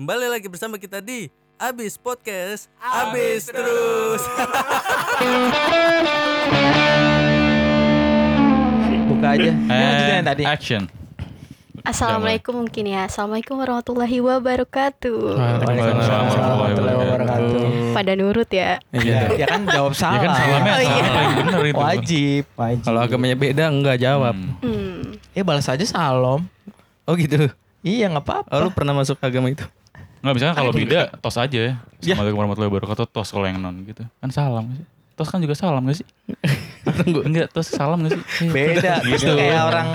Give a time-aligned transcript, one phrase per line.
[0.00, 1.28] Kembali lagi bersama kita di
[1.60, 4.24] Abis Podcast Abis Terus
[9.12, 9.52] Buka aja.
[9.52, 10.48] Ya, yang tadi.
[10.48, 10.88] Action.
[11.84, 13.12] Assalamualaikum mungkin ya.
[13.12, 15.36] Assalamualaikum warahmatullahi wabarakatuh.
[15.36, 17.60] Waalaikumsalam warahmatullahi wabarakatuh.
[17.92, 18.80] Pada nurut ya.
[18.96, 19.36] Iya.
[19.36, 20.20] Ya kan jawab Ya salah.
[20.24, 20.88] kan salamnya Oh, iya.
[20.88, 21.76] salah paling bener itu.
[21.76, 22.42] Wajib.
[22.80, 24.56] Kalau agamanya beda enggak jawab Hmm.
[24.64, 25.20] Hmm.
[25.36, 26.48] Ya balas aja salam.
[27.04, 27.52] Oh gitu
[27.84, 28.48] Iya nggak apa-apa.
[28.48, 29.68] Oh lu pernah masuk agama itu?
[30.20, 31.74] Nggak misalkan kalau beda tos aja ya.
[31.96, 34.04] Assalamualaikum warahmatullahi wabarakatuh tos kalau yang non gitu.
[34.20, 34.84] Kan salam sih?
[35.16, 36.06] Tos kan juga salam gak sih?
[36.84, 38.20] Tunggu Enggak, tos salam gak sih?
[38.54, 39.00] Beda.
[39.00, 39.32] Gitu.
[39.32, 39.88] Kayak orang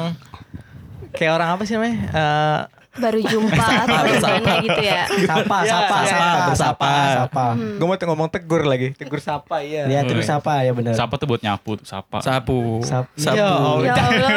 [1.14, 1.98] kayak orang apa sih namanya?
[2.10, 2.62] Eh,
[2.96, 5.04] Baru jumpa atau gimana gitu ya.
[5.28, 6.46] Sapa, Ya, sapa, ya, sapa, ya.
[6.48, 7.46] bersapa, sapa.
[7.52, 7.76] Hmm.
[7.76, 8.96] gue mau ngomong tegur lagi.
[8.96, 9.84] Tegur sapa iya.
[9.86, 10.96] Ya terus sapa ya benar.
[10.96, 12.24] Sapa tuh buat nyapu, tuh, sapa.
[12.24, 13.84] Sapu Sap- Sapu Ya Allah.
[13.84, 14.32] Ya Allah.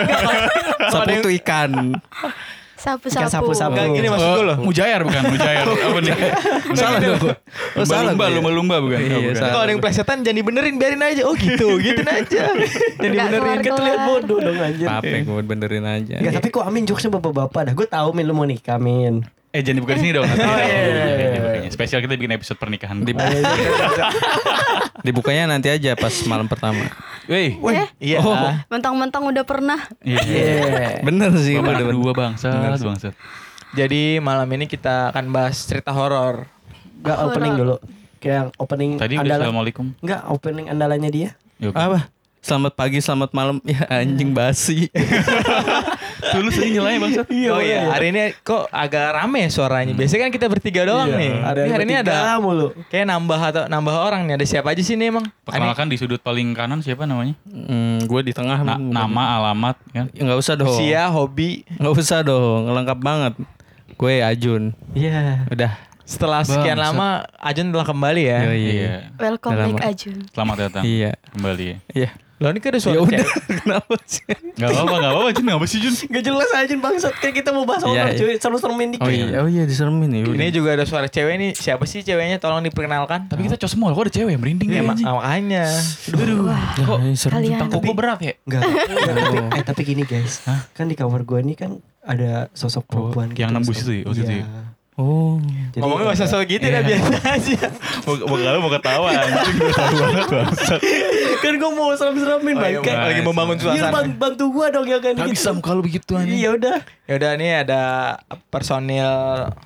[0.93, 1.95] Sapu itu ikan
[2.79, 3.27] Sapu-sapu.
[3.27, 3.75] sapu-sapu.
[3.75, 4.57] Enggak gini maksud gue loh.
[4.63, 5.67] Mujair bukan, mujair.
[5.91, 6.15] Apa nih?
[6.73, 7.35] Salah dong gua.
[7.75, 8.35] Oh salah Lumba, ya?
[8.39, 8.99] lumba, lumba bukan.
[8.99, 9.35] Iya, Oh.
[9.35, 11.23] Kalau ada yang plesetan jangan dibenerin biarin aja.
[11.27, 12.55] Oh gitu, gitu aja.
[12.55, 14.39] Jangan dibenerin kan terlihat bodoh.
[14.39, 14.87] Dong anjir.
[14.87, 17.75] Apa gue benerin aja Enggak, tapi kok Amin jokesnya bapak-bapak dah.
[17.75, 19.27] Gue tahu Min lu mau nikah Min.
[19.49, 20.29] Eh jangan dibuka di sini dong.
[20.29, 20.45] nanti.
[20.45, 21.29] Oh, iya, iya, iya.
[21.33, 21.71] Dibukanya.
[21.73, 23.01] Spesial kita bikin episode pernikahan.
[23.01, 23.17] Di-
[25.07, 26.85] Dibukanya nanti aja pas malam pertama
[27.31, 27.57] Wih.
[27.97, 28.19] Iya.
[28.21, 28.53] Oh.
[28.69, 29.81] Mentang-mentang udah pernah.
[30.05, 30.21] Iya.
[30.21, 30.91] Iya.
[31.01, 33.15] Bener sih Bapak udah dua bangsat, bangsat.
[33.77, 36.49] Jadi malam ini kita akan bahas cerita horor.
[37.01, 37.77] Enggak opening dulu.
[38.19, 39.87] Kayak opening Tadi udah assalamualaikum.
[40.03, 41.31] Enggak, opening andalannya dia.
[41.63, 41.77] Yuk.
[41.77, 42.11] Apa?
[42.39, 44.87] Selamat pagi, selamat malam Ya anjing basi
[46.31, 47.27] Tulus aja nyelanya bangsat.
[47.29, 49.93] Oh iya, hari ini kok agak rame ya suaranya.
[49.93, 51.33] Biasanya kan kita bertiga doang nih.
[51.39, 52.73] Ada Tapi hari ini ada mulu.
[52.87, 54.35] kayak nambah atau nambah orang nih.
[54.35, 55.25] Ada siapa aja sih nih emang?
[55.43, 57.33] Perkenalkan di sudut paling kanan siapa namanya?
[57.45, 60.07] hmm, Gue di tengah Na- nama, alamat, kan?
[60.11, 61.65] Ya, Nggak usah dong Usia, hobi.
[61.73, 63.33] Nggak usah dong Lengkap banget
[63.95, 65.45] Gue Ajun Iya.
[65.47, 66.95] Udah Setelah sekian Bangsat.
[66.95, 68.39] lama Ajun telah kembali ya.
[68.45, 68.61] Yoi.
[68.63, 68.93] Iya.
[69.15, 69.85] Welcome back.
[69.87, 70.17] Ajun.
[70.27, 71.77] Selamat datang Iya kembali ya.
[71.95, 73.29] Iya Lo ini kan ada Ya suara udah cewek.
[73.63, 74.23] Kenapa sih
[74.55, 75.95] Gak apa-apa, gak apa-apa Jun, gak apa sih Jun?
[76.09, 78.15] Gak jelas aja bangsat kayak kita mau bahas Iya, horor iya.
[78.17, 78.35] cuy.
[78.39, 79.03] Seru-serumin dikit.
[79.03, 80.35] Oh iya Oh iya diseremin ya udah.
[80.35, 81.51] Ini juga ada suara cewek nih.
[81.53, 82.39] Siapa sih ceweknya?
[82.39, 83.27] Tolong diperkenalkan.
[83.27, 85.67] Tapi kita cos semua, kok ada cewek yang merinding Ya, ya makanya.
[86.39, 86.99] Wah, Kok.
[87.59, 88.35] Tangkuk gue berat ya?
[88.47, 88.63] Enggak.
[89.53, 90.43] Eh tapi gini guys.
[90.73, 93.45] Kan di kamar gua ini kan ada sosok perempuan gitu.
[93.45, 94.47] yang nembus Sok- itu ya,
[94.99, 95.07] Iya.
[95.07, 97.59] Oh Jadi, Ngomongnya gak usah gitu dah biasa aja.
[98.03, 100.81] Mau, mau kalau mau ketawa anjing gue tahu banget bangsat.
[101.39, 102.91] kan gua mau serem-seremin Oh, iya, bangke.
[102.91, 103.93] lagi membangun Iya, suasana.
[103.95, 105.35] bang, bantu gua dong ya kan Gak gitu.
[105.39, 106.35] bisa kalau begitu anjing.
[106.35, 106.77] Iya udah.
[107.05, 107.83] Ya udah nih ada
[108.49, 109.11] personil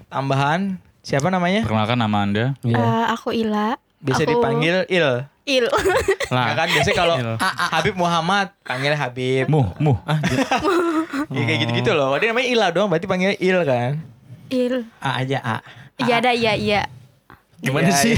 [0.06, 0.76] tambahan.
[1.00, 1.65] Siapa namanya?
[1.65, 2.44] Perkenalkan nama anda.
[2.60, 2.76] Iya.
[2.76, 3.75] Eh, aku Ila.
[3.98, 5.06] Bisa Aku dipanggil Il.
[5.42, 5.65] Il.
[6.34, 7.15] Lah kan biasanya kalau.
[7.72, 9.48] Habib Muhammad panggil Habib.
[9.48, 9.97] Muh, muh.
[10.04, 10.21] Ah,
[11.34, 12.12] Ya, kayak gitu-gitu loh.
[12.15, 13.97] Dia namanya Ila doang, berarti panggil Il kan.
[14.53, 14.85] Il.
[15.01, 15.57] A aja A.
[15.97, 16.83] Iya ada iya iya.
[17.63, 18.15] gimana Iya, sih?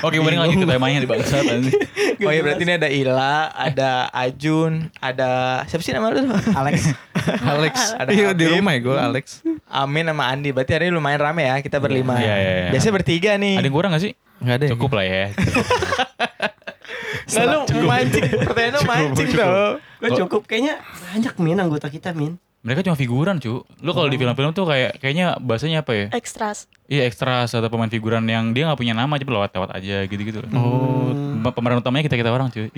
[0.00, 1.76] Oke, mending lanjut ke temanya di bangsat anjing.
[2.18, 6.24] Oh iya berarti ini ada Ila, ada Ajun, ada siapa sih nama lu?
[6.56, 6.96] Alex.
[7.44, 10.48] Alex Ada Iya di rumah ya gue Alex Amin sama Andi.
[10.50, 11.60] Berarti hari ini lumayan rame ya.
[11.60, 12.16] Kita berlima.
[12.16, 12.70] Iya, iya, iya.
[12.72, 13.60] Biasanya bertiga nih.
[13.60, 14.12] Ada yang kurang gak sih?
[14.40, 14.70] Nggak ada ya?
[14.72, 15.24] Cukup lah ya.
[17.36, 18.24] Lalu mancing.
[18.48, 19.52] Pertanyaan lu mancing tuh.
[20.00, 22.40] Gue cukup kayaknya banyak min anggota kita min.
[22.68, 23.64] Mereka cuma figuran, cu.
[23.80, 26.06] Lu kalau di film-film tuh kayak kayaknya bahasanya apa ya?
[26.12, 26.68] Extras.
[26.84, 30.40] Iya ekstra atau pemain figuran yang dia nggak punya nama aja lewat-lewat aja gitu-gitu.
[30.52, 31.12] Oh,
[31.50, 32.68] pemeran utamanya kita kita orang cuy.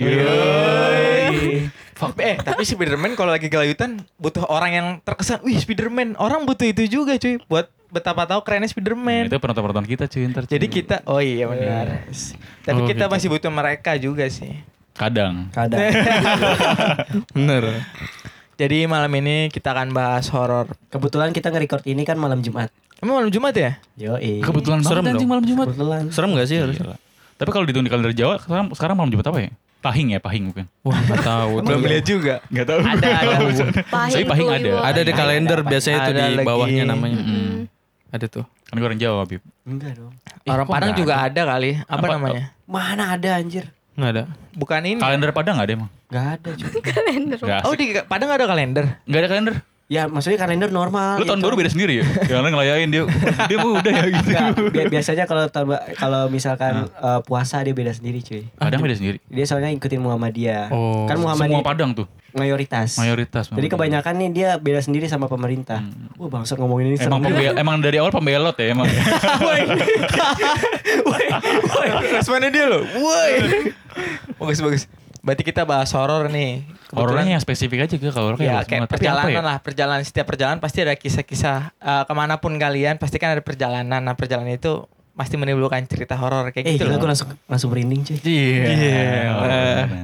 [1.93, 6.65] Fuck, eh tapi Spiderman kalau lagi gelayutan butuh orang yang terkesan, wih Spiderman, orang butuh
[6.65, 9.27] itu juga cuy, buat betapa tahu kerennya Spiderman.
[9.27, 10.43] Itu penonton-penonton kita cuy ntar.
[10.43, 10.55] cuy.
[10.55, 12.07] Jadi kita, oh iya benar.
[12.63, 13.13] Tapi Oh, kita gitu.
[13.13, 14.55] masih butuh mereka juga sih.
[14.91, 15.47] kadang.
[15.51, 15.87] Kadang.
[17.35, 17.63] Bener
[18.61, 20.69] Jadi malam ini kita akan bahas horor.
[20.93, 22.69] Kebetulan kita nge-record ini kan malam Jumat.
[23.01, 23.81] Emang malam Jumat ya?
[23.97, 25.31] Yo Kebetulan Serem banget anjing dong.
[25.33, 25.67] malam Jumat.
[25.73, 26.03] Kebetulan.
[26.13, 26.77] Serem gak sih harus?
[26.77, 26.93] Gila.
[27.41, 29.51] Tapi kalau dihitung di kalender Jawa sekarang sekarang malam Jumat apa ya?
[29.81, 30.65] Pahing ya, pahing bukan?
[30.85, 31.73] Wah gak tahu tuh.
[31.73, 32.33] Belum lihat juga.
[32.53, 32.79] Enggak tahu.
[32.85, 33.35] Ada, ada.
[33.81, 34.69] Pahing Tapi pahing tuh, ada.
[34.69, 34.77] Iwo.
[34.85, 36.45] Ada di kalender biasanya itu Ada di lagi.
[36.45, 37.17] bawahnya namanya.
[38.13, 39.41] Ada tuh Kan gue orang Jawa, Bib.
[39.65, 40.13] Enggak dong.
[40.45, 41.81] Orang kok Padang juga ada kali.
[41.89, 42.43] Apa, Apa- namanya?
[42.69, 43.65] Mana ada anjir?
[43.95, 44.23] Nggak ada
[44.55, 44.99] Bukan ini.
[44.99, 45.89] Kalender Padang nggak ada emang?
[46.11, 46.71] Gak ada cuy.
[46.91, 47.37] Kalender.
[47.63, 48.85] Oh di Padang ada kalender.
[49.07, 49.55] Nggak ada kalender.
[49.91, 51.19] Ya maksudnya kalender normal.
[51.19, 51.45] Lu tahun gitu.
[51.45, 52.05] baru beda sendiri ya?
[52.25, 53.03] Yang lain ngelayain dia.
[53.51, 54.29] Dia udah ya gitu.
[54.31, 55.43] Nggak, bi- biasanya kalau
[55.91, 58.47] kalau misalkan eh, puasa dia beda sendiri cuy.
[58.55, 59.19] Padang beda sendiri.
[59.27, 60.71] Dia soalnya ikutin Muhammadiyah.
[60.71, 62.07] Oh, kan Semua Muhammadiyah Padang tuh.
[62.31, 62.95] mayoritas.
[62.95, 63.51] Mayoritas.
[63.51, 65.83] Jadi kebanyakan nih dia beda sendiri sama pemerintah.
[66.15, 67.11] Wah bangsat ngomongin ini Hmm.
[67.11, 68.87] Emang pembel, emang dari awal pembelot ya emang.
[69.43, 69.61] Woi.
[71.03, 71.25] Woi.
[71.67, 71.87] Woi.
[72.09, 72.87] Responnya dia loh.
[72.87, 73.31] Woi.
[74.39, 74.83] Bagus bagus.
[75.21, 76.65] Berarti kita bahas horor nih.
[76.83, 79.41] Kebetulan- Horornya yang spesifik aja gitu kalau horor Ya kayak perjalanan ya?
[79.43, 83.39] lah, perjalanan setiap perjalanan pasti ada kisah-kisah eh, ke mana pun kalian pasti kan ada
[83.39, 83.99] perjalanan.
[83.99, 84.81] Nah perjalanan itu
[85.11, 86.97] pasti menimbulkan cerita horor kayak Eh gitu loh.
[86.97, 88.17] gue langsung langsung merinding cuy.
[88.19, 88.65] Iya.
[88.65, 89.05] Iya.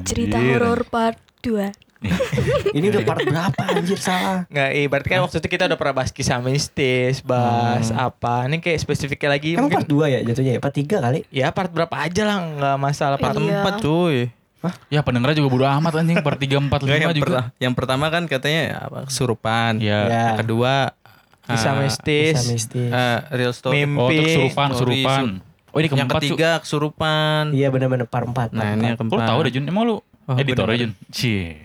[0.03, 0.53] Cerita Anjir.
[0.55, 1.71] horor part 2.
[2.77, 4.45] Ini udah part berapa anjir salah.
[4.47, 8.45] Nggak, iya berarti kan waktu itu kita udah pernah bahas kisah mistis, bahas apa.
[8.45, 10.61] Ini kayak spesifiknya lagi Emang mungkin part 2 ya jatuhnya ya?
[10.61, 11.19] Part 3 kali?
[11.31, 13.49] ya part berapa aja lah nggak masalah part Iya.
[13.57, 13.75] Tempat
[14.59, 14.71] cuy.
[14.89, 17.25] Ya pendengarnya juga bodo amat anjing per 3 4 Enggak, yang, 5 juga.
[17.25, 19.71] perta- yang pertama kan katanya ya, apa, kesurupan.
[19.77, 20.00] Iya.
[20.01, 20.21] Ya.
[20.27, 20.74] Yang kedua
[21.44, 22.36] kisah ah, mistis.
[22.36, 22.89] Kisah mistis.
[22.89, 23.74] eh, real story.
[23.80, 23.98] Mimpi.
[23.98, 25.24] Oh, itu kesurupan, kesurupan.
[25.68, 26.30] Oh, ini yang keempat, Cuk.
[26.33, 27.44] ketiga kesurupan.
[27.54, 28.50] Iya benar-benar part 4.
[28.51, 29.30] Nah ini yang Kok lu keempat.
[29.30, 29.65] tahu deh Jun?
[29.65, 29.95] Emang lu
[30.27, 30.80] Oh, editor bener.
[30.81, 30.92] Jun?
[31.07, 31.63] Cie.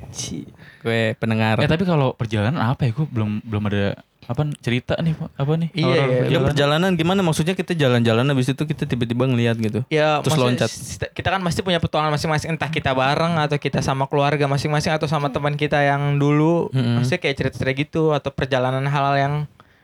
[0.79, 1.59] Gue pendengar.
[1.59, 2.95] Eh tapi kalau perjalanan apa ya?
[2.95, 5.69] Gue belum belum ada apa cerita nih apa nih?
[5.73, 6.47] Iya, iya, Ya perjalanan.
[6.47, 9.83] perjalanan gimana maksudnya kita jalan-jalan habis itu kita tiba-tiba ngeliat gitu.
[9.89, 10.71] Ya, Terus loncat.
[11.11, 15.05] Kita kan pasti punya petualangan masing-masing, entah kita bareng atau kita sama keluarga masing-masing atau
[15.05, 16.97] sama teman kita yang dulu, Mm-mm.
[16.97, 19.35] maksudnya kayak cerita-cerita gitu atau perjalanan hal yang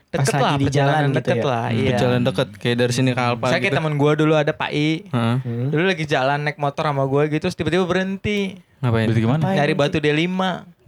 [0.08, 1.44] Pas deket lagi lah, di perjalanan jalan gitu deket ya?
[1.44, 1.96] lah, Hmm, iya.
[1.98, 3.64] Jalan deket kayak dari sini ke Alpa Saya gitu.
[3.66, 5.36] kayak teman gua dulu ada Pak I, Heeh.
[5.36, 5.68] Hmm.
[5.68, 9.04] dulu lagi jalan naik motor sama gua gitu, terus tiba-tiba berhenti, Ngapain?
[9.04, 9.40] Berarti gimana?
[9.42, 9.56] Ngapain?
[9.58, 10.30] nyari batu D5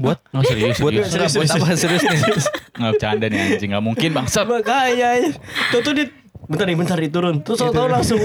[0.00, 1.12] Buat Oh serius, buat serius.
[1.12, 2.18] enggak, buat apa serius nih?
[2.80, 4.48] Nggak bercanda nih anjing, nggak mungkin bangsat.
[4.48, 5.28] Makanya ya.
[5.68, 6.06] Tuh tuh dia
[6.48, 7.44] bentar nih bentar diturun.
[7.44, 8.16] Terus tau langsung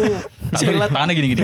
[0.56, 0.88] Silat.
[0.88, 1.44] Tangannya gini-gini.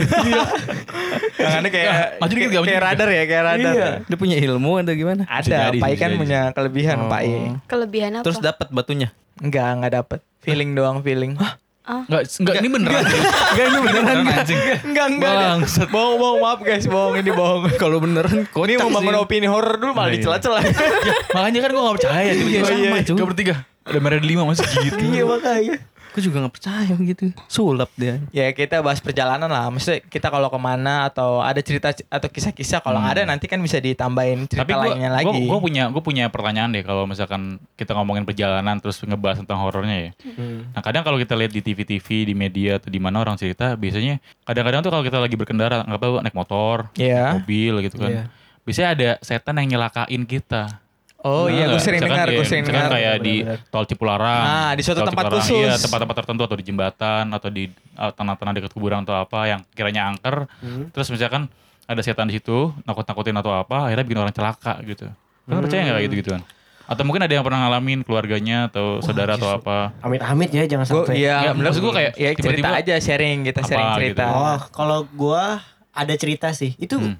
[1.43, 2.79] Tangannya kayak maju dikit, kayak, dikit.
[2.79, 3.73] radar ya, kayak radar.
[3.75, 3.89] Iya.
[4.07, 5.21] Dia punya ilmu atau gimana?
[5.27, 7.09] Ada, bisa kan punya kelebihan Oh.
[7.11, 7.33] Pak I.
[7.67, 8.23] Kelebihan apa?
[8.23, 9.11] Terus dapat batunya.
[9.41, 10.19] Enggak, enggak dapet.
[10.39, 11.35] Feeling doang, feeling.
[11.81, 13.03] Enggak, enggak ini beneran.
[13.09, 14.59] Enggak, ini beneran anjing.
[14.85, 15.33] Enggak, enggak.
[15.33, 15.87] Bangsat.
[15.89, 17.61] Bohong, bohong, maaf guys, bohong ini bohong.
[17.81, 20.21] Kalau beneran Ini kocak mau bangun opini horor dulu malah iya.
[20.21, 20.61] dicela-cela.
[21.01, 23.01] Ya, makanya kan gue gak percaya tiba-tiba Iya, sama iya.
[23.01, 25.75] Kita bertiga Ada merah di lima masih gitu Iya makanya.
[26.11, 27.31] Gue juga gak percaya gitu.
[27.47, 28.19] Sulap dia.
[28.29, 29.67] ya kita bahas perjalanan lah.
[29.67, 33.77] Maksudnya kita kalau ke mana atau ada cerita atau kisah-kisah kalau ada nanti kan bisa
[33.77, 35.47] ditambahin cerita Tapi gue lainnya lagi.
[35.47, 37.41] gue punya gue punya pertanyaan deh kalau misalkan
[37.73, 40.11] kita ngomongin perjalanan terus ngebahas tentang horornya ya.
[40.35, 40.67] Hmm.
[40.69, 44.19] Nah kadang kalau kita lihat di TV-TV di media atau di mana orang cerita biasanya
[44.43, 47.39] kadang-kadang tuh kalau kita lagi berkendara nggak tahu naik motor, Iya.
[47.39, 48.11] mobil gitu kan.
[48.11, 48.23] Iya.
[48.61, 50.80] Biasanya ada setan yang nyelakain kita.
[51.21, 52.97] Oh Bener iya, gue sering dengar, gue sering misalkan dengar.
[52.97, 53.69] kayak di Bener-bener.
[53.69, 54.41] tol Cipularang.
[54.43, 55.61] Ah, di suatu Tol tempat Cipularang, khusus.
[55.63, 57.63] Iya, tempat-tempat tertentu atau di jembatan atau di
[57.93, 60.49] uh, tanah-tanah dekat kuburan atau apa yang kiranya angker.
[60.57, 60.89] Hmm.
[60.89, 61.45] Terus misalkan
[61.83, 65.05] ada setan di situ, nakut-nakutin atau apa, akhirnya bikin orang celaka gitu.
[65.43, 66.41] Kalian percaya nggak kayak gitu gituan?
[66.83, 69.93] Atau mungkin ada yang pernah ngalamin keluarganya atau saudara atau apa?
[70.01, 71.15] Amit-amit ya jangan Gue sampai.
[71.17, 71.65] iya, Nggak, bener.
[71.67, 73.97] maksud gua kayak ya cerita tiba-tiba aja sharing kita apa sharing gitu.
[74.01, 74.23] cerita.
[74.27, 75.43] Oh, kalau gua
[75.91, 76.73] ada cerita sih.
[76.75, 77.15] Itu Hmm.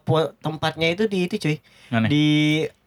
[0.00, 1.56] po- tempatnya itu di itu cuy.
[1.92, 2.08] Nih?
[2.08, 2.26] Di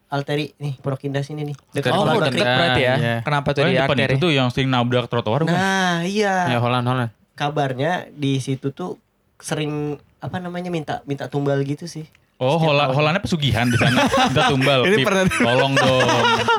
[0.08, 1.56] Alteri nih, Pondok Indah sini nih.
[1.72, 2.46] Dekat Oh, Pondok Indah.
[2.46, 2.96] berarti ya.
[2.96, 3.16] Iya.
[3.22, 4.06] Kenapa tuh Oh, di depan arteri?
[4.08, 5.54] itu tuh yang sering nabrak trotoar bukan?
[5.54, 6.48] Nah, iya.
[6.48, 7.12] Ya Holland Holland.
[7.36, 8.96] Kabarnya di situ tuh
[9.38, 12.06] sering apa namanya minta minta tumbal gitu sih.
[12.36, 12.90] Oh, Hola.
[12.90, 14.06] Holandnya pesugihan di sana.
[14.06, 14.80] Minta tumbal.
[14.88, 15.06] Ini Pip.
[15.06, 16.10] pernah- Tolong dong,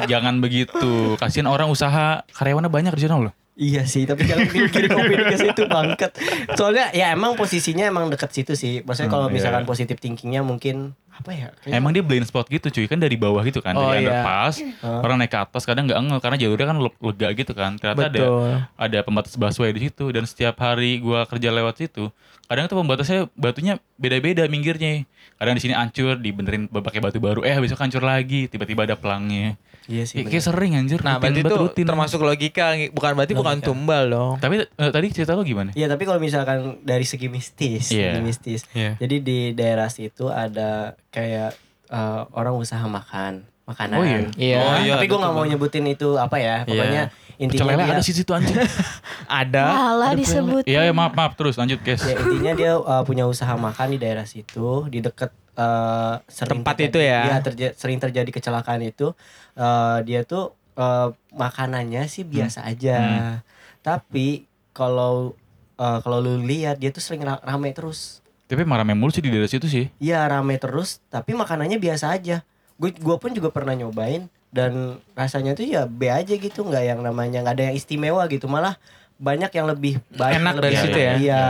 [0.07, 1.15] jangan begitu.
[1.15, 3.35] Kasihan orang usaha karyawannya banyak di sana loh.
[3.55, 6.13] Iya sih, tapi jangan dikirim opini ke situ bangket.
[6.53, 8.81] Soalnya ya emang posisinya emang deket situ sih.
[8.83, 9.37] Maksudnya kalau Hmm, iya.
[9.39, 11.49] misalkan positif thinkingnya mungkin apa ya?
[11.57, 14.21] kayaknya- Emang dia blind spot gitu cuy kan dari bawah gitu kan Oh, dari iya.
[14.21, 15.01] underpass Hah?
[15.01, 18.03] orang naik ke atas kadang nggak ngeh karena jalurnya kan le- lega gitu kan ternyata
[18.05, 18.51] ada Betul.
[18.77, 22.13] ada pembatas busway di situ dan setiap hari gua kerja lewat situ
[22.45, 25.03] kadang tuh pembatasnya batunya beda-beda minggirnya
[25.35, 29.57] kadang di sini hancur dibenerin pakai batu baru eh besok hancur lagi tiba-tiba ada pelangnya
[29.87, 30.19] Iya sih.
[30.19, 31.85] kayak, kayak sering anjir Nah, rutin berarti itu rutin.
[31.87, 33.69] termasuk logika, bukan berarti bukan Logika.
[33.69, 34.35] tumbal dong.
[34.37, 38.11] tapi eh, tadi cerita lo gimana Iya tapi kalau misalkan dari segi mistis, Iya.
[38.11, 38.61] segi mistis.
[38.73, 38.99] Iya.
[38.99, 41.55] Jadi di daerah situ ada kayak
[41.87, 43.97] eh, orang usaha makan, makanan.
[43.97, 44.19] Oh, iya.
[44.37, 44.59] Iya.
[44.59, 44.93] Oh, iya.
[44.95, 46.57] tapi gue nggak tuh, mau nyebutin itu apa ya.
[46.63, 47.03] Pokoknya
[47.37, 48.57] intinya Pecel lele dia, ada sih situ anjing
[49.29, 49.65] Ada.
[49.69, 50.63] Malah ada disebut.
[50.65, 53.99] iya ya, maaf maaf terus lanjut guys ya intinya dia eh, punya usaha makan di
[53.99, 57.21] daerah situ, di dekat eh, sering Tempat terjadi- itu ya?
[57.23, 59.13] Iya, terja- sering terjadi kecelakaan itu.
[59.53, 62.97] eh, dia tuh eh, makanannya sih biasa aja.
[62.97, 63.37] Hmm.
[63.81, 65.37] Tapi kalau
[65.75, 68.25] eh, kalau lu lihat dia tuh sering ra- rame terus.
[68.47, 72.47] Tapi marah mulu sih di daerah situ sih Iya rame terus, tapi makanannya biasa aja.
[72.79, 77.01] Gue gua pun juga pernah nyobain dan rasanya tuh ya B aja gitu, nggak yang
[77.03, 78.79] namanya nggak ada yang istimewa gitu, malah
[79.17, 81.03] banyak yang lebih baik Enak lebih dari situ ya?
[81.03, 81.17] Iya.
[81.17, 81.45] Iya, iya.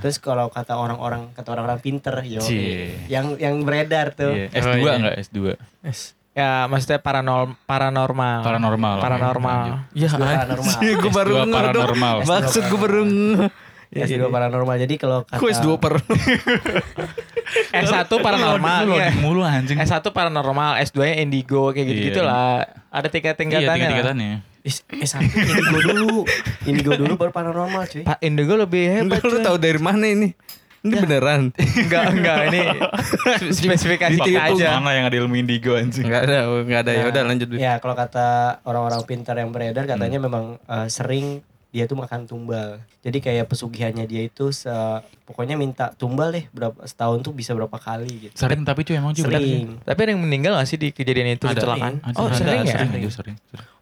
[0.00, 2.96] Terus kalau kata orang-orang kata orang-orang pinter, yo, Cie.
[3.12, 4.32] yang yang beredar tuh.
[4.32, 4.48] Iya.
[4.56, 4.92] S2 Oh, iya.
[4.96, 5.38] enggak S2
[6.30, 8.38] Ya, maksudnya paranormal paranormal.
[8.40, 9.60] paranormal Paranormal.
[9.92, 10.72] Ya, S2 paranormal.
[10.80, 11.52] anjing, gue baru S2 ngeh dong.
[11.60, 12.16] paranormal.
[12.24, 13.00] Maksud gue baru.
[13.04, 13.48] Ya,
[13.90, 14.76] S2 paranormal.
[14.78, 15.94] Jadi kalau kata Kok S2 per
[17.74, 18.78] S1 paranormal.
[18.84, 19.10] Lu iya.
[19.10, 22.28] loading mulu anjing S1 paranormal, S2-nya indigo kayak gitu-gitu Iya.
[22.28, 22.54] lah.
[22.88, 23.66] Ada Iya tingkat-tingkatannya.
[23.66, 23.74] lah.
[23.74, 26.10] tingkat-tingkatannya Is- S1 indigo dulu.
[26.70, 28.04] Indigo dulu baru paranormal, cuy.
[28.04, 29.18] Pak indigo lebih hebat.
[29.20, 30.30] Lu tahu dari mana ini?
[30.80, 31.52] Ini beneran.
[31.82, 32.60] Enggak, enggak ini
[33.52, 34.80] spesifikasi Di kita aja.
[34.80, 36.08] Mana yang ada ilmu indigo anjing.
[36.08, 36.90] Enggak ada, enggak ada.
[36.90, 37.48] Ya Nah, udah lanjut.
[37.52, 38.26] Ya kalau kata
[38.64, 42.82] orang-orang pintar yang beredar katanya memang eh, sering dia tuh makan tumbal.
[43.00, 44.70] Jadi kayak pesugihannya dia itu se
[45.22, 48.34] pokoknya minta tumbal deh berapa setahun tuh bisa berapa kali gitu.
[48.34, 49.38] Sering tapi cuy emang juga.
[49.38, 49.78] Sering.
[49.80, 51.54] Tapi ada yang meninggal gak sih di kejadian itu Ada.
[51.56, 51.94] kecelakaan?
[52.02, 52.74] Ada, Oh ada, sering ya?
[52.74, 53.36] Sering, sering, sering.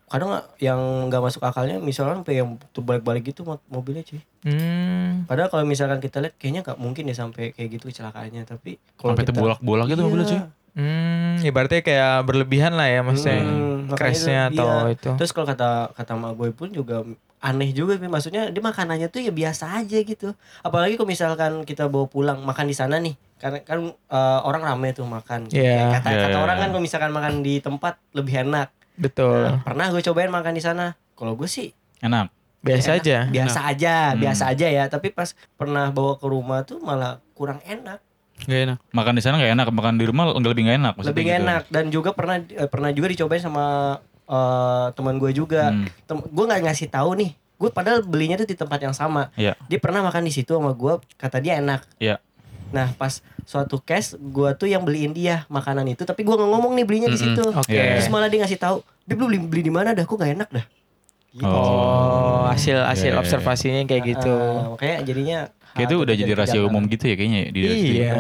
[0.08, 4.20] Kadang yang nggak masuk akalnya misalkan sampai yang terbalik-balik gitu mo- mobilnya cuy.
[4.40, 5.24] Hmm.
[5.24, 8.44] Padahal kalau misalkan kita lihat kayaknya nggak mungkin ya sampai kayak gitu kecelakaannya.
[8.44, 10.06] Tapi kalau Sampai kita terbolak-bolak gitu Iya.
[10.08, 10.40] mobilnya cuy.
[10.78, 14.94] Hmm, ibaratnya kayak berlebihan lah ya maksudnya Hmm, crashnya itu, atau iya.
[14.94, 15.10] itu.
[15.18, 17.02] Terus kalau kata kata mak gue pun juga
[17.38, 18.06] aneh juga Pi.
[18.06, 20.38] maksudnya dia makanannya tuh ya biasa aja gitu.
[20.60, 23.18] Apalagi kalau misalkan kita bawa pulang makan di sana nih.
[23.36, 25.46] Karena kan eh, orang rame tuh makan.
[25.48, 25.66] Iya.
[25.66, 28.68] Kayak kata Iya, kata iya, orang kan kalau misalkan makan di tempat lebih enak.
[28.94, 29.38] Betul.
[29.44, 30.86] Nah, pernah gue cobain makan di sana.
[31.12, 32.30] Kalau gue sih Enak.
[32.58, 33.00] Biasa enak.
[33.00, 33.16] aja.
[33.28, 34.18] Biasa aja, Hmm.
[34.18, 34.84] biasa aja ya.
[34.86, 37.98] Tapi pas pernah bawa ke rumah tuh malah kurang enak.
[38.46, 38.78] Enggak enak.
[38.92, 40.92] Makan di sana nggak enak, makan di rumah nggak lebih nggak enak.
[40.94, 41.38] maksudnya lebih gitu.
[41.42, 43.64] enak dan juga pernah eh, pernah juga dicobain sama
[44.24, 45.72] eh, teman gue juga.
[45.72, 45.86] Hmm.
[46.04, 47.30] Tem- gue nggak ngasih tahu nih.
[47.58, 49.34] Gue padahal belinya tuh di tempat yang sama.
[49.34, 49.58] Iya.
[49.66, 51.82] Dia pernah makan di situ sama gue, kata dia enak.
[51.98, 52.22] Iya.
[52.70, 56.76] Nah pas suatu case gue tuh yang beliin dia makanan itu, tapi gue nggak ngomong
[56.78, 57.34] nih belinya di Mm-mm.
[57.34, 57.44] situ.
[57.50, 57.74] Oke.
[57.74, 57.98] Iya.
[57.98, 60.04] Terus malah dia ngasih tahu, dia beli beli di mana dah?
[60.06, 60.66] Kok nggak enak dah?
[61.28, 61.44] Gitu.
[61.44, 63.20] Oh, hasil hasil Iya.
[63.20, 64.32] observasinya kayak gitu.
[64.32, 65.38] Ah, makanya jadinya
[65.78, 67.72] Kayak itu hal udah jadi rahasia umum gitu ya kayaknya ya, di Iya.
[67.72, 68.12] Iya.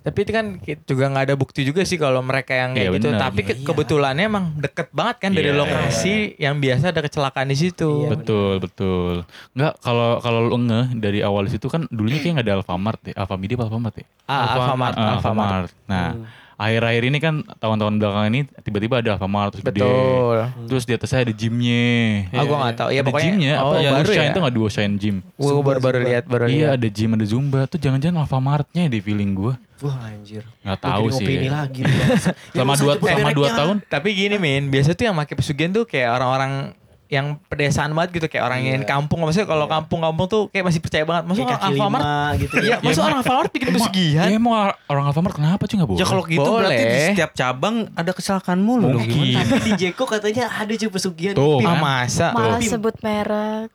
[0.00, 0.46] Tapi itu kan
[0.86, 3.08] juga nggak ada bukti juga sih kalau mereka yang kayak Iya, gitu.
[3.10, 3.20] benar.
[3.20, 3.66] Tapi ke- Iya.
[3.66, 5.60] kebetulannya emang deket banget kan dari Iya.
[5.60, 7.90] lokasi yang biasa ada kecelakaan di situ.
[8.02, 8.10] Iya.
[8.10, 9.14] Betul, betul.
[9.52, 13.14] Enggak kalau kalau lu ngeh dari awal situ kan dulunya kayak nggak ada Alfamart ya.
[13.14, 14.06] Alfamidi apa Alfamart ya?
[14.24, 15.70] Ah, Alfamart, Ah, Alfamart.
[15.84, 16.24] Nah, Hmm.
[16.60, 19.80] Akhir-akhir ini kan tahun-tahun belakangan ini tiba-tiba ada Alfamart terus gede.
[19.80, 20.38] Betul.
[20.68, 21.88] Terus di atasnya ada gymnya.
[22.36, 22.88] Ah, gua nggak tahu.
[22.92, 24.34] Ya ada pokoknya gymnya oh, apa yang baru Shine ya.
[24.36, 25.16] tuh nggak duo Shine Gym.
[25.40, 29.32] Gue baru baru lihat baru Iya ada gym ada zumba tuh jangan-jangan Alfamartnya di feeling
[29.32, 29.54] gua.
[29.80, 30.44] Wah anjir.
[30.60, 31.24] Tahu jadi sih.
[31.24, 31.52] opini ya.
[31.64, 31.80] lagi.
[31.90, 32.06] Ya,
[32.52, 36.12] Selama dua selama dua tahun Tapi gini Min, biasa tuh yang pakai pesugihan tuh kayak
[36.12, 36.76] orang-orang
[37.10, 38.88] yang pedesaan banget gitu kayak orang yang Iya.
[38.88, 42.04] kampung maksudnya kalau kampung-kampung tuh kayak masih percaya banget maksud Kayak orang Alfamart
[42.38, 42.76] gitu Iya, ya.
[42.78, 44.52] maksud orang Alfamart bikin pesugihan Ya emang
[44.86, 45.98] orang Alfamart kenapa cuy nggak boleh?
[45.98, 47.06] Ya kalau gitu berarti di Boleh.
[47.10, 49.02] setiap cabang ada kecelakaan mulu dong.
[49.02, 49.34] Mungkin.
[49.36, 51.34] Tapi di Jeko katanya ada cuy pesugihan.
[51.34, 51.76] Tuh, ah kan?
[51.76, 53.68] masa Malah sebut merek.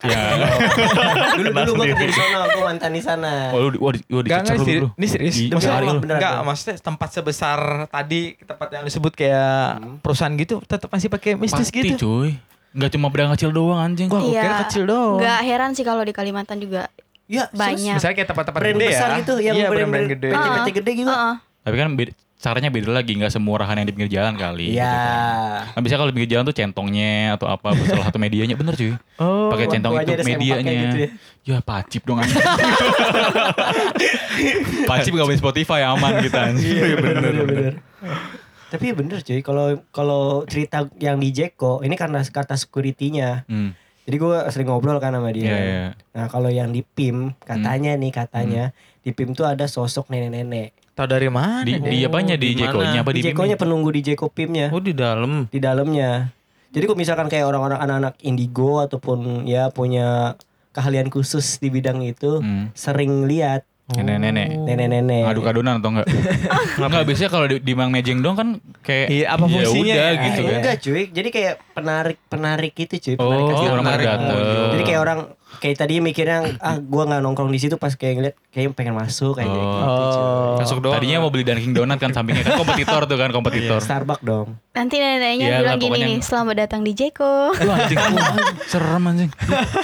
[0.00, 0.16] Ya.
[1.36, 3.32] dulu dulu gue kerja di sana, gue mantan di sana.
[3.52, 4.88] Oh, lu, wah, di- wah dicecer lu, bro.
[4.96, 5.36] ini serius.
[5.36, 9.60] Di- Maksudnya, beneran, enggak, maksudnya tempat sebesar tadi tempat yang disebut kayak
[10.00, 11.96] perusahaan gitu tetap masih pakai mistis Pasti gitu.
[12.00, 12.30] cuy.
[12.70, 14.06] Nggak cuma pedang kecil doang anjing.
[14.06, 15.18] Gua kira kecil doang.
[15.18, 16.86] Nggak heran sih kalau di Kalimantan juga
[17.30, 17.94] Ya, banyak.
[17.94, 19.18] Misalnya kayak tempat-tempat brand gede besar ya.
[19.22, 20.28] gitu yang iya, brand brand-brand gede.
[20.34, 21.10] PT gede gitu.
[21.14, 21.34] Heeh.
[21.62, 24.74] Tapi kan beda, caranya beda lagi, nggak semurahan yang di pinggir jalan kali.
[24.74, 24.82] Iya.
[24.82, 25.62] gitu kan.
[25.70, 28.98] Nah, biasanya kalau di pinggir jalan tuh centongnya atau apa salah satu medianya bener cuy.
[29.22, 30.72] Oh, Pakai centong itu medianya.
[30.90, 31.08] gitu ya.
[31.46, 32.34] ya pacip dong anjing.
[34.90, 36.74] pacip gak main Spotify aman gitu anjing.
[36.82, 37.72] Iya bener bener.
[38.70, 43.44] Tapi ya bener cuy, kalau kalau cerita yang di Jeko ini karena kata security-nya.
[43.50, 43.74] Hmm.
[44.06, 45.44] Jadi gue sering ngobrol kan sama dia.
[45.44, 45.86] Iya, iya.
[46.14, 48.64] Nah kalau yang di PIM katanya nih katanya
[49.02, 50.74] di PIM tuh ada sosok nenek-nenek.
[50.94, 51.62] Tahu dari mana?
[51.62, 51.90] Di, dia?
[51.90, 52.54] di apanya di?
[52.54, 55.46] Jekonya apa Di di Jekonya penunggu di Jeko PIM-nya Oh di dalam.
[55.46, 56.30] di dalamnya.
[56.70, 60.38] Jadi kalau misalkan kayak orang-orang anak-anak indigo ataupun ya punya
[60.70, 62.70] keahlian khusus di bidang itu Hmm.
[62.74, 64.48] sering lihat Nenek-nenek.
[64.60, 65.22] nenek-nenek.
[65.26, 66.06] Aduk adonan atau enggak?
[66.78, 68.48] enggak biasanya kalau di, di Mang Mejeng dong kan
[68.80, 70.22] kayak Iya, apa ya fungsinya udah ya?
[70.22, 70.58] gitu kan.
[70.58, 73.14] enggak cuy, jadi kayak penarik penarik gitu cuy.
[73.16, 74.06] Oh, penarik hati orang penarik.
[74.06, 74.38] dateng.
[74.70, 75.20] Jadi kayak orang
[75.58, 79.34] kayak tadi mikirnya ah gua nggak nongkrong di situ pas kayak ngeliat kayak pengen masuk
[79.34, 79.56] kayak Oh.
[79.56, 79.76] gitu.
[79.82, 80.54] Oh.
[80.56, 80.94] Masuk doang.
[80.94, 83.80] Tadinya mau beli Dunkin Donat kan sampingnya kan kompetitor tuh kan kompetitor.
[83.80, 84.54] Starbucks dong.
[84.70, 87.50] Nanti neneknya Iyalah, bilang gini nih, selamat datang di Jeko.
[87.66, 87.98] Wah anjing,
[88.72, 89.30] serem anjing.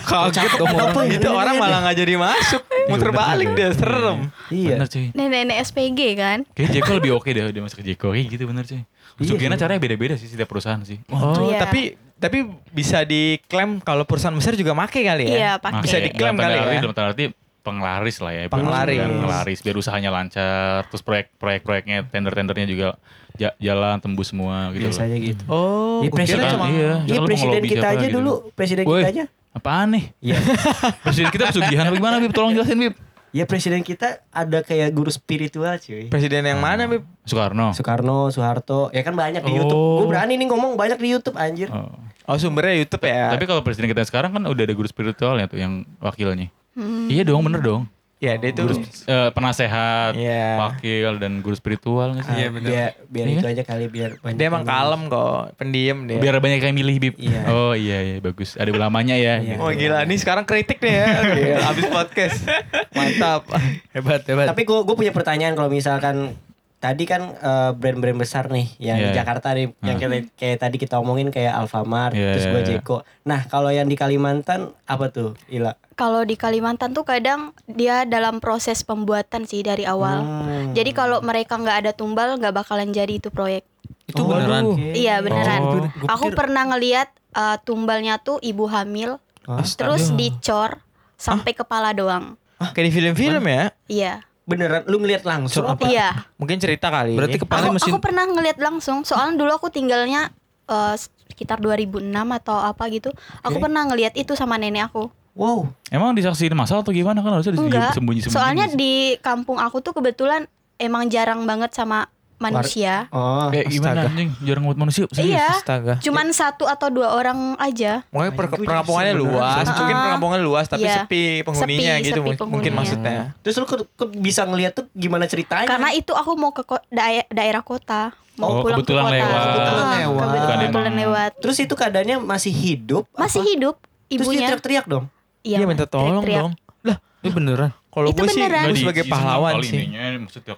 [0.00, 0.92] Kaget dong orang.
[0.92, 1.18] Apa ya?
[1.18, 4.18] Itu orang malah nggak jadi masuk, muter bener balik dia serem.
[4.48, 4.74] Iya.
[4.76, 5.06] Bener cuy.
[5.10, 6.38] Nenek-nenek SPG kan?
[6.52, 8.82] Kayak Jeko lebih oke deh dia masuk ke Jeko kayak gitu bener cuy.
[9.16, 11.00] Pesugihannya caranya beda-beda sih setiap perusahaan sih.
[11.08, 11.64] Oh, Iya.
[11.64, 12.38] tapi tapi
[12.70, 15.36] bisa diklaim kalau perusahaan besar juga make kali ya?
[15.36, 15.82] Iya, pakai.
[15.82, 16.80] Bisa diklaim kali ya?
[16.82, 17.24] Dalam arti
[17.60, 18.42] penglaris lah ya.
[18.46, 18.98] Penglaris.
[18.98, 20.86] Penglaris biar usahanya lancar.
[20.86, 22.88] Terus proyek proyek-proyeknya tender-tendernya juga
[23.34, 24.94] ja- jalan tembus semua gitu loh.
[24.94, 25.42] Biasanya gitu.
[25.46, 26.94] Oh, Iya, kira presiden- cuma iya.
[27.04, 28.16] Lu presiden kita aja gitu.
[28.16, 29.02] dulu, presiden Woi.
[29.02, 29.24] kita aja.
[29.52, 30.04] Apaan nih?
[30.22, 30.36] Iya.
[31.04, 32.28] Presiden kita pesugihan apa gimana Bib?
[32.30, 32.94] Tolong jelasin Bib.
[33.32, 36.08] Ya presiden kita ada kayak guru spiritual cuy.
[36.08, 37.04] presiden yang mana, Bib?
[37.24, 37.72] Soekarno.
[37.72, 39.56] Soekarno, Soeharto, ya kan banyak di Oh.
[39.58, 39.96] YouTube.
[39.98, 41.68] Gue berani nih ngomong banyak di YouTube anjir.
[41.68, 41.88] Oh.
[42.26, 43.30] Oh, sumbernya YouTube ya.
[43.30, 46.50] Tapi kalau presiden kita sekarang kan udah ada guru spiritualnya tuh yang wakilnya.
[46.74, 47.06] Hmm.
[47.06, 47.86] Iya dong, bener dong.
[48.16, 50.56] Ya dia tuh Guru eh, penasehat, Iya.
[50.58, 52.32] wakil dan guru spiritual nggak sih?
[52.34, 54.40] Iya Biar, biar itu aja kali biar banyak.
[54.40, 56.16] dia emang kalem kok, pendiam dia.
[56.16, 57.14] Biar banyak yang milih Bib.
[57.20, 57.40] Iya.
[57.46, 58.56] Oh iya iya bagus.
[58.56, 59.36] Ada ulamanya ya.
[59.38, 59.60] Iya.
[59.60, 61.06] Oh gila, nih sekarang kritik nih ya.
[61.28, 62.38] Gila, Abis podcast.
[62.96, 63.52] Mantap.
[63.92, 64.46] Hebat, hebat.
[64.48, 66.40] Tapi gue gue punya pertanyaan kalau misalkan
[66.86, 69.16] tadi kan eh, brand-brand besar nih yang di Iya.
[69.16, 72.98] Jakarta nih yang kayak, kayak tadi kita omongin kayak Alfamart Iya, terus iya, gue iya.
[73.24, 75.74] Nah kalau yang di Kalimantan apa tuh Ila?
[75.92, 80.22] Kalau di Kalimantan tuh kadang dia dalam proses pembuatan sih dari awal.
[80.22, 80.70] Hmm.
[80.70, 83.66] Jadi kalau mereka nggak ada tumbal nggak bakalan jadi itu proyek.
[84.06, 84.62] itu Oh, beneran.
[84.70, 84.86] oke.
[84.92, 85.60] Iya beneran.
[85.62, 89.66] Oh, Aku pernah ngeliat uh, tumbalnya tuh ibu hamil, Hah?
[89.66, 90.78] terus dicor
[91.16, 92.38] sampai kepala doang.
[92.70, 93.64] Kayak di film-film ya.
[93.86, 94.14] Iya,
[94.46, 95.90] Beneran lu ngeliat langsung apa?
[95.90, 96.30] iya.
[96.38, 97.18] Mungkin cerita kali.
[97.18, 99.02] Berarti kepala Aku, mesin aku pernah ngeliat langsung.
[99.02, 100.30] Soalnya dulu aku tinggalnya
[100.70, 100.94] uh,
[101.26, 103.10] sekitar 2006 atau apa gitu.
[103.42, 103.62] Aku Oke.
[103.66, 105.10] pernah ngeliat itu sama nenek aku.
[105.36, 105.68] Wow.
[105.92, 108.32] Emang disaksiin masal atau gimana kan harusnya disembunyi-sembunyi.
[108.32, 108.80] Soalnya gitu.
[108.80, 110.48] di kampung aku tuh kebetulan
[110.80, 113.08] emang jarang banget sama manusia.
[113.08, 113.48] Oh.
[113.48, 114.10] Kayak gimana Astaga.
[114.10, 114.30] anjing?
[114.40, 115.04] Jarang buat manusia.
[115.08, 115.32] serius.
[115.32, 115.46] Iya.
[115.52, 115.94] Astaga.
[115.98, 118.04] Cuman satu atau dua orang aja.
[118.08, 119.72] Mungkin per- perkampungannya luas, sebenarnya.
[119.74, 120.96] mungkin perkampungan luas tapi Iya.
[121.02, 122.76] sepi penghuninya Sepi, gitu sepi mungkin, mungkin penghuninya.
[122.76, 123.18] maksudnya.
[123.40, 125.64] Terus lu ke, ke- bisa ngeliat tuh gimana ceritanya?
[125.66, 128.12] Karena itu aku mau ke ko- dae- daerah kota.
[128.36, 129.16] Mau Oh, pulang ke kebetulan kota.
[129.16, 129.40] lewat.
[129.42, 130.20] Kebetulan Ah, lewat.
[130.22, 131.30] Kebetulan emang- lewat.
[131.40, 133.04] Terus itu keadaannya masih hidup?
[133.10, 133.48] Masih apa?
[133.48, 134.46] hidup Terus dia ibunya.
[134.46, 135.04] teriak-teriak dong?
[135.40, 136.42] Iya minta tolong teriak-teriak.
[136.42, 136.52] dong.
[136.84, 137.70] Lah, itu beneran.
[137.96, 138.68] Kalau Itu gue sih beneran.
[138.68, 139.76] gue sebagai pahlawan kali sih.
[139.80, 140.54] ininya, maksudnya.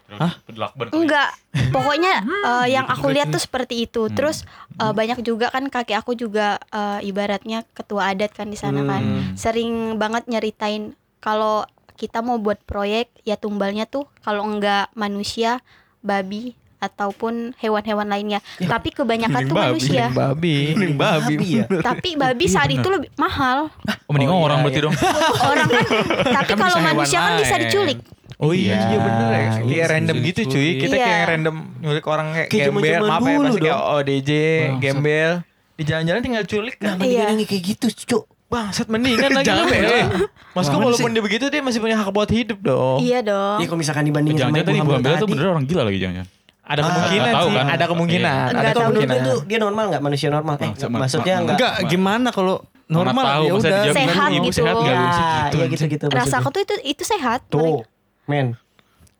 [0.90, 1.30] Enggak,
[1.70, 3.86] pokoknya eh, yang aku lihat tuh seperti Hmm.
[3.86, 4.02] itu.
[4.10, 4.42] Terus
[4.74, 9.02] eh, banyak juga kan kakek aku juga eh, ibaratnya ketua adat kan di sana kan.
[9.02, 9.22] Hmm.
[9.38, 11.62] Sering banget nyeritain kalau
[11.94, 15.62] kita mau buat proyek ya tumbalnya tuh kalau enggak manusia,
[16.00, 18.38] babi ataupun hewan-hewan lainnya.
[18.56, 20.08] Tapi kebanyakan tuh manusia.
[20.10, 20.72] Babi.
[20.72, 21.34] Mending babi.
[21.58, 21.66] ya?
[21.90, 23.68] Tapi babi saat itu lebih mahal.
[24.06, 24.86] Oh, mending Oh, orang iya, berarti iya.
[24.86, 24.94] dong.
[25.50, 25.84] Orang kan
[26.28, 27.98] tapi Kan kalau manusia kan bisa diculik.
[28.38, 29.38] Oh iya, Iya, iya bener ya.
[29.50, 30.70] Kayak iya, random gitu cuy.
[30.78, 31.04] Kita Iya.
[31.04, 33.96] kayak random nyulik orang kayak Kayak gembel, maaf ya dulu pasti kayak dong.
[33.98, 34.30] ODJ,
[34.78, 35.30] gembel.
[35.74, 36.94] Di jalan-jalan tinggal culik Nah, kan.
[36.96, 37.34] mendingan Iya.
[37.34, 38.24] yang kayak gitu, Cuk.
[38.48, 40.08] Bangsat mendingan lagi lu ya.
[40.54, 43.04] Maksudku walaupun dia begitu dia masih punya hak buat hidup dong.
[43.04, 43.60] Iya dong.
[43.60, 46.28] Iya kalau misalkan dibandingin sama ibu tadi ibu hamil tuh bener orang gila lagi jangan-jangan.
[46.68, 47.66] Ada Ah, kemungkinan tahu sih, kan.
[47.66, 48.44] ada kemungkinan, Iya.
[48.44, 49.16] ada Nggak Atau tahu menurut kemungkinan.
[49.18, 50.54] lu tuh dia normal nggak manusia normal?
[50.54, 52.56] Eh, maksudnya ma- enggak Enggak, gimana kalau
[52.86, 53.80] normal tahu, ya udah.
[53.90, 54.56] Sehat ibu gitu.
[54.58, 55.56] sehat Ya, gitu.
[55.56, 56.38] iya gitu-gitu Rasa maksudnya.
[56.38, 57.40] aku tuh itu itu sehat.
[57.46, 57.80] Tuh,
[58.24, 58.52] men.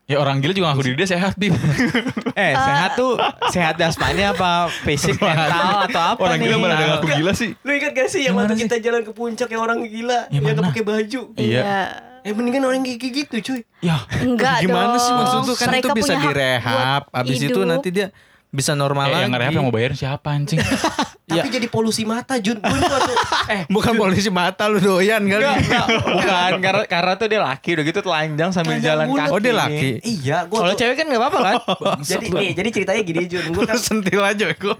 [0.05, 1.53] Ya orang gila juga ngaku diri dia sehat, Bib.
[2.35, 3.13] Eh, sehat tuh
[3.49, 6.47] sehat jasmani apa fisik, mental atau apa Orang nih?
[6.47, 7.53] gila mana ada ngaku gila sih.
[7.59, 10.65] Lu ingat gak sih yang waktu kita jalan ke puncak yang orang gila yang nggak
[10.65, 11.21] pakai baju?
[11.35, 12.08] Iya.
[12.21, 13.61] Eh mendingan orang kayak gitu cuy.
[13.79, 15.01] Ya, Enggak Gimana dong.
[15.01, 17.01] sih maksud tuh kan Mereka itu bisa direhab.
[17.05, 18.07] buat Abis itu nanti dia
[18.49, 19.21] bisa normal eh, lagi.
[19.21, 20.57] yang ngerehab yang mau bayarin siapa anjing?
[21.29, 22.57] Tapi jadi polusi mata Jun.
[22.57, 23.17] Gue juga tuh.
[23.49, 25.41] Eh, Bukan polisi mata lu doyan kan?
[25.41, 29.33] Enggak, enggak, bukan karena karena tuh dia laki udah gitu telanjang sambil jalan kaki.
[29.33, 29.89] Oh dia laki.
[30.05, 31.55] iya, gue Kalau cewek kan nggak apa-apa kan?
[32.13, 33.45] jadi nih, jadi ceritanya gini Jun.
[33.49, 34.77] Gue kan sentil aja gue.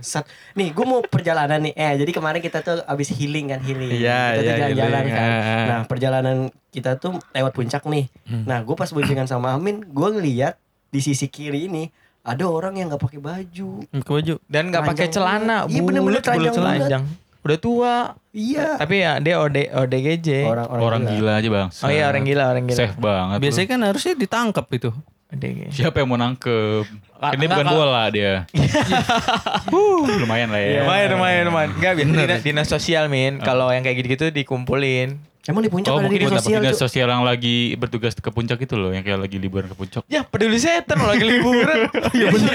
[0.00, 0.24] Sat.
[0.56, 1.76] Nih, gue mau perjalanan nih.
[1.76, 4.00] Eh, jadi kemarin kita tuh abis healing kan healing.
[4.00, 5.12] Iya, kita tuh iya, jalan-jalan healing.
[5.12, 5.28] kan.
[5.28, 5.64] Ah.
[5.68, 6.36] Nah, perjalanan
[6.72, 8.08] kita tuh lewat puncak nih.
[8.48, 10.56] Nah, gue pas boncengan sama Amin, gue ngeliat
[10.88, 11.92] di sisi kiri ini
[12.28, 13.70] ada orang yang nggak pakai baju.
[13.88, 14.34] Ke baju.
[14.44, 15.64] Dan nggak pakai celana.
[15.64, 17.04] Iya, bener-bener telanjang telanjang.
[17.40, 17.94] Udah tua.
[18.36, 18.76] Iya.
[18.76, 20.28] Tapi ya dia OD, ODGJ.
[20.44, 21.68] Orang-orang Orang gila aja, Bang.
[21.72, 22.76] Oh iya orang gila, orang gila.
[22.76, 23.36] Safe banget.
[23.40, 24.90] Biasanya kan harusnya ditangkap itu.
[25.32, 25.72] ODGJ.
[25.72, 26.84] Siapa yang mau nangkep?
[27.18, 28.46] Ah, Ini bukan bola dia.
[29.68, 30.86] Huh, lumayan lah ya.
[30.86, 31.70] Lumayan, lumayan, lumayan.
[31.74, 33.36] Enggak, biasa dinas, dinas sosial, Min.
[33.38, 35.18] Kalau yang kayak gitu-gitu dikumpulin.
[35.44, 36.60] Emang di puncak Oh ada di buat sosial.
[36.60, 40.04] dinas sosial yang lagi bertugas ke puncak itu loh, yang kayak lagi liburan ke puncak.
[40.06, 41.88] Ya peduli setan lagi liburan.
[42.20, 42.54] ya bener.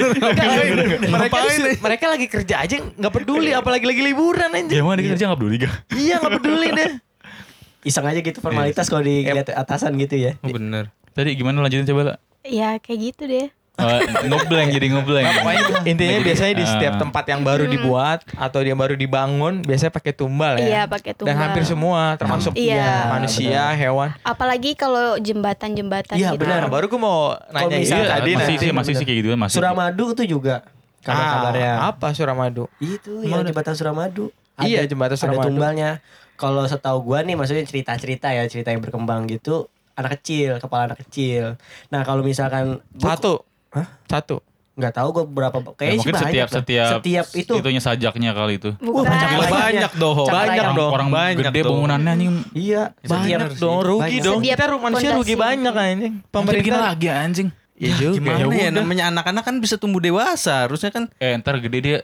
[1.02, 1.38] mereka,
[1.82, 4.78] mereka lagi kerja aja nggak peduli, apalagi lagi liburan Ya anjing.
[4.78, 5.74] emang dia kerja nggak peduli gak?
[5.90, 6.90] Iya nggak peduli deh.
[7.90, 10.38] Iseng aja gitu formalitas kalau dilihat atasan gitu ya.
[10.40, 10.94] Oh bener.
[11.12, 12.18] Tadi gimana lanjutin coba lah?
[12.44, 13.48] Ya kayak gitu deh.
[13.74, 15.26] Uh, ngeblank jadi ngeblank.
[15.42, 17.02] Pokoknya intinya biasanya di setiap Ah.
[17.02, 20.66] tempat yang baru dibuat atau dia baru dibangun biasanya pakai tumbal ya.
[20.70, 21.34] Iya, pakai tumbal.
[21.34, 23.18] Dan hampir semua termasuk Iya.
[23.18, 24.14] manusia, hewan.
[24.22, 26.46] Apalagi kalau jembatan-jembatan Iya, gitu.
[26.46, 26.70] benar.
[26.70, 29.58] Baru gue mau nanya Iya, tadi masih sih masih sih kayak gitu kan masih.
[29.58, 30.56] Suramadu tuh juga
[31.02, 31.74] kabar-kabarnya.
[31.74, 32.70] Ah, apa Suramadu?
[32.78, 34.30] Itu yang jembatan Suramadu.
[34.62, 35.40] Iya, jembatan Suramadu.
[35.40, 35.92] Ada tumbalnya.
[36.38, 41.02] Kalau setahu gua nih maksudnya cerita-cerita ya, cerita yang berkembang gitu, anak kecil, kepala anak
[41.10, 41.58] kecil.
[41.90, 43.50] Nah, kalau misalkan Satu.
[43.74, 43.88] Hah?
[44.08, 44.40] Satu.
[44.74, 48.32] nggak tahu gua berapa Ya, kayaknya sih mungkin banyak setiap setiap setiap itu itunya sajaknya
[48.34, 48.74] kali itu.
[48.76, 49.06] Bukan.
[49.06, 49.52] banyak Banyak.
[49.54, 50.26] banyak dong.
[50.26, 50.92] Banyak dong.
[50.92, 51.70] Orang banyak gede dong.
[51.78, 52.34] bangunannya anjing.
[52.58, 54.26] iya Banyak setiap- dong, rugi banyak.
[54.26, 54.40] dong.
[54.42, 56.14] Setiap Kita manusia rugi banyak anjing.
[56.26, 57.48] Pemerintah lagi anjing.
[57.74, 58.18] Iya juga.
[58.18, 58.70] Gimana ya, udah.
[58.74, 60.66] namanya anak-anak kan bisa tumbuh dewasa.
[60.66, 61.98] Harusnya kan Eh ntar gede dia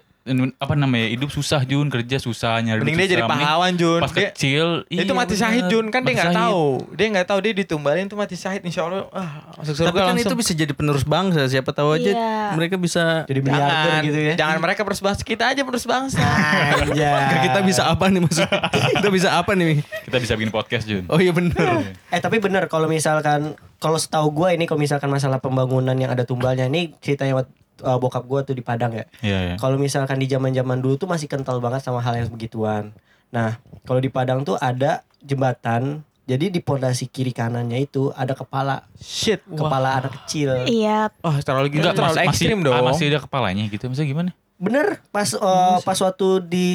[0.56, 3.28] apa namanya hidup susah Jun kerja susah nyari Mending duit dia jadi susah.
[3.28, 4.00] Mending pahlawan Jun.
[4.00, 7.40] pas Dia- kecil itu iya mati syahid Jun kan dia nggak tahu dia nggak tahu
[7.40, 10.52] dia ditumbalin tuh mati syahid insya Allah ah masuk surga Tapi kan langsung itu bisa
[10.54, 11.42] jadi penerus bangsa.
[11.46, 12.54] Siapa tahu aja Iya.
[12.54, 14.34] mereka bisa Jadi miliarder jangan gitu ya.
[14.36, 16.24] jangan mereka penerus bangsa kita aja penerus bangsa
[16.78, 17.36] Anjay.
[17.46, 18.52] kita bisa apa nih maksudnya?
[18.96, 19.82] kita bisa apa nih?
[20.06, 21.56] kita bisa bikin podcast Jun Oh iya bener.
[22.08, 26.22] Eh tapi bener kalau misalkan kalau setahu gue ini kalau misalkan masalah pembangunan yang ada
[26.22, 27.46] tumbalnya ini ceritanya
[27.82, 29.06] uh, bokap gue tuh di Padang ya.
[29.20, 32.92] iya iya Kalau misalkan di zaman-zaman dulu tuh masih kental banget sama hal yang begituan.
[33.30, 36.04] Nah, kalau di Padang tuh ada jembatan.
[36.30, 40.62] Jadi di pondasi kiri kanannya itu ada kepala shit kepala anak kecil.
[40.70, 44.10] Iya, wah terlalu gitu terlalu masih, ekstrim masih, dong ah, masih ada kepalanya gitu maksudnya
[44.14, 46.66] gimana Bener pas uh, pas waktu di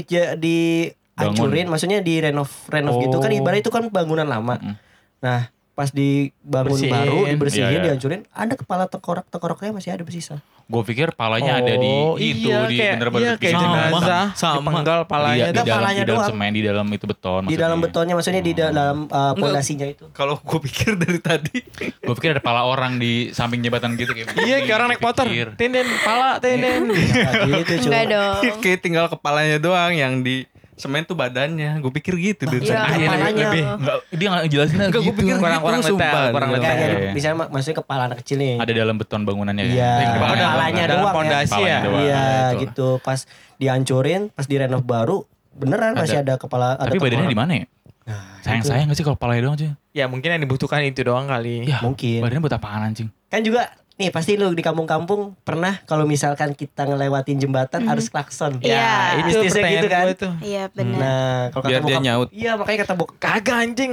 [0.43, 3.39] di hancurin, maksudnya di renov renov gitu kan Oh.
[3.39, 4.59] ibarat itu kan bangunan lama.
[4.59, 4.75] Mm-mm.
[5.23, 6.93] Nah, pas dibangun Bersihin.
[6.93, 7.83] baru dibersihin Iya, iya.
[7.85, 10.39] dihancurin ada kepala tengkorak tengkoraknya masih ada bersisa.
[10.65, 13.65] gue pikir palanya ada di Oh, itu iya, di kayak, bener-bener iya, di- kayak sama.
[13.67, 14.55] jenazah Sama.
[14.57, 16.31] dipenggal palanya Iya, di Enggak, dalam, palanya di dalam doang.
[16.31, 20.05] semen di dalam itu beton Di dalam betonnya maksudnya di dalam uh, pondasinya itu.
[20.11, 24.31] Kalau gue pikir dari tadi gue pikir ada pala orang di samping jembatan gitu kayak
[24.41, 25.49] iya kayak orang naik motor Pikir.
[25.55, 27.85] tenden pala tenden Nah, gitu, cuy.
[27.85, 28.35] enggak dong.
[28.61, 31.79] kayak tinggal kepalanya doang yang di semen tuh badannya.
[31.79, 33.03] Gue pikir gitu dari Iya, tadi.
[33.03, 33.47] kepalanya.
[33.75, 35.01] Enggak, dia nggak jelasin Enggak, gitu.
[35.01, 36.31] gue pikir Kurang- kurang gitu, detail, sumpah.
[36.31, 36.59] kurang Iya.
[36.61, 37.13] Iya, iya.
[37.13, 38.55] misalnya mak- maksudnya kepala anak kecil nih.
[38.57, 39.73] ada dalam beton bangunannya kan?
[39.73, 39.93] Iya.
[39.95, 41.15] Kepala dalam- kepalanya dalam doang ya.
[41.15, 42.01] pondasi ya Kepalanya.
[42.01, 42.59] Iya Itu.
[42.61, 42.89] gitu.
[43.01, 43.21] Pas
[43.57, 45.17] dihancurin, pas direnov baru,
[45.53, 47.67] beneran masih ada kepala ada Tapi badannya di mana ya?
[48.05, 49.73] Nah, Sayang-sayang gak sih kalau palanya doang cuy?
[49.91, 52.21] ya mungkin yang dibutuhkan itu doang kali Ya, Mungkin.
[52.21, 53.09] Badannya buat apaan anjing?
[53.27, 58.59] Kan juga nih pasti lu di kampung-kampung pernah kalau misalkan kita ngelewatin jembatan harus klakson.
[58.59, 58.75] Iya.
[58.75, 60.43] ya itu Mistisnya pertanyaan gitu kan.
[60.43, 60.99] Iya, benar.
[60.99, 62.29] Nah, kalau Biar kata dia nyaut.
[62.35, 63.93] Iya, makanya kata bokap kagak anjing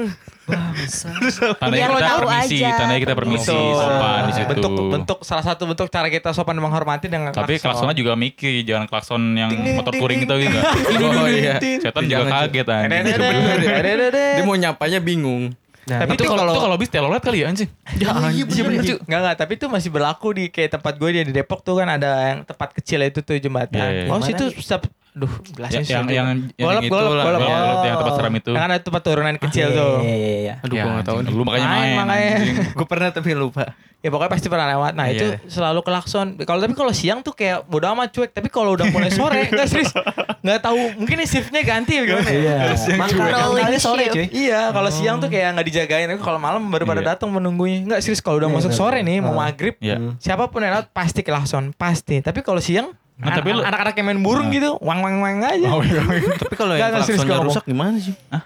[1.61, 2.69] Tandanya Biar kita tahu permisi, aja.
[2.75, 3.77] tandanya kita permisi, Betul.
[3.77, 4.49] sopan di situ.
[4.51, 8.65] bentuk bentuk salah satu bentuk cara kita sopan dan menghormati dengan Tapi klaksonnya juga mikir,
[8.65, 10.59] jangan klakson yang motor ding, itu gitu.
[11.21, 11.55] Oh iya.
[11.61, 13.19] Setan juga kaget Iya, anjing.
[14.11, 15.53] Dia mau nyapanya bingung.
[15.91, 17.69] Nah, Tapi itu kalau itu kalau bis telolet kali ya anjing.
[17.99, 18.95] Ya, iya bener cu.
[19.03, 22.31] Enggak enggak, tapi itu masih berlaku di kayak tempat gue di Depok tuh kan ada
[22.31, 23.75] yang tempat kecil itu tuh jembatan.
[23.75, 24.09] Iya, iya.
[24.09, 24.45] Oh, Yang situ
[25.11, 26.15] Duh, jelasin Ya, yang sih.
[26.15, 27.39] yang yang golop, itu golop, lah, golop.
[27.41, 28.49] golop, yang tempat seram itu.
[28.49, 29.93] Yang ada tempat turunan kecil iya, tuh.
[29.99, 30.53] Iya, iya, iya.
[30.61, 31.17] Aduh, Ya, gue gak tahu.
[31.19, 31.35] anjing.
[31.35, 31.97] Lu makanya Main, main.
[31.99, 32.31] makanya.
[32.79, 33.63] Gue pernah tapi lupa.
[33.99, 34.93] Ya pokoknya pasti pernah lewat.
[34.95, 35.37] Nah, itu Iya.
[35.45, 36.33] selalu klakson.
[36.39, 39.67] Kalau tapi kalau siang tuh kayak bodo amat cuek, tapi kalau udah mulai sore enggak
[39.67, 39.91] serius.
[40.41, 42.39] Enggak tahu, mungkin nih shiftnya ganti ya gimana ya?
[42.73, 42.95] Iya.
[42.95, 44.25] Maka Rolling kali sore cuy.
[44.31, 46.07] Iya, kalau siang tuh kayak nggak dijagain.
[46.07, 47.09] Tapi kalau malam baru pada Iya.
[47.13, 47.83] datang menunggunya.
[47.83, 49.45] Enggak serius kalau udah Iya, masuk sore nih mau Ah.
[49.45, 49.75] maghrib,
[50.17, 52.23] siapa pun yang lewat pasti klakson, pasti.
[52.23, 54.55] Tapi kalau siang, Nah, tapi lu- anak-anak yang main burung Nah.
[54.55, 55.69] gitu, wang wang wang aja.
[56.41, 58.15] Tapi kalau Nggak, yang nggak, serius klaksonnya rusak gimana sih?
[58.27, 58.43] Hah?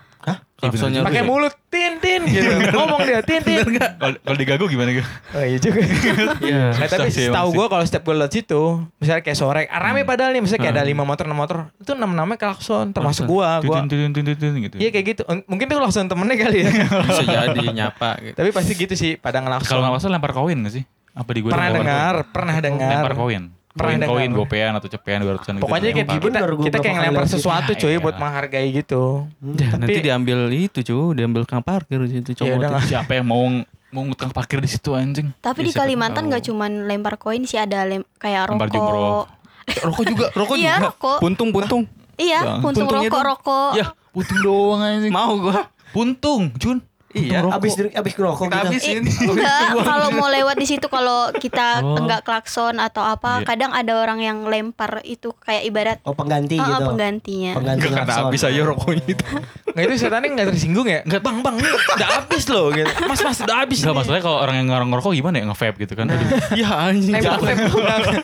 [0.55, 2.49] Klaksonnya Pakai mulut tin tin gitu.
[2.71, 3.61] Ngomong dia tin tin.
[3.75, 5.05] Kalau kalau digagu gimana gitu?
[5.31, 5.79] Oh iya juga.
[6.41, 6.65] Iya.
[6.73, 8.61] Nah, tapi setahu gue kalau setiap gue lewat situ,
[8.97, 10.91] misalnya kayak sore, ah, rame padahal nih, misalnya kayak ada Hmm.
[10.91, 13.83] lima motor, enam motor, itu enam namanya klakson, termasuk gua, gua.
[13.83, 14.75] Tutun, tutun, tutun, tutun, gitu.
[14.77, 15.21] Iya kayak gitu.
[15.25, 16.69] Un- Mungkin tuh klakson temennya kali ya.
[17.05, 18.35] Bisa jadi nyapa gitu.
[18.35, 19.77] tapi pasti gitu sih pada ngelakson.
[19.77, 20.83] Kalau salah lempar koin nggak sih?
[21.11, 22.89] Apa di gua pernah dengar, pernah dengar.
[22.97, 23.43] Lempar koin.
[23.75, 25.63] Koin, koin, gopean atau cepean 200-an gitu.
[25.67, 27.99] Pokoknya kayak gitu, kita, gua kita berapa kayak ngelempar sesuatu Ya, cuy iya.
[27.99, 29.03] buat menghargai gitu.
[29.43, 32.31] Ya, Tapi- nanti diambil itu cu, diambil kang parkir Ya itu.
[32.31, 32.87] nggak.
[32.87, 33.43] Siapa yang mau
[33.91, 35.35] mau ngutang parkir di situ anjing?
[35.39, 39.25] Tapi Ya, di Kalimantan nggak cuman lempar koin sih ada lem kayak Lempar rokok.
[39.65, 40.85] Rokok juga, rokok Iya, juga.
[40.95, 41.17] rokok.
[41.19, 41.81] Puntung puntung.
[42.15, 43.71] Iya, puntung rokok rokok.
[43.75, 45.11] Ya, puntung doang anjing.
[45.11, 45.67] Mau gua.
[45.91, 46.79] Puntung, Jun.
[47.15, 47.47] Iya.
[47.47, 48.67] Abis abis ngerokok Kita gitu.
[48.67, 49.03] habisin.
[49.25, 51.95] Enggak, kalau mau lewat di situ kalau kita Oh.
[51.95, 53.45] enggak klakson atau apa, Iya.
[53.45, 56.91] kadang ada orang yang lempar itu kayak ibarat Oh pengganti Ah, gitu.
[56.91, 57.51] penggantinya.
[57.53, 58.25] Pengganti Enggak kata klakson.
[58.27, 59.25] habis aja rokoknya itu.
[59.65, 60.99] Nggak itu setannya nggak tersinggung ya?
[61.01, 61.55] Nggak bang bang,
[61.95, 62.91] udah habis loh gitu.
[63.01, 63.77] Mas mas udah habis.
[63.79, 66.05] Enggak masalahnya kalau orang yang ngerong ngerokok gimana ya nge-vape gitu kan.
[66.07, 66.27] Aduh.
[66.55, 67.13] Ya anjing.
[67.15, 67.39] Nembak.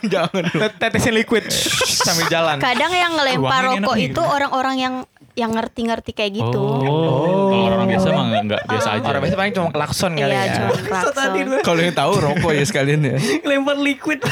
[0.04, 0.42] Jangan.
[0.76, 1.44] Tetesin liquid
[1.82, 2.56] sambil jalan.
[2.58, 4.94] Kadang yang ngelempar rokok itu orang-orang yang
[5.32, 6.60] yang ngerti-ngerti kayak gitu.
[6.60, 7.48] Oh.
[7.48, 9.06] Kalau orang biasa mah enggak biasa aja.
[9.08, 10.54] Orang biasa paling cuma klakson kali Iya, ya.
[10.60, 11.30] cuma klakson.
[11.64, 13.16] Kalau yang tahu rokok ya sekalian ya.
[13.48, 14.20] Lempar liquid.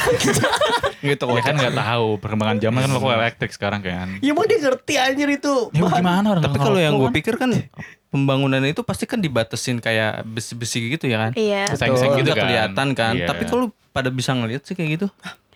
[1.01, 4.07] Gitu Ya kan nggak tahu perkembangan zaman kan rokok elektrik sekarang kan.
[4.21, 5.73] ya mau dia ngerti anjir itu.
[5.73, 7.49] Ya gimana orang Tapi nggak kalau yang gue pikir kan
[8.13, 11.31] pembangunan itu pasti kan dibatesin kayak besi-besi gitu ya kan.
[11.33, 11.73] Iya.
[11.73, 12.45] Seng-seng gitu Nggak kan.
[12.45, 13.13] kelihatan kan.
[13.17, 13.25] Iya.
[13.25, 15.07] Tapi kalau pada bisa ngeliat sih kayak gitu.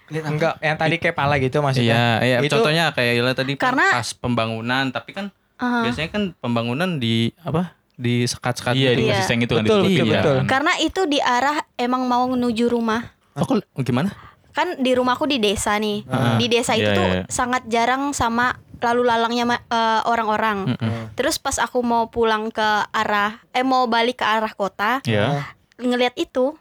[0.08, 2.22] Enggak, yang tadi kayak pala gitu maksudnya.
[2.22, 2.38] Iya, iya.
[2.46, 5.26] Itu Contohnya kayak Ila tadi Karena- pas pembangunan, tapi kan
[5.58, 5.88] Aha.
[5.88, 7.74] biasanya kan pembangunan di apa?
[7.96, 9.00] Di sekat-sekat Iya, gitu.
[9.00, 9.24] di Iya.
[9.24, 10.22] seng itu kan Betul, betul, Iya.
[10.22, 10.38] betul.
[10.46, 13.02] Karena itu di arah emang mau menuju rumah.
[13.34, 14.12] Oh, kalau- gimana?
[14.52, 16.04] Kan di rumahku di desa nih.
[16.38, 17.22] Di desa itu Iya, tuh iya.
[17.28, 20.76] sangat jarang sama lalu lalangnya ma- eh, orang-orang.
[21.16, 25.48] Terus pas aku mau pulang ke arah eh mau balik ke arah kota, Iya.
[25.76, 26.54] ngelihat itu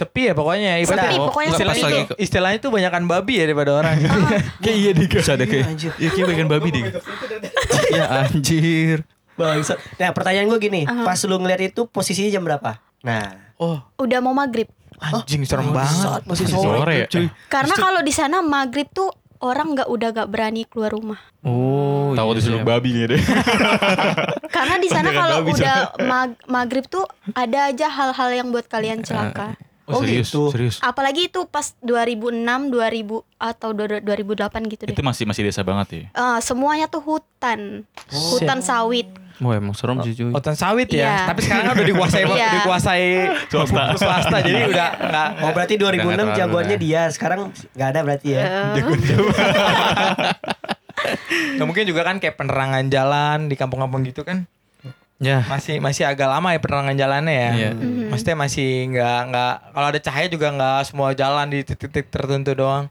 [0.00, 0.72] Sepi ya pokoknya.
[0.78, 1.98] Ibaratnya- Sepi, pokoknya istilahnya sepi.
[2.00, 3.94] itu, istilahnya itu banyakan babi ya daripada orang.
[4.64, 5.06] Kayak iya deh.
[5.06, 5.66] Bisa ada kayak.
[5.94, 6.82] Iya kayak bagian babi deh.
[7.96, 9.04] ya anjir.
[9.32, 9.76] Bangsat.
[9.96, 12.76] Nah, pertanyaan gue gini, pas lu ngeliat itu posisinya jam berapa?
[13.00, 14.68] Nah, oh, Udah mau maghrib.
[14.98, 16.22] anjing serem saat banget.
[16.22, 16.76] masih Masih sore.
[16.76, 17.06] sore ya.
[17.08, 17.26] Cuy.
[17.46, 19.08] Karena kalau di sana maghrib tuh
[19.40, 21.16] orang nggak udah nggak berani keluar rumah.
[21.40, 22.68] Oh, Tahu iya, disuruh iya.
[22.68, 23.22] babi nih deh.
[24.52, 29.00] Karena di sana Jangan kalau udah mag- maghrib tuh ada aja hal-hal yang buat kalian
[29.00, 29.56] celaka.
[29.90, 30.42] Oh, Oh, serius, gitu.
[30.48, 30.76] serius.
[30.78, 34.06] Apalagi itu pas 2006, 2000 atau 2008
[34.66, 34.94] gitu deh.
[34.94, 36.04] Itu masih masih desa banget ya.
[36.08, 39.10] Eh, semuanya tuh hutan, hutan sawit.
[39.40, 40.30] Wah, emang serem sih cuy.
[40.30, 41.00] Otan sawit ya.
[41.00, 41.14] Iya.
[41.32, 42.48] Tapi sekarang kan udah dikuasai Iya.
[42.60, 43.06] dikuasai
[43.48, 43.82] swasta.
[43.96, 46.82] swasta jadi udah enggak Oh, berarti 2006 terlalu, jagoannya ya.
[46.82, 47.02] dia.
[47.08, 48.44] Sekarang nggak ada berarti ya.
[51.56, 54.44] Nah, mungkin juga kan kayak penerangan jalan di kampung-kampung gitu kan
[55.20, 55.44] Ya.
[55.44, 57.50] masih masih agak lama ya penerangan jalannya ya.
[57.52, 57.70] Iya.
[58.08, 62.88] Maksudnya masih nggak nggak kalau ada cahaya juga nggak semua jalan di titik-titik tertentu doang.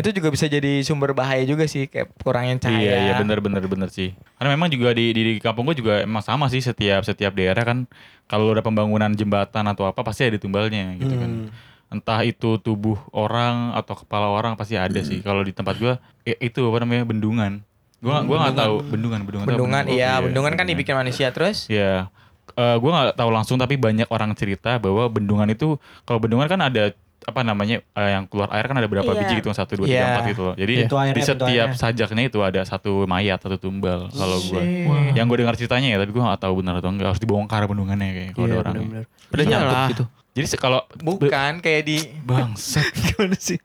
[0.00, 2.80] Itu juga bisa jadi sumber bahaya juga sih kayak kurangnya cahaya.
[2.80, 4.16] Iya iya benar benar benar sih.
[4.40, 7.68] Karena memang juga di, di di kampung gue juga emang sama sih setiap setiap daerah
[7.68, 7.84] kan
[8.24, 11.52] kalau ada pembangunan jembatan atau apa pasti ada tumbalnya gitu kan.
[11.92, 15.20] Entah itu tubuh orang atau kepala orang pasti ada sih.
[15.20, 17.60] Kalau di tempat gue ya itu apa namanya bendungan.
[17.98, 19.44] Gua gua nggak tahu bendungan bendungan.
[19.44, 20.70] tahu Bendungan iya, bendungan kan bendungan.
[20.70, 21.66] dibikin manusia terus.
[21.66, 22.12] Ya,
[22.52, 26.60] eh gue nggak tahu langsung tapi banyak orang cerita bahwa bendungan itu kalau bendungan kan
[26.62, 29.18] ada apa namanya eh, yang keluar air kan ada berapa Iya.
[29.18, 30.06] biji gitu satu dua tiga Iya.
[30.12, 30.54] empat gitu loh.
[30.54, 34.62] Jadi Pintu airnya, di setiap sajaknya itu ada satu mayat satu tumbal kalau gue.
[35.10, 38.08] Yang gue dengar ceritanya ya tapi gue nggak tahu benar atau enggak harus dibongkar bendungannya
[38.08, 38.78] kayak kalau ada Iya, orangnya.
[38.78, 39.04] benar-benar.
[39.26, 39.88] Udah nyangkut Iyalah.
[39.90, 40.04] gitu.
[40.36, 43.56] Jadi kalau Bukan kayak di bangsat gimana sih?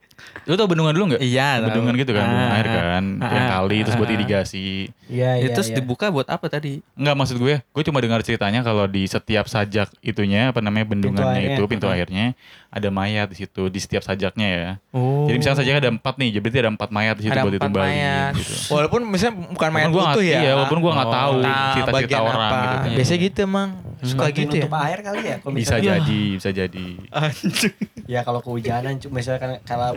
[0.50, 1.22] Lu tau bendungan dulu nggak?
[1.22, 1.66] Iya, tahu.
[1.70, 4.68] Bendungan gitu kan, bendungan Ah, air kan, ah, yang ah, kali terus buat ah, irigasi.
[5.06, 5.46] Iya, iya.
[5.46, 5.78] Itu terus iya.
[5.78, 6.82] dibuka buat apa tadi?
[6.98, 11.46] Enggak maksud gue, gue cuma dengar ceritanya kalau di setiap sajak itunya apa namanya bendungannya
[11.46, 11.58] airnya.
[11.60, 12.34] itu pintu airnya
[12.72, 14.70] ada mayat di situ di setiap sajaknya ya.
[14.96, 15.28] Oh.
[15.28, 17.52] Jadi misalnya sajaknya ada empat nih, jadi berarti ada empat mayat di situ ada buat
[17.52, 18.32] empat ditumbalin mayat.
[18.40, 18.54] gitu.
[18.72, 20.40] Walaupun misalnya bukan mayat Walaupun gua utuh ya.
[20.42, 22.56] iya, walaupun gua nggak Oh, tahu nah, cerita-cerita orang apa.
[22.56, 22.90] gitu kan.
[22.96, 23.70] Biasanya gitu emang.
[24.02, 24.64] Suka Bantuin gitu ya.
[24.66, 26.88] nutup air kali ya Bisa jadi, bisa jadi.
[28.12, 29.96] Ya kalau kehujanan misalnya kalau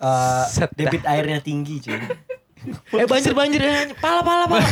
[0.00, 0.78] eh, Set dah.
[0.88, 1.98] debit airnya tinggi cuy.
[2.96, 3.92] Eh banjir banjir ya.
[4.00, 4.64] Pala pala pala.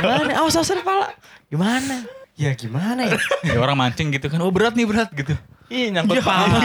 [0.00, 0.32] Gimana?
[0.40, 1.12] Awas awas pala.
[1.52, 2.08] Gimana?
[2.40, 3.20] Ya gimana ya?
[3.44, 5.36] Ya orang mancing gitu kan, oh berat nih berat gitu.
[5.68, 6.56] Ih nyangkut pala.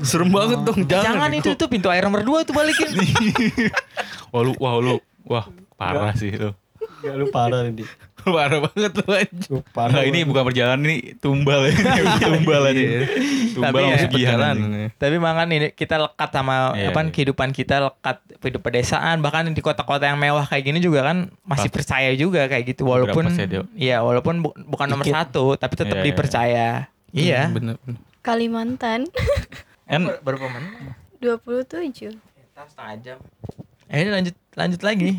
[0.00, 1.28] Serem banget dong, jangan.
[1.28, 2.88] Jangan itu tuh pintu air nomor 2 tuh balikin.
[4.32, 4.96] Wah lu, wah lu,
[5.28, 5.44] wah
[5.76, 6.56] parah sih lu.
[7.00, 7.88] Ya lu parah nih.
[8.20, 9.50] parah banget lu anjing.
[9.50, 9.92] Lu parah.
[9.92, 11.72] Nah, ini bukan perjalanan ini tumbal ya.
[12.20, 12.80] tumbal aja.
[13.56, 14.88] Tumbal Tapi sama ya.
[14.92, 17.10] Tapi mangan ini kita lekat sama Iya, apa iya.
[17.10, 21.66] kehidupan kita lekat hidup pedesaan bahkan di kota-kota yang mewah kayak gini juga kan masih
[21.66, 21.76] Pasti.
[21.80, 23.24] percaya juga kayak gitu walaupun
[23.74, 25.16] iya walaupun bu- bukan nomor Dikit.
[25.16, 26.08] satu tapi tetap Iya, iya.
[26.08, 26.68] dipercaya.
[27.10, 27.42] Iya.
[27.50, 27.76] Bener.
[27.80, 28.00] bener.
[28.20, 29.08] Kalimantan
[29.90, 30.94] Kan Berapa menit?
[31.18, 32.14] 27.
[32.54, 33.18] Setengah jam.
[33.88, 35.18] Eh ini lanjut lanjut lagi.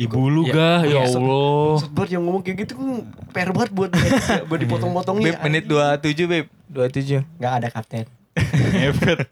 [0.00, 1.76] Ibu lu Ya, gah, ya iya, Allah.
[1.78, 2.88] Sebar yang ngomong kayak gitu kan
[3.30, 3.90] per banget buat
[4.48, 5.36] buat dipotong-potongnya.
[5.36, 8.06] Beb menit 27 Beb 27 Enggak ada kapten.
[8.80, 9.28] Hebat.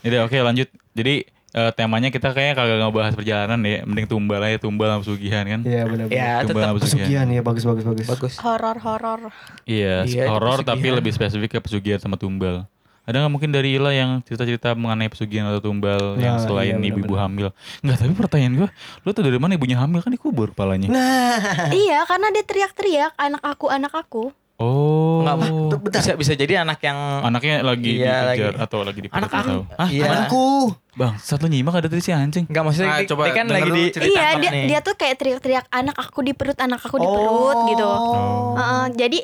[0.00, 0.68] Jadi oke lanjut.
[0.94, 5.44] Jadi eh, temanya kita kayaknya kagak ngebahas perjalanan ya, mending tumbal aja tumbal sama pesugihan
[5.44, 5.60] kan.
[5.66, 6.06] Iya benar.
[6.06, 7.06] Ya Tumbal sama pesugihan.
[7.10, 8.06] Pesugihan ya bagus bagus bagus.
[8.06, 9.20] bagus Horor-horor.
[9.66, 12.70] Iya, Iya, itu horor tapi lebih spesifik ke pesugihan sama tumbal.
[13.02, 16.86] Ada nggak mungkin dari Ila yang cerita-cerita mengenai pesugihan atau tumbal yang Nah, selain iya,
[16.86, 17.24] ibu-ibu benar-benar.
[17.24, 17.48] hamil?
[17.80, 18.68] Enggak, tapi pertanyaan gua,
[19.00, 20.86] lu tuh dari mana ibunya hamil kan dikubur palanya?
[20.86, 21.36] Nah,
[21.76, 24.30] iya, karena dia teriak-teriak anak aku, anak aku.
[24.56, 25.24] Oh.
[25.24, 25.78] Enggak bentar.
[25.96, 28.62] bisa bisa jadi anak yang Anaknya lagi Iya, dikejar lagi.
[28.62, 29.40] atau lagi di Anak tahu.
[29.40, 29.56] aku.
[29.88, 30.04] Iya.
[30.06, 30.46] anakku.
[30.92, 32.44] Bang, satu nyimak ada tadi si anjing.
[32.44, 34.12] Enggak maksudnya Ah, dia, coba dia kan lagi di cerita.
[34.12, 34.64] iya, dia nih.
[34.68, 37.82] dia tuh kayak teriak-teriak anak aku di perut, anak aku di perut gitu.
[37.82, 38.52] Oh.
[38.54, 39.18] Heeh, jadi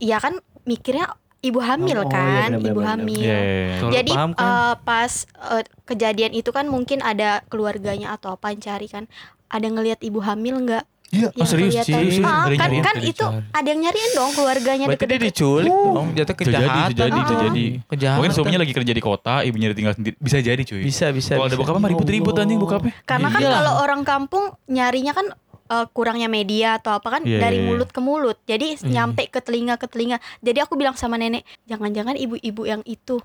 [0.00, 1.04] ya kan mikirnya
[1.40, 3.20] ibu hamil Oh, iya, kan, benar, ibu benar, hamil.
[3.20, 3.76] Iya, iya, iya.
[3.78, 4.44] Kalau Jadi paham kan?
[4.44, 5.12] eh, pas
[5.48, 9.04] eh, kejadian itu kan mungkin ada keluarganya atau apa yang cari kan.
[9.46, 10.84] Ada ngelihat ibu hamil nggak?
[11.08, 11.32] Iya.
[11.32, 11.72] Yang serius?
[11.72, 11.94] kelihatan.
[12.04, 12.20] Serius?
[12.20, 15.32] Ah, Ada kan kan itu ada yang nyariin dong keluarganya Berarti dia deket-deket.
[15.32, 16.68] diculik dong, jatuh Bisa kejahatan.
[16.68, 17.40] jadi, bisa jadi, bisa Ah.
[17.40, 17.64] jadi.
[17.88, 18.18] Kejahatan.
[18.18, 20.14] Mungkin suaminya lagi kerja di kota, ibunya tinggal sendiri.
[20.18, 20.82] Bisa jadi cuy.
[20.82, 21.32] Bisa bisa.
[21.32, 22.92] Kalau ada bokapnya mah ribut-ribut anjing bokapnya.
[23.02, 23.56] Karena kan Iyalah.
[23.56, 25.26] kalau orang kampung nyarinya kan
[25.68, 27.68] eh, kurangnya media atau apa kan Iya, dari iya, iya.
[27.68, 28.38] mulut ke mulut.
[28.42, 30.16] Jadi nyampe ke telinga ke telinga.
[30.38, 33.20] Jadi aku bilang sama nenek, jangan-jangan ibu-ibu yang itu.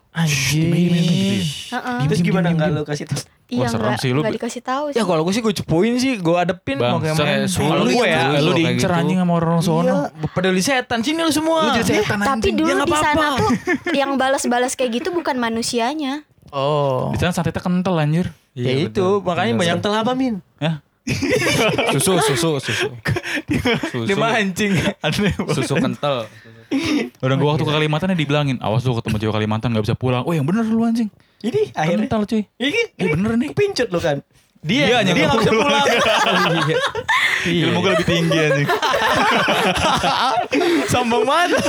[2.03, 3.21] Terus gimana enggak lu kasih tahu?
[3.45, 4.97] Iya serem nggak sih, lu- nggak dikasih tahu sih.
[4.97, 7.45] Ya kalau gue sih gue cepuin sih, gue adepin Bang, mau kayak mana.
[7.45, 8.97] Kalau gue ya, lu kayak diincer gitu.
[8.97, 9.83] anjing sama orang sono.
[9.85, 9.97] Iya,
[10.31, 11.59] peduli setan sini lu semua.
[11.61, 13.37] Lu jadi setan Tapi dulu Ya, nggak di sana apa-apa.
[13.37, 13.49] tuh
[13.93, 16.25] yang balas-balas kayak gitu bukan manusianya.
[16.49, 17.09] Oh.
[17.09, 18.33] Di sana santetnya kental anjir.
[18.53, 20.37] Ya Iya, itu, makanya banyak Kental apa, Min?
[20.57, 20.81] Hah?
[21.93, 22.87] Susu susu susu.
[23.91, 24.07] Susu.
[24.07, 24.71] dia mancing.
[25.03, 26.31] Aneh Susu kental.
[27.19, 30.23] Orang gua waktu ke Kalimantan ya dibilangin, awas lu ketemu cewek Kalimantan gak bisa pulang.
[30.23, 31.11] Oh yang bener lu anjing.
[31.43, 32.41] Ini akhirnya Kental cuy.
[32.55, 33.49] ini Iya bener nih.
[33.51, 34.23] kepincut lu kan.
[34.63, 35.83] Dia, Dia dia, nggak bisa pulang.
[35.83, 36.67] pulang.
[37.43, 37.67] Iya.
[37.67, 38.69] Ilmu gue lebih tinggi anjing.
[40.95, 41.59] Sombong banget.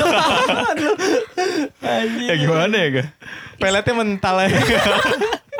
[2.30, 3.04] ya gimana ya ga?
[3.58, 4.48] Peletnya mental ya.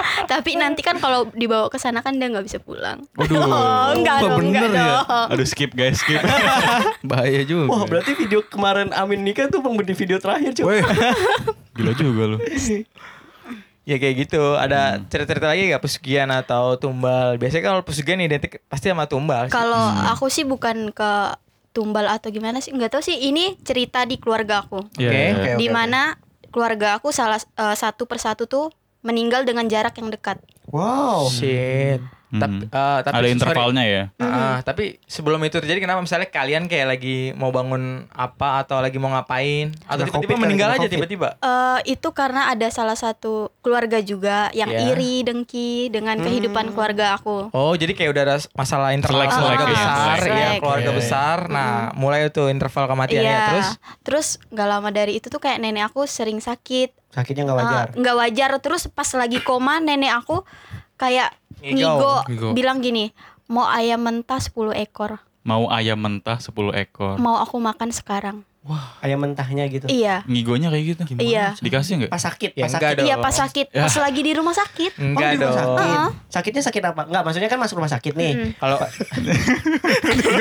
[0.32, 3.02] Tapi nanti kan kalau dibawa ke sana kan dia nggak bisa pulang.
[3.14, 3.40] Waduh.
[3.54, 4.84] Oh, enggak dong, enggak bener ya?
[5.00, 5.28] dong.
[5.30, 6.20] Aduh skip guys skip.
[7.10, 7.70] Bahaya juga.
[7.70, 10.56] Wah, berarti video kemarin Amin nikah tuh di video terakhir.
[10.60, 10.82] Weh.
[11.72, 12.38] Gila juga lu.
[13.84, 14.56] ya kayak gitu.
[14.56, 17.36] Ada cerita-cerita lagi gak pesugihan atau tumbal?
[17.36, 19.48] Biasanya kalau pesugihan identik pasti sama tumbal.
[19.48, 19.52] sih.
[19.52, 21.12] Kalau aku sih bukan ke
[21.74, 25.18] tumbal atau gimana sih nggak tahu sih ini cerita di keluarga aku Iya, Oke.
[25.18, 25.34] iya, iya.
[25.34, 25.74] Oke, di oke.
[25.74, 26.14] mana
[26.54, 28.70] keluarga aku salah eh, satu persatu tuh
[29.04, 30.40] meninggal dengan jarak yang dekat
[30.74, 31.30] Wow.
[31.30, 32.02] Shit.
[32.34, 32.42] Hmm.
[32.42, 33.30] Tapi, eh, tapi Ada sorry.
[33.32, 34.02] intervalnya ya.
[34.18, 38.98] Ah, tapi sebelum itu terjadi kenapa misalnya kalian kayak lagi mau bangun apa atau lagi
[38.98, 44.50] mau ngapain atau tiba-tiba meninggal aja tiba-tiba Eh, itu karena ada salah satu keluarga juga
[44.50, 44.90] yang Iya.
[44.90, 49.54] iri dengki dengan kehidupan keluarga aku Oh jadi kayak udah ada masalah interval Selek, keluarga
[49.60, 50.34] selek, iya, besar, selek.
[50.34, 50.98] ya keluarga Oke.
[50.98, 51.38] besar.
[51.46, 53.46] Nah mulai tuh interval kematiannya Iya.
[53.48, 53.68] terus.
[54.02, 57.86] terus nggak lama dari itu tuh kayak nenek aku sering sakit Sakitnya nggak wajar.
[57.86, 60.42] Eh, nggak wajar terus pas lagi koma nenek aku
[60.94, 61.30] kayak
[61.64, 61.96] Ngigo.
[61.96, 62.48] ngigo, Ngigo.
[62.52, 63.10] bilang gini
[63.46, 67.16] mau ayam mentah 10 ekor Mau ayam mentah 10 ekor.
[67.16, 68.44] mau aku makan sekarang
[68.98, 69.84] Ayam mentahnya gitu.
[69.86, 71.02] iya Ngigonya kayak gitu.
[71.16, 71.52] Iya.
[71.54, 72.10] Dikasih nggak?
[72.10, 72.96] Pas sakit, Ya, pas enggak sakit.
[72.96, 73.06] dong.
[73.06, 73.82] iya pas sakit Ya.
[73.84, 75.54] pas lagi di rumah sakit Enggak oh, di rumah dong.
[75.54, 75.84] sakit.
[75.84, 76.08] Heeh.
[76.26, 77.02] Sakitnya sakit apa?
[77.04, 78.32] Enggak, maksudnya kan masuk rumah sakit nih.
[78.34, 78.48] Mm.
[78.56, 78.76] Kalau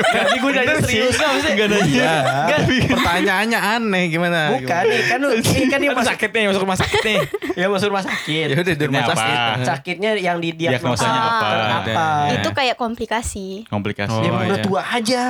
[0.06, 1.52] Tadi gue nanya serius nggak maksudnya?
[1.52, 1.84] Enggak nanya.
[1.84, 2.56] Iya.
[2.88, 4.40] Pertanyaannya aneh gimana?
[4.54, 7.18] Bukan nih, kan lu ini kan dia masuk sakit nih masuk rumah sakit nih.
[7.60, 8.46] ya masuk rumah sakit.
[8.46, 9.38] Ya udah di rumah sakit.
[9.64, 11.28] Sakitnya yang di Diagnosanya Ah.
[11.28, 11.48] apa?
[11.84, 12.06] apa?
[12.32, 14.16] itu kayak komplikasi Komplikasi.
[14.18, 14.64] Ya Oh, udah iya.
[14.64, 15.22] tua aja.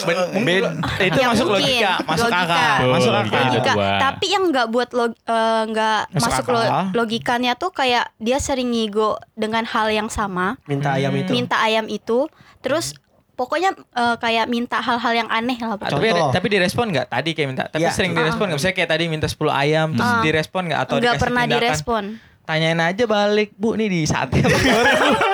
[0.00, 0.62] Ben- mungkin
[1.00, 1.64] itu Ya, masuk mungkin.
[1.64, 2.44] logika, masuk Logika.
[2.44, 3.36] akal, Betul, masuk logika.
[3.36, 3.50] akal.
[3.50, 3.98] Logika.
[4.00, 8.68] tapi yang nggak buat log eh, nggak Masuk masuk lo- logikanya tuh kayak dia sering
[8.68, 11.30] ngigo dengan hal yang sama Minta ayam itu.
[11.30, 12.94] minta ayam itu terus
[13.34, 17.30] pokoknya eh, kayak minta hal-hal yang aneh lah Ah, tapi ada, tapi direspon nggak tadi
[17.32, 17.92] kayak minta tapi Iya.
[17.92, 20.20] sering direspon nggak misalnya kayak tadi minta 10 ayam terus Ah.
[20.20, 21.54] direspon nggak atau nggak pernah tindakan?
[21.56, 22.04] direspon
[22.44, 24.40] tanyain aja balik bu nih di bu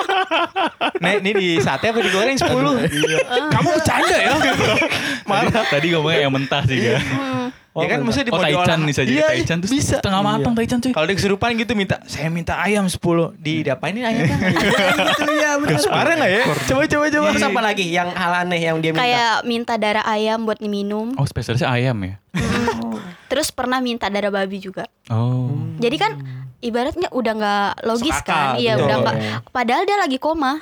[0.97, 2.35] Nek, ini di sate apa digoreng?
[2.35, 2.45] 10
[3.51, 4.35] kamu bercanda ya?
[5.25, 6.99] Tadi, tadi ngomongnya yang mentah sih ya.
[7.75, 9.57] ya kan maksudnya Oh mau Taichan diolah- bisa jadi Iya, Taichan.
[9.59, 9.95] Terus bisa.
[9.99, 10.93] setengah matang Taichan cuy.
[10.93, 13.03] kalau dia kesurupan gitu minta saya minta ayam 10
[13.37, 14.37] di diapain ini ayamnya
[15.17, 15.83] Itu ya benar.
[15.85, 16.43] parah nggak ya?
[16.65, 17.27] Coba coba coba.
[17.29, 19.03] Terus apa lagi yang hal aneh yang dia minta?
[19.03, 21.15] kayak minta darah ayam buat diminum.
[21.15, 22.15] Oh spesialisnya ayam ya.
[23.27, 24.87] terus pernah minta darah babi juga.
[25.07, 25.51] Oh.
[25.77, 26.13] jadi kan
[26.65, 28.85] ibaratnya udah nggak logis Masuk akal, kan iya betul.
[28.85, 29.15] udah nggak
[29.51, 30.53] padahal dia lagi koma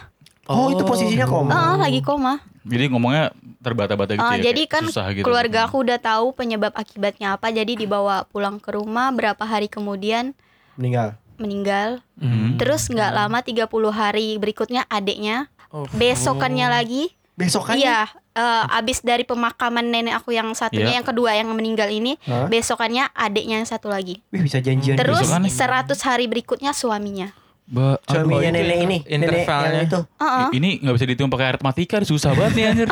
[0.42, 1.54] Oh, itu posisinya koma.
[1.54, 4.50] Ah, lagi koma Jadi ngomongnya terbata-bata gitu Ah, ya.
[4.50, 5.22] jadi kan susah gitu.
[5.22, 10.34] keluarga aku udah tahu penyebab akibatnya apa jadi dibawa pulang ke rumah berapa hari kemudian
[10.74, 11.14] Meninggal.
[11.38, 12.54] meninggal Hmm.
[12.54, 15.46] terus nggak lama 30 hari berikutnya adiknya
[15.90, 17.78] besokannya lagi Besokannya.
[17.78, 17.98] iya
[18.32, 20.96] eh, abis dari pemakaman nenek aku yang satunya Iya.
[20.96, 22.46] yang kedua yang meninggal ini Hah?
[22.46, 24.96] besokannya adiknya yang satu lagi Wih, bisa janjian.
[24.96, 25.52] terus besokannya?
[25.94, 27.30] 100 hari berikutnya suaminya
[27.62, 29.70] Ba, aduh, Suaminya itu nenek ini, nenek intervalnya.
[29.72, 30.00] yang itu.
[30.18, 30.46] Heeh.
[30.52, 32.88] Ini nggak bisa dihitung pakai aritmatika, susah banget nih anjir.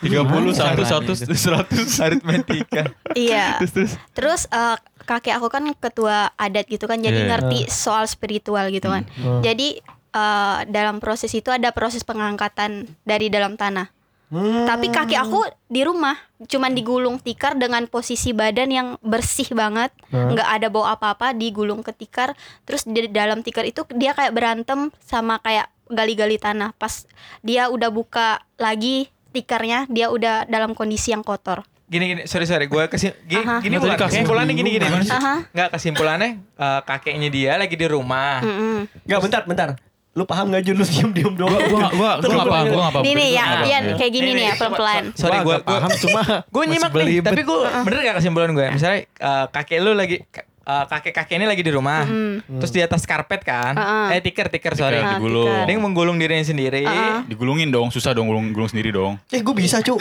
[0.00, 2.00] 30, 100, 100, 100.
[2.00, 2.82] aritmetika
[3.14, 3.92] iya Terus terus.
[4.12, 7.28] terus eh, kakek aku kan ketua adat gitu kan jadi Iya.
[7.30, 9.38] ngerti soal spiritual gitu kan Hmm.
[9.40, 9.78] jadi
[10.10, 13.93] eh, dalam proses itu ada proses pengangkatan dari dalam tanah
[14.28, 14.64] Hmm.
[14.64, 20.32] tapi kaki aku di rumah cuman digulung tikar dengan posisi badan yang bersih banget Hmm.
[20.32, 22.32] nggak ada bau apa-apa digulung ke tikar
[22.62, 27.04] terus di dalam tikar itu dia kayak berantem sama kayak gali-gali tanah pas
[27.40, 32.64] dia udah buka lagi tikarnya dia udah dalam kondisi yang kotor gini gini sorry sorry
[32.64, 33.60] gue kesim gini, Aha.
[33.60, 34.86] gini bukan kesimpulannya gini gini?
[34.88, 35.44] Aha.
[35.52, 39.04] nggak kesimpulannya eh, kakeknya dia lagi di rumah Mm-mm.
[39.04, 39.68] Enggak, bentar, bentar.
[40.14, 40.78] Lu paham gak Jun?
[40.78, 41.58] Lu diem-diem doang.
[41.66, 43.04] Gua gua gua nggak paham, gua nggak paham.
[43.04, 43.44] Ini nih ya?
[43.60, 43.94] Ian Ya.
[43.94, 45.04] kayak gini Ini, nih ya ini, pelan-pelan.
[45.12, 48.66] sorry gue Gua paham cuma gue masih nyimak nih tapi gue bener gak kesimpulan gue
[48.70, 50.16] misalnya eh, kakek lu lagi
[50.64, 52.04] eh, kakek kakek ini lagi di rumah
[52.40, 54.06] terus di atas karpet kan Heeh.
[54.10, 55.44] eh tikar tikar sorry Ah, digulung.
[55.46, 55.66] tikar.
[55.66, 57.16] dia menggulung dirinya sendiri Heeh.
[57.26, 59.16] Digulungin dong, susah dong gulung, gulung sendiri dong.
[59.28, 60.00] Eh, gue bisa, Cuk.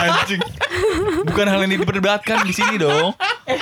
[0.00, 0.40] Anjing.
[1.22, 3.12] Bukan hal yang diperdebatkan di sini dong.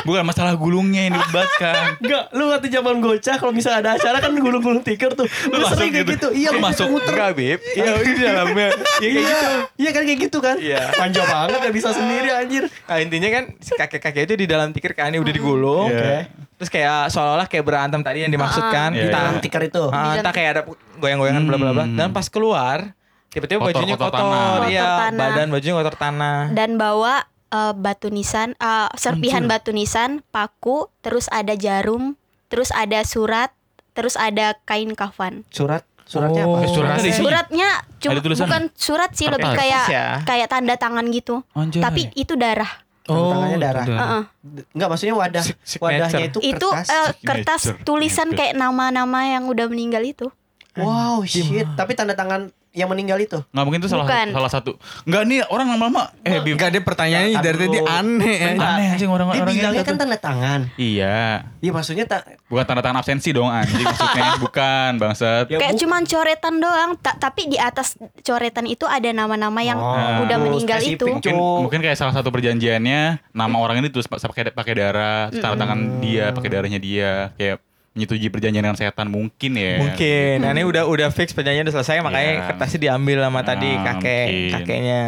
[0.00, 1.96] Bukan masalah gulungnya yang diperdebatkan.
[1.98, 5.24] Enggak, lu waktu zaman gocah kalau misalnya ada acara kan gulung-gulung tikar tuh.
[5.46, 6.12] Lu, masuk sering kayak gitu.
[6.14, 6.28] gitu.
[6.36, 6.86] Iya, Lu masuk.
[6.88, 7.10] muter.
[7.10, 10.56] enggak bib iya di dalamnya iya kayak Iya, gitu iya kan kayak gitu kan?
[10.58, 10.80] Iya.
[10.94, 12.64] Manja banget gak bisa sendiri anjir.
[12.68, 15.88] Nah, intinya kan si kakek-kakek itu di dalam tikar kan ini udah digulung.
[15.90, 16.28] Iya.
[16.58, 18.90] Terus kayak seolah-olah kayak berantem tadi yang dimaksudkan.
[18.90, 19.40] Iya, entah, iya.
[19.40, 19.82] Tikar itu.
[19.88, 20.62] ah, entah kayak ada
[20.98, 21.84] goyang-goyangan bla bla bla.
[21.86, 21.94] Hmm.
[21.94, 22.92] Dan pas keluar
[23.28, 25.18] tiba-tiba Kotor, bajunya kotor kotor, iya Kotor tanah.
[25.20, 26.38] badan bajunya kotor tanah.
[26.50, 27.14] Dan bawa
[27.48, 32.18] eh, batu nisan, eh, serpihan batu nisan, paku, terus ada jarum,
[32.48, 33.54] terus ada surat,
[33.94, 35.46] terus ada kain kafan.
[35.48, 36.56] Surat suratnya Oh.
[36.56, 36.66] apa?
[36.66, 37.22] Suratnya di sini.
[37.22, 37.68] Suratnya
[38.00, 40.06] cuma bukan surat sih, lebih kayak ya?
[40.24, 41.44] kayak tanda tangan gitu.
[41.52, 41.84] Anjay.
[41.84, 42.82] Tapi itu darah.
[43.10, 43.84] Oh, tangannya darah.
[43.84, 43.98] udah.
[43.98, 44.22] Heeh.
[44.70, 45.80] Enggak maksudnya wadah signature.
[45.80, 46.88] wadahnya itu Itu kertas.
[46.88, 47.84] eh, kertas Signature.
[47.84, 50.28] tulisan kayak nama-nama yang udah meninggal itu.
[50.76, 51.46] Wow, shit.
[51.70, 53.40] Tapi tanda tangan yang meninggal itu.
[53.48, 54.26] Nggak mungkin itu salah Bukan.
[54.30, 54.76] salah satu.
[55.02, 56.54] Enggak nih orang lama-lama eh Bim.
[56.54, 58.36] Enggak dia pertanyaannya Ntar dari tadi aneh.
[58.38, 58.48] ya.
[58.54, 59.88] Aneh anjing orang-orang Dibilangnya gitu.
[59.88, 60.60] kan tanda tangan.
[60.76, 61.18] Iya.
[61.58, 64.36] Iya maksudnya tak Bukan tanda tangan absensi dong anjing maksudnya.
[64.44, 65.44] Bukan bangsat.
[65.48, 69.80] Ya, kayak bu- cuman coretan doang, ta- tapi di atas coretan itu ada nama-nama yang
[69.80, 71.02] Oh, udah meninggal itu.
[71.02, 75.98] Mungkin, mungkin kayak salah satu perjanjiannya nama orang ini terus pakai pakai darah, tanda tangan
[75.98, 77.58] dia, pakai darahnya dia, kayak
[77.98, 79.82] menyetujui perjanjian dengan setan mungkin ya.
[79.82, 80.38] Mungkin.
[80.38, 82.42] Nah, ini udah udah fix perjanjian udah selesai makanya Iya.
[82.46, 84.52] kertasnya diambil sama tadi Ah, kakek mungkin.
[84.54, 85.02] kakeknya.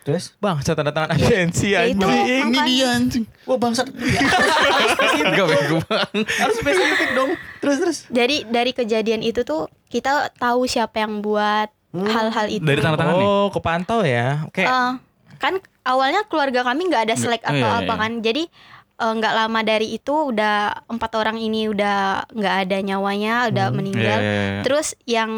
[0.00, 2.46] Terus Bang, saya tanda tangan agensi Ya itu, anjing.
[2.46, 2.86] makanya.
[2.94, 3.24] anjing.
[3.42, 4.22] Wah bangsat ya,
[5.26, 5.78] Enggak bego
[6.14, 7.30] harus spesifik dong.
[7.58, 7.98] Terus terus.
[8.08, 12.06] Jadi dari kejadian itu tuh kita tahu siapa yang buat Hmm.
[12.06, 12.62] hal-hal itu.
[12.62, 13.26] Dari tanda tangan nih.
[13.26, 14.44] Oh, kepantau ya.
[14.44, 14.62] Oke.
[14.62, 14.92] Eh,
[15.36, 17.96] kan awalnya keluarga kami nggak ada selek atau iya, apa iya.
[17.96, 18.12] kan.
[18.20, 18.42] Jadi
[18.96, 24.18] eh, nggak lama dari itu udah empat orang ini udah nggak ada nyawanya, udah meninggal.
[24.18, 24.62] Iya, iya, iya.
[24.62, 25.30] Terus yang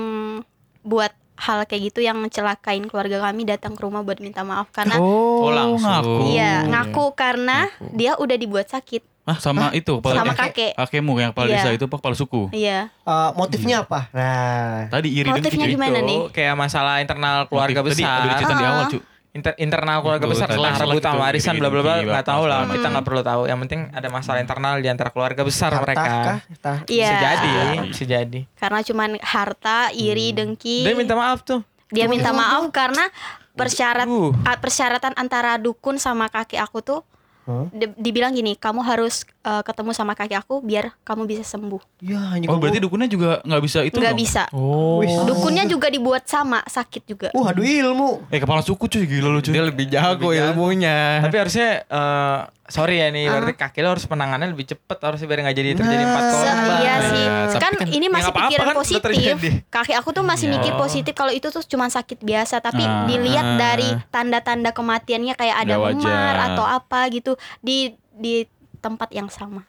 [0.81, 4.99] buat hal kayak gitu yang celakain keluarga kami datang ke rumah buat minta maaf karena
[4.99, 6.27] Oh, langsung.
[6.27, 10.73] iya ngaku karena dia udah dibuat sakit Ah, sama itu kepala sama kakek.
[10.75, 11.55] kakekmu yang kepala Iya.
[11.61, 12.49] desa itu apa kepala suku.
[12.51, 12.89] Iya.
[12.91, 14.09] Eh, motifnya apa?
[14.11, 15.75] Nah, Tadi iri Motifnya cuy.
[15.77, 16.19] gimana nih?
[16.19, 18.19] Itu kayak masalah internal keluarga Motif- Tadi besar.
[18.25, 18.99] diceritain di awal, cu.
[19.29, 22.93] Inter- internal keluarga besar masalah rebutan warisan bla bla bla nggak tahu lah kita Hmm.
[22.97, 26.11] nggak perlu tahu yang penting ada masalah internal di antara keluarga besar harta mereka
[26.59, 26.79] kah?
[26.87, 27.07] Iya.
[27.07, 27.83] bisa jadi Iya.
[27.85, 30.81] bisa jadi Karena cuman harta, iri, dengki.
[30.83, 33.05] dia minta maaf tuh Dia minta maaf karena
[33.53, 34.33] persyarat Uh.
[34.57, 37.01] persyaratan antara dukun sama kakek aku tuh
[37.71, 41.81] di- dibilang gini, kamu harus eh, ketemu sama kakek aku biar kamu bisa sembuh.
[41.99, 44.21] Ya, anjing Oh, gua- berarti dukunnya juga nggak bisa itu Nggak dong?
[44.21, 44.43] bisa.
[44.53, 45.09] oh Wih.
[45.25, 47.29] Dukunnya juga dibuat sama, sakit juga.
[47.33, 48.29] Wah, aduh ilmu.
[48.29, 49.51] Eh, kepala suku cuy, gila lu cuy.
[49.51, 51.21] Dia lebih jago ilmunya.
[51.21, 53.41] tapi harusnya eh, sorry ya nih Ah.
[53.41, 56.33] berarti kakek lo harus penanganannya lebih cepet harus biar nggak jadi terjadi empat Nah.
[56.35, 57.25] korban iya sih.
[57.49, 59.41] Tapi kan kan- ini ya masih apa-apa pikiran kan, positif.
[59.69, 60.55] Kakek aku tuh masih Iya.
[60.55, 63.07] mikir positif kalau itu tuh cuma sakit biasa, tapi Ah.
[63.07, 67.79] dilihat dari tanda-tanda kematiannya kayak ada memar atau apa gitu di
[68.13, 68.45] di
[68.79, 69.63] tempat yang sama.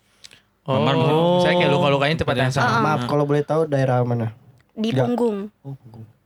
[0.63, 1.41] oh mungkin.
[1.41, 2.79] saya kayak luka lukanya tempat yang sama Ah.
[2.79, 4.31] Maaf kalau boleh tahu daerah mana?
[4.71, 5.05] Di Nggak.
[5.07, 5.37] punggung.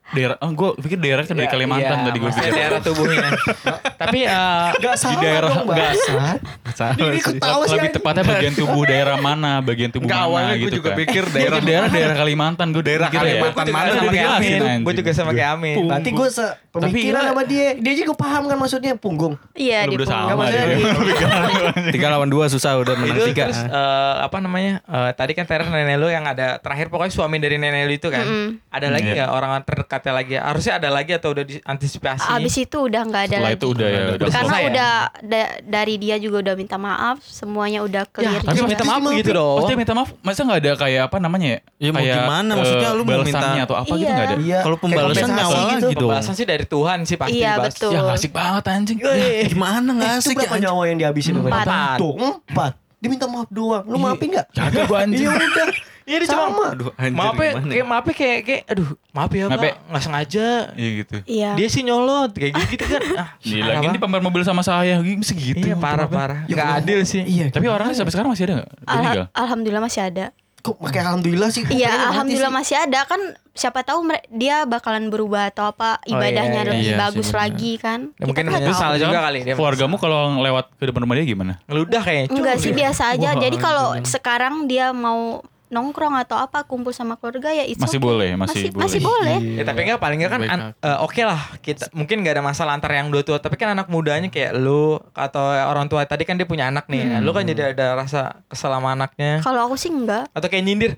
[0.05, 2.51] Daerah, oh, gue pikir daerah kan dari Ya, Kalimantan iya, tadi gue pikir.
[2.53, 3.29] daerah tubuhnya
[4.03, 6.39] tapi eh, Gak salah daerah- dong, bangsat.
[6.73, 7.23] Salah Ini sih.
[7.31, 7.75] ketawa sih.
[7.75, 10.97] Lebih tepatnya bagian tubuh daerah mana, bagian tubuh Nggak, mana awalnya gue gitu juga kan.
[10.99, 14.59] pikir Gua daerah pikir daerah daerah Kalimantan, gue Daerah Kalimantan gue mana sama kayak Amin
[14.81, 17.67] gue juga sama kayak Amin Berarti gue se pemikiran sama dia.
[17.75, 19.33] Dia juga paham kan maksudnya punggung.
[19.53, 20.39] Iya di punggung.
[21.93, 23.43] Tiga lawan dua susah udah menang itu tiga.
[23.45, 23.73] terus eh,
[24.19, 27.85] apa namanya eh, tadi kan Teres nenek lu yang ada terakhir pokoknya suami dari nenek
[27.85, 28.25] lu itu kan
[28.67, 29.13] ada lagi Iya.
[29.19, 33.35] nggak orang terdekatnya lagi harusnya ada lagi atau udah diantisipasi Abis itu udah nggak ada
[33.35, 33.59] Setelah lagi.
[33.59, 34.69] itu udah ya, udah Karena selesai ya?
[34.69, 38.39] udah da- dari dia juga udah minta maaf, semuanya udah clear.
[38.39, 38.69] tapi juga.
[38.69, 41.59] minta maaf gitu dong Pasti minta maaf, masa nggak ada kayak apa namanya ya?
[41.77, 42.49] Ya, mau kayak, gimana?
[42.49, 44.13] eh, Maksudnya lu mau balasannya minta- atau apa gitu Iya.
[44.13, 44.35] nggak ada?
[44.39, 44.59] Iya.
[44.59, 45.87] Kalau pembalasan nyawa gitu.
[45.93, 46.09] dong.
[46.09, 47.91] Pembalasan sih dari Tuhan sih pasti Iya, betul.
[47.91, 48.97] Ya asik banget anjing.
[48.97, 50.61] Eh, Gimana Eh, itu asik berapa ya?
[50.63, 51.33] nyawa yang dihabisin?
[51.35, 51.97] Empat.
[51.97, 52.13] Tuh,
[52.47, 52.73] empat.
[53.03, 53.83] Dia minta maaf doang.
[53.83, 54.47] Lu maafin gak?
[54.49, 55.19] Kagak gua anjing.
[55.19, 55.67] Iya udah.
[56.03, 56.65] Iya dia cuma Sama.
[56.69, 59.59] Aduh, anjir, maaf ya gimana kayak maaf ya kayak kayak aduh maaf ya Maaf ya.
[59.63, 61.15] Mbak, nggak sengaja Iya gitu.
[61.23, 61.49] Iya.
[61.55, 64.61] dia sih nyolot kayak gitu, gitu kan ah Nih parah lagi di pamer mobil sama
[64.61, 65.63] saya gitu segitu.
[65.63, 67.45] iya parah parah nggak adil sih Iya.
[67.49, 68.67] Tapi orangnya sampai sekarang masih ada nggak?
[68.69, 69.25] Udah Alha- meninggal?
[69.33, 70.25] Alhamdulillah masih ada.
[70.63, 71.67] Kok pakai alhamdulillah sih?
[71.67, 72.59] Iya, alhamdulillah sih.
[72.63, 73.19] masih ada kan.
[73.51, 77.39] Siapa tahu dia bakalan berubah atau apa ibadahnya iya, lebih iya sih, bagus benar.
[77.43, 77.99] lagi kan.
[78.15, 81.53] Ya, mungkin nggak menyesal juga kali dia Keluargamu kalau lewat ke depan rumah dia gimana?
[81.67, 82.31] ngeludah kayaknya.
[82.31, 83.29] Enggak sih biasa aja.
[83.35, 85.43] Wah, Jadi kalau sekarang dia mau
[85.73, 88.05] nongkrong atau apa kumpul sama keluarga ya it's Masih okay.
[88.05, 88.83] boleh, masih masih, boleh.
[88.85, 89.37] masih boleh.
[89.57, 92.71] Ya tapi enggak paling enggak kan an- eh, oke lah kita mungkin nggak ada masalah
[92.71, 96.37] antara yang dua tua tapi kan anak mudanya kayak lu atau orang tua tadi kan
[96.37, 97.19] dia punya anak nih.
[97.19, 100.29] Lu kan jadi ada rasa kesel sama anaknya Kalau aku sih enggak.
[100.29, 100.91] atau kayak nyindir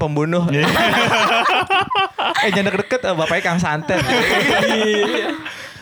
[0.00, 0.48] pembunuh.
[2.42, 4.00] eh jangan deket-deket eh, bapaknya Kang Santet.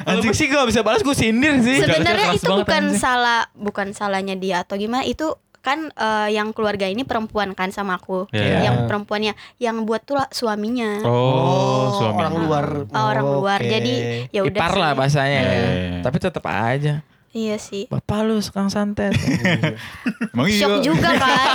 [0.01, 1.77] Anjing sih gak bisa balas gue sindir sih.
[1.79, 2.97] Sebenarnya itu bukan anjing.
[2.97, 8.01] salah bukan salahnya dia atau gimana itu kan eh, yang keluarga ini perempuan kan sama
[8.01, 8.27] aku.
[8.33, 8.73] Iya.
[8.73, 11.05] Yang perempuannya yang buat tuh suaminya.
[11.05, 12.17] Oh, suami.
[12.17, 12.67] orang luar.
[12.89, 13.61] Oh, orang luar.
[13.61, 14.81] Jadi ya udah Ipar sih.
[14.81, 15.41] lah bahasanya.
[15.45, 15.71] Iya.
[16.01, 17.05] Tapi tetap aja.
[17.31, 17.87] Iya sih.
[17.87, 19.15] Bapak lu Kang Santet.
[20.35, 20.67] Emang iya.
[20.67, 21.47] Shock juga kan.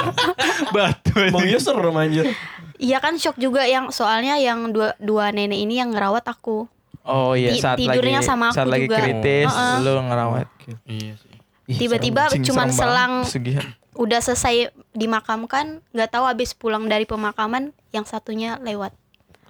[0.74, 1.12] Batu.
[1.36, 2.32] Bang iya serem anjir.
[2.80, 6.64] Iya kan shock juga yang soalnya yang dua dua nenek ini yang ngerawat aku.
[7.04, 8.98] Oh iya Ti- saat tidurnya lagi sama saat aku lagi juga.
[9.04, 9.76] kritis Heeh.
[9.84, 10.48] lu ngerawat.
[10.88, 11.35] Iya sih.
[11.66, 13.12] Tiba-tiba serem selang.
[13.26, 13.66] Pesugihan.
[13.96, 18.92] udah selesai dimakamkan nggak tahu habis pulang dari pemakaman yang satunya lewat.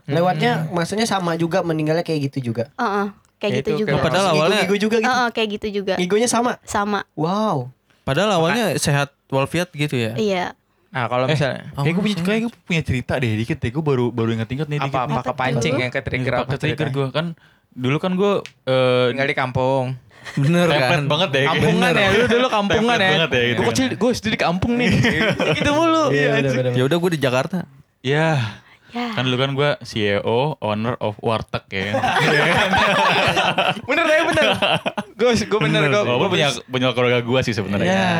[0.06, 2.70] Lewatnya maksudnya sama juga meninggalnya kayak gitu juga.
[2.78, 3.06] Heeh,
[3.36, 5.10] kayak Ya gitu itu juga kayak Padahal awalnya ngigo juga gitu.
[5.10, 6.62] Heeh, kayak gitu juga Ngigonya sama.
[6.62, 7.74] sama Wow.
[8.06, 10.14] padahal awalnya sehat walafiat gitu ya.
[10.14, 10.54] iya
[10.94, 13.68] Nah kalau misalnya Kayak gue punya, kayak gue punya cerita deh dikit deh.
[13.68, 14.94] Gue baru baru inget-inget nih dikit.
[14.94, 17.26] apa apa kepancing yang ke trigger apa Ke trigger gue kan
[17.74, 18.32] dulu kan gue
[18.64, 19.84] eh Tinggal di kampung.
[20.34, 21.04] Bener Template kan?
[21.06, 21.44] banget deh.
[21.46, 23.10] Kampungan ya, lu dulu kampungan ya.
[23.14, 23.72] banget ya gitu Gue kan.
[23.72, 24.90] kecil, gue SD di kampung nih.
[25.54, 26.10] gitu mulu.
[26.10, 26.72] Iya, benar-benar.
[26.74, 27.58] Ya udah gue di Jakarta.
[28.02, 28.28] Ya.
[28.90, 31.94] ya Kan dulu kan gue CEO, owner of Warteg ya.
[33.88, 34.44] Bener ya bener.
[35.16, 36.02] Gue gue bener gue.
[36.04, 37.86] Oh, gue punya punya keluarga gue sih sebenarnya.
[37.86, 38.16] Iya.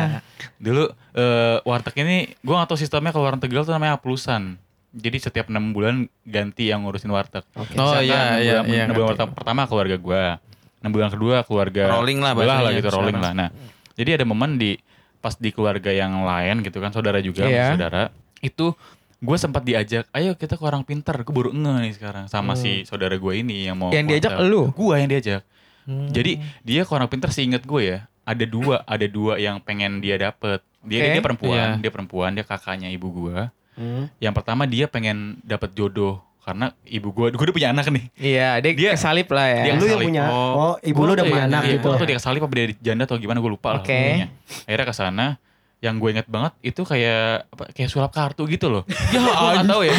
[0.57, 0.83] Dulu
[1.13, 4.57] eh, warteg ini gue gak tahu sistemnya kalau orang Tegal tuh namanya aplusan.
[4.97, 7.45] Jadi setiap enam bulan ganti yang ngurusin warteg.
[7.53, 10.23] Oh, Misalkan iya, iya, bulan, iya, bulan warteg pertama keluarga gue,
[10.87, 13.21] enam bulan kedua keluarga Rolling lah lah gitu rolling sekarang.
[13.21, 13.33] lah.
[13.35, 13.49] Nah,
[13.93, 14.79] jadi ada momen di
[15.17, 17.75] pas di keluarga yang lain gitu kan saudara juga Iya.
[17.75, 18.07] saudara
[18.39, 18.71] itu
[19.17, 22.85] gue sempat diajak ayo kita ke orang pinter gue baru nge nih sekarang sama si
[22.85, 24.69] saudara gue ini yang mau Yang diajak elu?
[24.71, 25.41] gue yang diajak
[25.87, 26.31] jadi
[26.61, 30.61] dia ke orang pinter seinget gue ya ada dua ada dua yang pengen dia dapet
[30.81, 31.11] dia Oke.
[31.11, 31.81] dia perempuan Iya.
[31.81, 33.37] dia perempuan dia kakaknya ibu gue
[33.73, 34.09] Hmm.
[34.17, 36.17] yang pertama dia pengen dapet jodoh
[36.47, 39.63] karena ibu gue gue udah punya anak nih Iya, dia, Dia- kesalip lah ya.
[39.67, 40.51] dia Lu yang punya Oh.
[40.55, 41.89] oh, ibu lu udah punya tuh anak iya, gitu.
[41.91, 44.31] tuh dia kesalip apa dia janda atau gimana gue lupa lah Oke.
[44.63, 45.27] akhirnya ke sana
[45.77, 49.67] yang gue inget banget itu kayak apa kayak sulap kartu gitu loh ya gue gak
[49.67, 49.93] tahu ya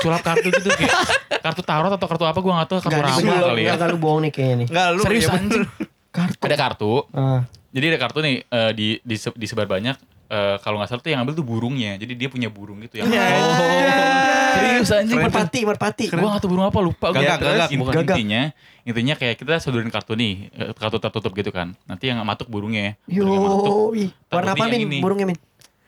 [0.00, 0.96] sulap kartu gitu kayak
[1.38, 4.20] kartu tarot atau kartu apa gue gak tahu kartu ramal kali ya enggak lu bohong
[4.24, 4.66] nih kayaknya nih.
[4.72, 5.00] Enggak lu.
[5.04, 5.64] serius ya, anjing
[6.40, 7.40] ada kartu Ah.
[7.68, 9.94] jadi ada kartu nih eh, di, di disebar banyak
[10.32, 13.12] eh, kalau nggak salah tuh yang ngambil tuh burungnya jadi dia punya burung gitu yang
[14.52, 16.04] serius anjing Merpati, merpati.
[16.08, 18.16] Gue gak tau burung apa lupa Gagak, gagak, bukan gagak.
[18.16, 18.42] intinya
[18.82, 22.96] intinya kayak kita sodorin kartu nih eh, kartu tertutup gitu kan nanti yang matuk burungnya
[23.06, 25.00] Burung yang matuk, Yo, warna apa min?
[25.00, 25.38] Burungnya min?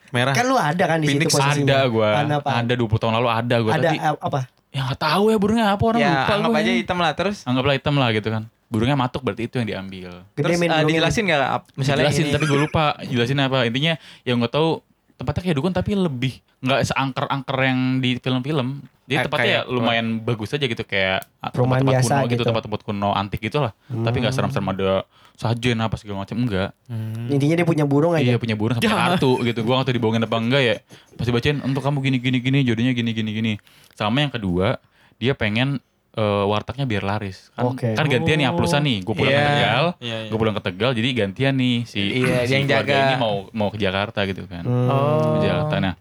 [0.09, 0.31] Merah.
[0.31, 1.65] Kan lu ada kan di situ Phoenix posisinya.
[1.67, 2.49] ada gue Ada apa?
[2.55, 4.39] ada 20 tahun lalu ada gue Ada tapi eh, apa?
[4.69, 6.77] ya gak tahu ya burungnya apa orang ya, lupa anggap gua aja ya.
[6.77, 7.37] hitam lah terus.
[7.43, 11.23] anggaplah hitam lah gitu kan burungnya matuk berarti itu yang diambil Gede terus burungnya, dijelasin
[11.25, 13.93] gak ap- misalnya jelasin ini, tapi gue lupa jelasin apa intinya
[14.23, 14.81] yang gue tahu
[15.15, 18.67] tempatnya kayak dukun tapi lebih nggak seangker-angker yang di film-film
[19.05, 22.43] jadi Eh, tempatnya ya kayak- lumayan bagus aja gitu kayak tempat-tempat biasa kuno gitu gitu.
[22.43, 25.05] tempat-tempat kuno antik gitu lah tapi nggak serem-serem ada
[25.35, 27.27] sajen apa segala macam enggak min.
[27.29, 28.23] Intinya dia punya burung aja.
[28.23, 29.59] Iya punya burung sampai kartu gitu.
[29.61, 30.75] Gua nggak tahu dibohongin apa enggak ya.
[31.11, 33.53] Pasti bacain untuk kamu gini gini gini jodohnya gini gini gini.
[33.91, 34.79] Sama yang kedua
[35.15, 35.83] dia pengen
[36.15, 37.51] eh, wartegnya biar laris.
[37.51, 37.91] Kan, Oke.
[37.91, 39.03] kan gantian nih aplusan nih.
[39.03, 39.47] Gue pulang ke Iya.
[39.49, 40.29] Tegal, Iya, iya.
[40.31, 40.91] gue pulang ke Tegal.
[40.91, 42.97] Jadi gantian nih si, Iya, si yang jaga.
[43.05, 44.63] ini mau mau ke Jakarta gitu kan.
[44.63, 44.87] Hmm.
[44.87, 45.37] Oh.
[45.37, 45.75] Ke Jakarta.
[45.77, 45.93] Nah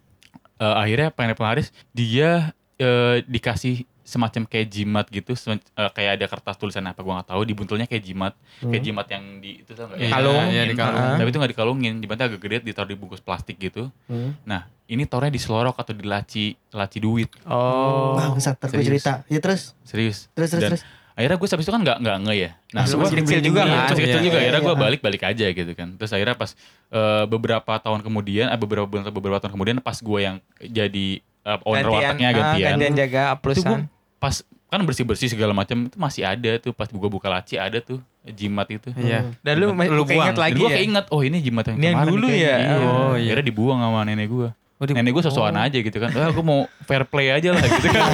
[0.54, 6.26] eh, akhirnya pengen pelaris dia eh, dikasih semacam kayak jimat gitu sem- eh, kayak ada
[6.28, 9.86] kertas tulisan apa gua nggak tahu dibuntulnya kayak jimat kayak jimat yang di itu tau
[9.86, 10.44] nggak Iya, Kalung.
[10.46, 11.00] di kalung.
[11.00, 11.16] Ah.
[11.16, 14.36] tapi itu nggak dikalungin jimatnya agak gede ditaruh di bungkus plastik gitu Hmm.
[14.42, 18.12] nah ini taruhnya di selorok atau di laci laci duit Oh.
[18.14, 19.00] Bangsat, gue serius.
[19.00, 19.12] cerita.
[19.26, 19.72] Ya terus.
[19.82, 20.82] serius Terus, terus, dan terus.
[21.10, 23.86] akhirnya gue habis itu kan nggak nggak nge ya nah gua- masih kecil juga kan?
[23.86, 24.82] masih kecil Iya, juga akhirnya gue iya.
[24.82, 26.50] balik balik aja gitu kan terus akhirnya pas
[26.90, 31.06] eh, beberapa tahun kemudian eh, beberapa bulan atau beberapa tahun kemudian pas gue yang jadi
[31.22, 33.80] eh, owner wartegnya ah, gantian gantian jaga itu gue aplusan.
[34.24, 34.34] Pas
[34.66, 38.00] kan bersih bersih segala macam itu masih ada tuh pas gue buka laci ada tuh
[38.26, 39.36] jimat itu Iya.
[39.38, 39.86] Dan lu, Jimat.
[39.86, 40.40] lu keinget buang.
[40.40, 40.76] lagi gue ya.
[40.80, 42.34] keinget oh ini jimat yang Ini yang dulu ya?
[42.56, 42.76] kayaknya.
[42.80, 43.28] Oh, iya.
[43.28, 46.64] akhirnya dibuang sama nenek gue Oh, nenek gue sosokan aja gitu kan ah, gue mau
[46.82, 48.02] fair play aja lah gitu kan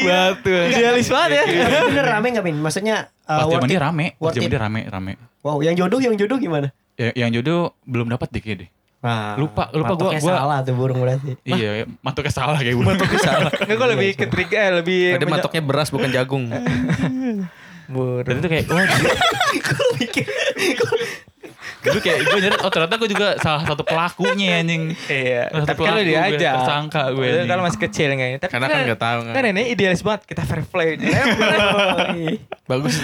[0.00, 1.42] batu Idealis banget ya.
[1.60, 2.56] Tapi bener rame gak min?
[2.58, 6.14] Maksudnya uh, pas zaman dia rame pas zaman dia rame rame Wow, yang jodoh, yang
[6.14, 6.74] jodoh gimana?
[6.94, 10.58] Ya- yang jodoh belum dapat deh kayaknya deh Nah, Lupa- lupa gua- matoknya gua- salah
[10.60, 11.38] tuh burung berarti.
[11.44, 15.30] iya matuknya salah kayak gue matuknya salah Enggak gue lebih ke trigger eh, lebih menye-
[15.30, 16.50] matoknya beras bukan jagung.
[17.86, 18.20] Bur.
[18.20, 20.26] dan itu kayak oh dia
[21.88, 25.68] Dulu kayak gue nyari oh ternyata gue juga salah satu pelakunya anjing Iya, Salah satu
[25.68, 26.52] tapi kan pelaku gue, diajak.
[26.54, 27.48] tersangka gue anjing.
[27.48, 28.38] Kalau masih kecil kayaknya.
[28.38, 29.32] Tapi Karena kan nggak tahu kan.
[29.32, 30.20] Kan ini idealis banget.
[30.24, 30.88] Kita fair play.
[32.70, 32.94] Bagus.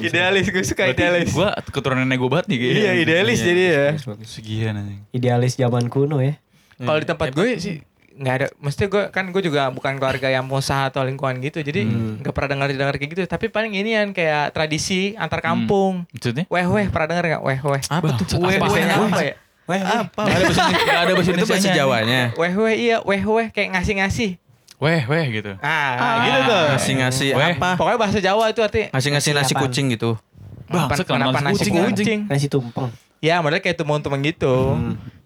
[0.00, 1.30] idealis, gue suka idealis.
[1.30, 3.84] gue keturunan nenek gue banget nih kayaknya Iya, idealis jadi ya.
[4.22, 6.34] Segian anjing Idealis zaman kuno ya.
[6.76, 7.76] Kalau di tempat gue sih
[8.16, 8.46] nggak ada.
[8.58, 11.60] Mesti gue kan gue juga bukan keluarga yang pengusaha atau lingkungan gitu.
[11.60, 11.84] Jadi
[12.24, 13.22] nggak pernah dengar dengar kayak gitu.
[13.28, 16.08] Tapi paling ini kan kayak tradisi antar kampung.
[16.10, 16.44] Maksudnya?
[16.48, 17.42] Weh weh pernah dengar nggak?
[17.44, 17.82] Weh weh.
[17.86, 18.40] Apa tuh?
[18.40, 18.66] Weh Apa?
[18.72, 19.06] weh Apa?
[19.12, 19.34] apa ya?
[19.66, 20.22] Weh, Apa?
[20.30, 21.70] Gak ada bahasa Gak ada bahasa Itu bahasa.
[21.74, 22.20] Jawanya.
[22.38, 24.30] Weh weh iya weh weh kayak ngasih ngasih.
[24.76, 26.64] Weh weh gitu Ah, gitu tuh.
[26.76, 27.52] Ngasih-ngasih Weh.
[27.56, 27.80] apa?
[27.80, 28.92] Pokoknya bahasa Jawa itu artinya.
[28.94, 30.14] Ngasih-ngasih nasi kucing gitu.
[30.66, 32.20] Bangsat, kenapa, nasi kucing, kucing?
[32.28, 32.90] Nasi tumpeng.
[33.24, 34.76] Ya model kayak tumpeng-tumpeng gitu.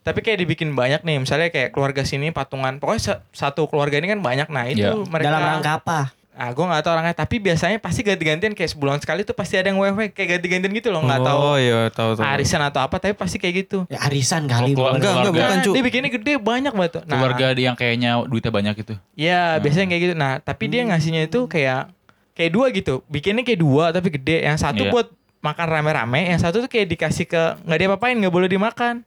[0.00, 1.16] Tapi kayak dibikin banyak nih.
[1.18, 2.76] Misalnya kayak keluarga sini patungan.
[2.76, 4.48] Pokoknya sa- satu keluarga ini kan banyak.
[4.48, 5.04] Nah itu Iya.
[5.04, 5.26] mereka.
[5.26, 6.00] Dalam rangka apa?
[6.30, 9.68] Ah, gue nggak tahu orangnya, tapi biasanya pasti ganti-gantian kayak sebulan sekali tuh pasti ada
[9.68, 12.24] yang wewe kayak ganti-gantian gitu loh, nggak tahu Oh iya tahu tahu.
[12.24, 13.84] arisan atau apa, tapi pasti kayak gitu.
[13.84, 14.72] Ya arisan kali.
[14.72, 14.96] Bukan.
[14.96, 15.70] Enggak, enggak, bukan, Nah, Cu.
[15.70, 17.02] dia bikinnya gede banyak banget tuh.
[17.04, 18.94] Nah, Keluarga yang kayaknya duitnya banyak itu.
[19.12, 20.14] Ya biasanya kayak gitu.
[20.16, 21.92] Nah tapi dia ngasihnya itu kayak
[22.32, 23.04] kayak dua gitu.
[23.04, 24.40] Bikinnya kayak dua tapi gede.
[24.40, 24.90] Yang satu Iya.
[24.90, 25.06] buat
[25.40, 26.20] makan rame-rame.
[26.26, 29.04] Yang satu tuh kayak dikasih ke nggak dia apain nggak boleh dimakan.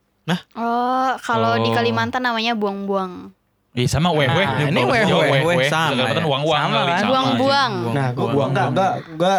[0.55, 1.76] Oh, kalau di Oh.
[1.76, 3.36] Kalimantan namanya buang-buang.
[3.74, 4.45] Ih sama weh weh.
[4.45, 5.01] Nah, ini weh.
[5.57, 6.30] weh Sama Kalimantan ya.
[6.30, 7.03] uang uang Sama kali, kan?
[7.03, 7.71] Buang-buang.
[7.89, 8.69] Nah, gue Buang- gua enggak buang.
[8.69, 9.36] enggak gua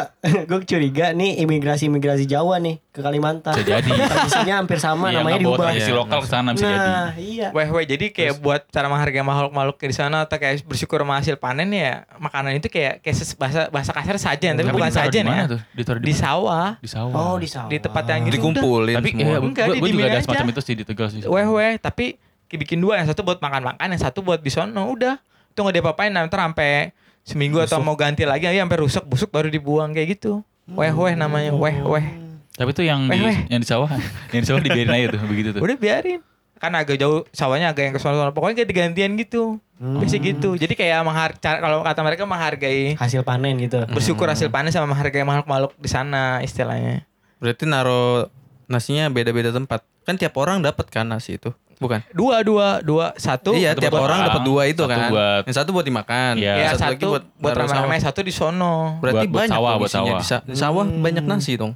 [0.51, 3.55] gue curiga nih imigrasi-imigrasi Jawa nih ke Kalimantan.
[3.55, 3.91] Bisa jadi.
[4.11, 5.71] Tradisinya hampir sama Iya, namanya diubah.
[5.71, 6.83] tradisi Iya, lokal ke sana bisa jadi.
[6.83, 7.49] Nah, iya.
[7.51, 11.39] Weh weh jadi kayak buat cara menghargai makhluk-makhluk di sana atau kayak bersyukur sama hasil
[11.39, 15.63] panen ya makanan itu kayak kayak bahasa bahasa kasar sajen tapi bukan di mana ya.
[16.03, 16.75] Di sawah.
[16.83, 17.15] Di sawah.
[17.15, 17.71] Oh, di sawah.
[17.71, 18.43] Di tempat yang gitu.
[18.43, 19.23] Dikumpulin Tapi semua.
[19.25, 21.21] iya, Enggak, gue juga ada semacam itu sih di Tegal sih.
[21.23, 22.19] Weh weh tapi
[22.57, 25.19] bikin dua yang satu buat makan-makan yang satu buat di sono udah.
[25.49, 26.91] Itu nggak diapa-apain nanti sampai
[27.23, 30.43] seminggu atau mau ganti lagi ya sampai rusak busuk baru dibuang kayak gitu.
[30.67, 32.07] Weh weh namanya weh weh.
[32.55, 33.39] Tapi itu yang Weh, di weh.
[33.49, 33.91] yang di sawah,
[34.33, 35.61] yang di sawah dibiarin aja tuh begitu tuh.
[35.61, 36.23] udah biarin.
[36.55, 39.59] Kan agak jauh sawahnya agak yang ke sono pokoknya kayak digantian gitu.
[39.75, 43.83] Biasa gitu jadi kayak menghar cara- kalau kata mereka menghargai Hasil panen gitu.
[43.87, 47.03] bersyukur hasil panen sama menghargai makhluk-makhluk di sana istilahnya.
[47.37, 48.31] Berarti naro
[48.65, 49.83] nasinya beda-beda tempat.
[50.05, 51.51] Kan tiap orang dapat kan nasi itu.
[51.77, 52.01] Bukan?
[52.11, 55.11] dua dua dua satu iya, satu tiap buat orang dapat dua itu satu kan.
[55.11, 56.33] buat- Yang satu buat dimakan.
[56.35, 56.53] Iya.
[56.53, 57.07] ya yang satu,
[57.37, 58.05] buat, rame-rame sawah.
[58.05, 60.19] satu di sono Berarti Buat- buat banyak sawah, buat sawah.
[60.19, 61.73] di sa- di sawah banyak nasi dong.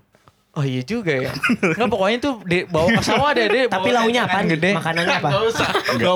[0.58, 1.30] Oh iya juga ya.
[1.62, 3.64] Enggak pokoknya tuh di bawa ke sawah deh deh.
[3.70, 4.42] Tapi launya apa?
[4.42, 4.70] ikan gede.
[4.74, 5.28] Makanannya apa?
[5.30, 5.44] Nggak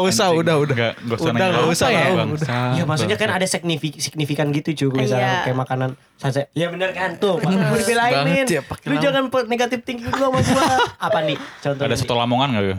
[0.03, 0.41] usah, anjing.
[0.43, 0.75] udah, udah.
[0.75, 2.31] Nggak, nggak usah Udah, nanya nggak apa usah ya, Bang.
[2.75, 5.43] Ya maksudnya kan ada signifik signifikan gitu cuy misalnya Iya.
[5.47, 6.43] kayak makanan sate.
[6.53, 7.39] Ya bener kan tuh.
[7.39, 7.55] Gue
[8.27, 8.47] Min.
[8.51, 10.75] ya, Lu jangan negatif thinking gua sama gua.
[10.99, 11.39] Apa nih?
[11.63, 11.87] Contohnya.
[11.87, 12.75] Ada satu lamongan gak ya?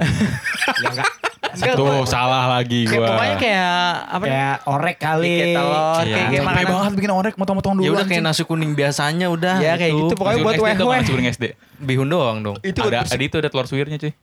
[0.84, 1.08] Ya, enggak.
[1.46, 3.08] Enggak, Tuh gua- salah lagi Kayak gua.
[3.10, 3.76] pokoknya kayak
[4.08, 5.28] apa Kayak orek kali.
[5.30, 6.00] Kayak telur, Iya.
[6.08, 6.72] kayak Capek makanan.
[6.74, 7.84] banget bikin orek motong-motong dulu.
[7.84, 9.56] Ya udah kayak nasi kuning biasanya udah.
[9.58, 10.14] Ya, kayak gitu.
[10.16, 10.98] Pokoknya buat SD tuh weh-weh.
[10.98, 11.46] nasi kuning SD.
[11.78, 12.56] Bihun doang dong.
[12.60, 14.14] Itu ada, ada itu ada telur suwirnya cuy.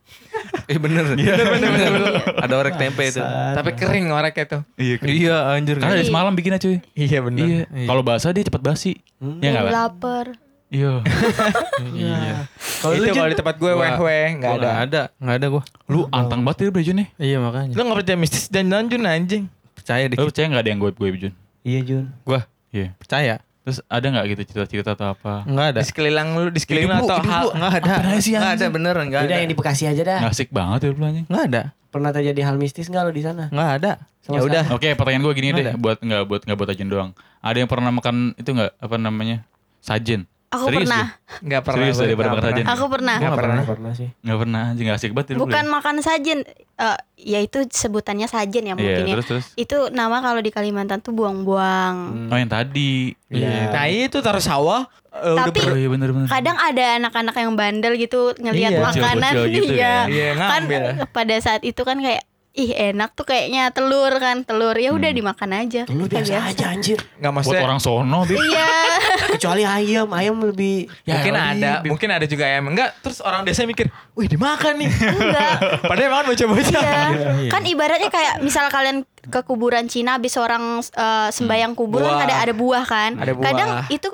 [0.67, 1.05] Eh bener.
[1.13, 1.93] bener, bener,
[2.41, 3.21] Ada orek tempe itu.
[3.53, 4.61] tapi kering oreknya tuh.
[4.75, 4.95] Iya.
[4.99, 5.77] Iya anjir.
[5.77, 6.81] Karena dari semalam bikinnya cuy.
[6.95, 7.45] Iya bener.
[7.69, 7.87] Iya.
[7.87, 8.97] Kalau basah dia cepat basi.
[9.39, 9.75] Ya enggak, Bang?
[9.77, 10.27] Lapar.
[10.73, 11.03] Iya.
[11.91, 12.47] Iya.
[12.79, 14.61] Kalau lu itu kalau di tempat gue weh weh nggak ada.
[14.63, 15.03] Nggak ada.
[15.17, 15.63] Nggak ada gua.
[15.87, 17.09] Lu antang banget ya Bro Jun nih.
[17.19, 17.75] Iya makanya.
[17.75, 19.45] Lu nggak percaya mistis dan lanjut anjing.
[19.73, 20.27] Percaya Lu dikit.
[20.27, 21.35] percaya gak ada yang gue gue Jun?
[21.63, 22.05] Iya Jun.
[22.23, 22.41] Gua
[22.71, 22.95] Iya.
[22.95, 23.35] percaya.
[23.61, 25.43] Terus ada gak gitu cerita-cerita atau apa?
[25.45, 25.81] Nggak ada.
[25.81, 27.43] Di sekeliling lu, di sekeliling lu Hidup lu, atau hidup hal.
[27.43, 27.51] lu.
[27.53, 27.93] Nggak ada.
[27.93, 29.05] Apa sih, Nggak ada beneran.
[29.07, 29.43] Nggak Udah ada.
[29.43, 30.19] yang di Bekasi aja dah.
[30.23, 31.27] Ngasik banget ya lu anjing.
[31.27, 31.63] Nggak ada.
[31.91, 33.45] Pernah terjadi hal mistis enggak lo di sana?
[33.49, 33.93] Nggak ada.
[34.25, 34.65] Ya udah.
[34.71, 35.75] Oke, pertanyaan gue gini Nggak deh, ada.
[35.77, 37.11] buat nggak buat nggak buat ajen doang.
[37.41, 39.37] Ada yang pernah makan itu nggak apa namanya
[39.81, 40.25] sajen?
[40.51, 41.05] Aku Serius pernah.
[41.41, 41.79] Nggak pernah.
[41.79, 42.43] Serius, Nggak makan pernah.
[42.51, 42.65] sajen.
[42.67, 43.15] Aku pernah.
[43.15, 43.55] Nggak Nggak pernah.
[43.55, 43.71] pernah.
[43.71, 44.09] pernah sih.
[44.21, 45.71] Nggak pernah anjing nggak asik banget ya, Bukan ya?
[45.71, 46.39] makan sajen.
[46.77, 49.15] Eh, ya itu sebutannya sajen ya mungkin ya.
[49.15, 49.47] terus terus.
[49.55, 51.95] Itu nama kalau di Kalimantan tuh buang-buang.
[52.27, 53.15] Oh yang tadi.
[53.29, 53.71] Iya.
[53.71, 54.91] Nah itu taruh sawah.
[55.09, 56.27] udah Tapi Oh iya bener-bener.
[56.27, 60.07] kadang ada anak-anak yang bandel gitu ngelihat Iya, makanan gitu iya kan.
[60.07, 60.83] Iya, kan ngambil.
[61.11, 62.23] pada saat itu kan kayak
[62.53, 66.65] ih enak tuh kayaknya telur kan telur ya udah dimakan aja Lu Kayak biasa aja
[66.69, 66.99] anjir.
[66.99, 67.63] nggak Buat maksudnya.
[67.63, 68.71] orang sono, iya
[69.33, 71.89] Kecuali ayam, ayam lebih mungkin Ya, ada, Bib.
[71.89, 72.91] mungkin ada juga yang enggak.
[73.01, 74.91] Terus orang desa mikir, wih dimakan nih.
[75.17, 76.83] enggak Padahal makan bocah-bocah.
[77.39, 82.11] iya kan ibaratnya kayak misal kalian ke kuburan Cina habis orang eh, sembayang kubur Buah.
[82.11, 83.45] kan ada ada buah kan Ada buah.
[83.47, 84.09] kadang itu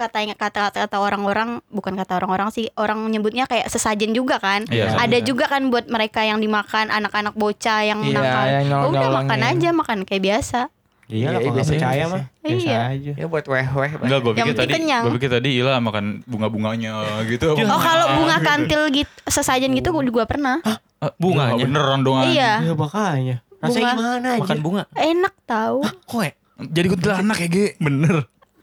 [0.00, 4.96] katanya kata kata orang-orang bukan kata orang-orang sih orang nyebutnya kayak sesajen juga kan Iya,
[4.96, 9.08] ada juga kan buat mereka yang dimakan anak-anak bocah yang Iya, nakal yang oh, udah
[9.20, 10.60] makan aja makan kayak biasa
[11.06, 12.22] Iya lah Iya, kalau nggak biasanya percaya mah.
[12.40, 12.78] Biasa Iya.
[12.86, 13.12] aja.
[13.18, 13.90] Ya buat weh-weh.
[13.98, 15.02] Enggak, gue Yang pikir penting tadi, kenyang.
[15.02, 16.90] gue pikir tadi Ila makan bunga-bunganya
[17.26, 17.46] gitu.
[17.58, 20.62] Oh kalau bunga kantil gitu sesajen gitu gue juga pernah.
[20.62, 20.78] Ah,
[21.18, 21.66] Bunganya?
[21.66, 22.22] beneran dong.
[22.24, 23.36] Iya Iya makanya.
[23.58, 23.90] Rasanya Bunga.
[23.92, 24.40] gimana aja?
[24.40, 24.82] Makan bunga.
[24.94, 25.78] enak tahu.
[26.06, 26.32] Kok ya?
[26.62, 27.66] Jadi kuntilanak ya, Ge.
[27.76, 28.16] Bener.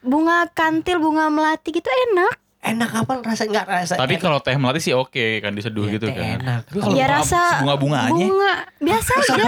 [0.08, 2.34] Bunga kantil bunga melati gitu enak.
[2.60, 3.94] Enak apa rasa enggak rasa?
[3.96, 4.24] Tapi enak.
[4.24, 6.38] kalau teh melati sih oke kan diseduh Iya, gitu teh kan.
[6.38, 6.62] enak.
[6.66, 9.46] Tapi kalau ya bunga- rasa bunga-bunganya bunga biasa aja.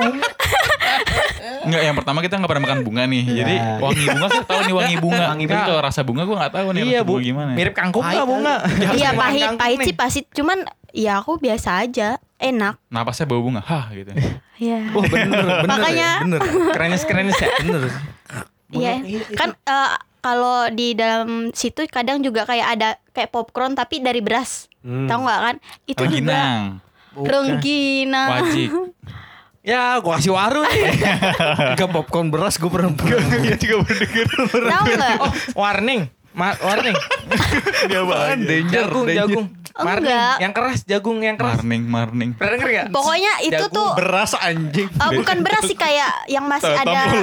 [1.62, 3.24] Enggak, yang pertama kita nggak pernah makan bunga nih.
[3.24, 3.36] Iya.
[3.36, 5.26] Jadi wangi bunga saya tahu nih wangi bunga.
[5.28, 5.66] Wangi Tapi bunga.
[5.66, 7.52] kalau rasa bunga gue nggak tahu nih Iya rasa bu, bunga gimana.
[7.54, 8.56] mirip kangkung nggak bunga?
[8.94, 10.58] Iya pahit pahit sih pasti cuman
[10.92, 12.76] ya aku biasa aja enak.
[12.88, 13.62] Napasnya bau bunga.
[13.62, 14.12] Hah gitu.
[14.60, 14.80] Ya.
[14.92, 16.40] Oh bener, bener Makanya- ya, bener.
[16.72, 17.48] Kerenes kerenes ya.
[17.58, 17.82] Bener.
[18.70, 18.92] Iya.
[19.34, 24.68] Kan eh, kalau di dalam situ kadang juga kayak ada kayak popcorn tapi dari beras.
[24.84, 25.08] Hmm.
[25.08, 25.56] Tahu nggak kan?
[25.88, 26.62] Itu juga Rengginang.
[27.20, 28.30] rengginang.
[28.32, 28.70] Wajik.
[29.60, 30.96] Ya, gua kasih waru nih.
[31.76, 32.96] Enggak popcorn beras gue pernah
[33.44, 34.28] Iya juga berdengar.
[34.50, 35.18] Tahu nggak?
[35.52, 36.02] Warning,
[36.32, 36.96] Ma warning.
[37.90, 38.38] Dia banget.
[38.44, 39.20] Danger, Jagung, danger.
[39.20, 39.46] jagung.
[39.80, 40.36] Marning, Enggak.
[40.44, 41.56] yang keras, jagung yang keras.
[41.58, 42.30] Marning, marning.
[42.34, 42.86] Pernah denger gak?
[42.92, 44.88] Pokoknya itu Jagung tuh Beras anjing.
[44.92, 47.16] eh, bukan beras sih kayak yang masih ada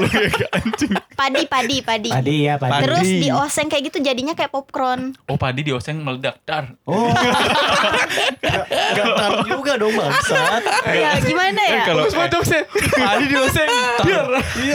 [1.12, 2.08] padi padi padi.
[2.08, 2.80] Padi ya padi.
[2.80, 3.20] Terus Padi.
[3.20, 5.12] dioseng kayak gitu jadinya kayak popcorn.
[5.26, 6.72] Oh padi dioseng meledak dar.
[6.84, 7.12] Oh.
[8.96, 10.62] Gatar juga dong bangsat.
[10.86, 11.82] Ya gimana ya?
[11.92, 12.08] Dong,
[12.42, 12.64] Sen.
[12.96, 13.68] Padi dioseng.
[14.00, 14.24] Biar.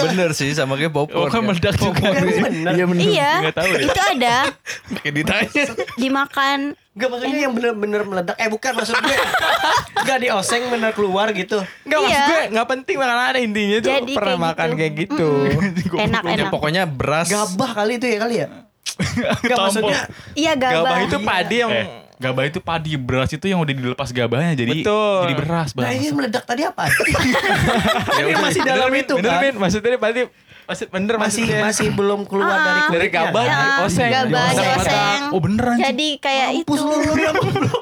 [0.06, 1.18] Bener sih sama kayak popcorn.
[1.18, 2.14] Oh kan meledak juga.
[2.70, 3.02] Iya bener.
[3.02, 3.82] Iya, Nggak tahu deh.
[3.86, 4.21] itu ada
[4.96, 5.64] Kayak ditanya.
[5.96, 6.60] dimakan.
[6.92, 8.36] Enggak maksudnya yang bener-bener meledak.
[8.36, 9.18] Eh bukan maksud gue.
[9.98, 11.64] Enggak dioseng bener keluar gitu.
[11.82, 12.28] Enggak maksud Iya.
[12.28, 14.78] gue gak penting makan ada intinya tuh Jadi pernah kayak makan gitu.
[14.78, 15.30] kayak gitu.
[16.06, 16.50] Enak Ya, enak.
[16.50, 17.28] pokoknya beras.
[17.28, 18.48] Gabah kali itu ya kali ya.
[19.42, 20.00] Enggak maksudnya.
[20.34, 20.98] Iya Gabah gabah.
[21.02, 25.18] itu padi yang Eh, gabah itu padi, beras itu yang udah dilepas gabahnya jadi Betul.
[25.24, 25.96] jadi beras Nah bang.
[25.96, 26.86] ini meledak tadi apa?
[28.22, 29.42] Ini masih dalam Bener, itu bener, kan.
[29.44, 29.54] Min.
[29.58, 30.22] Maksudnya berarti
[30.72, 31.62] masih bener Masih maksudnya.
[31.62, 32.58] masih belum keluar Ah.
[32.58, 33.22] dari dari kulitnya.
[33.22, 34.10] gabah Ya, dioseng.
[34.10, 34.66] gabah Dioseng.
[34.66, 35.22] dioseng.
[35.30, 35.76] Oh beneran.
[35.78, 36.88] Jadi kayak Mampus itu.
[36.88, 36.98] lu,
[37.62, 37.80] lu.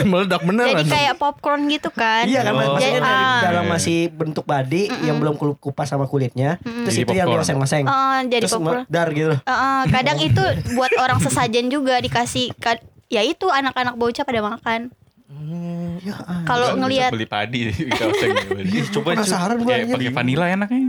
[0.00, 0.78] Meledak beneran.
[0.78, 2.22] Jadi kayak popcorn gitu kan.
[2.22, 2.58] Iya kan Oh.
[2.60, 3.40] maksudnya Jadi, dari ah.
[3.42, 6.60] dalam masih bentuk badi yang belum kupas sama kulitnya.
[6.60, 7.42] Terus Jadi itu yang popcorn.
[7.42, 7.84] dioseng-oseng.
[7.84, 8.84] Oh, jadi Terus popcorn.
[8.86, 9.34] dar gitu.
[9.34, 14.40] Eh, eh, kadang itu buat orang sesajen juga dikasih ka- ya itu anak-anak bocah pada
[14.40, 14.92] makan.
[16.00, 16.40] Ya, ah.
[16.48, 18.32] Kalau ngelihat beli padi oseng
[18.96, 20.80] coba penasaran gue Kayak pakai vanilla enak ya.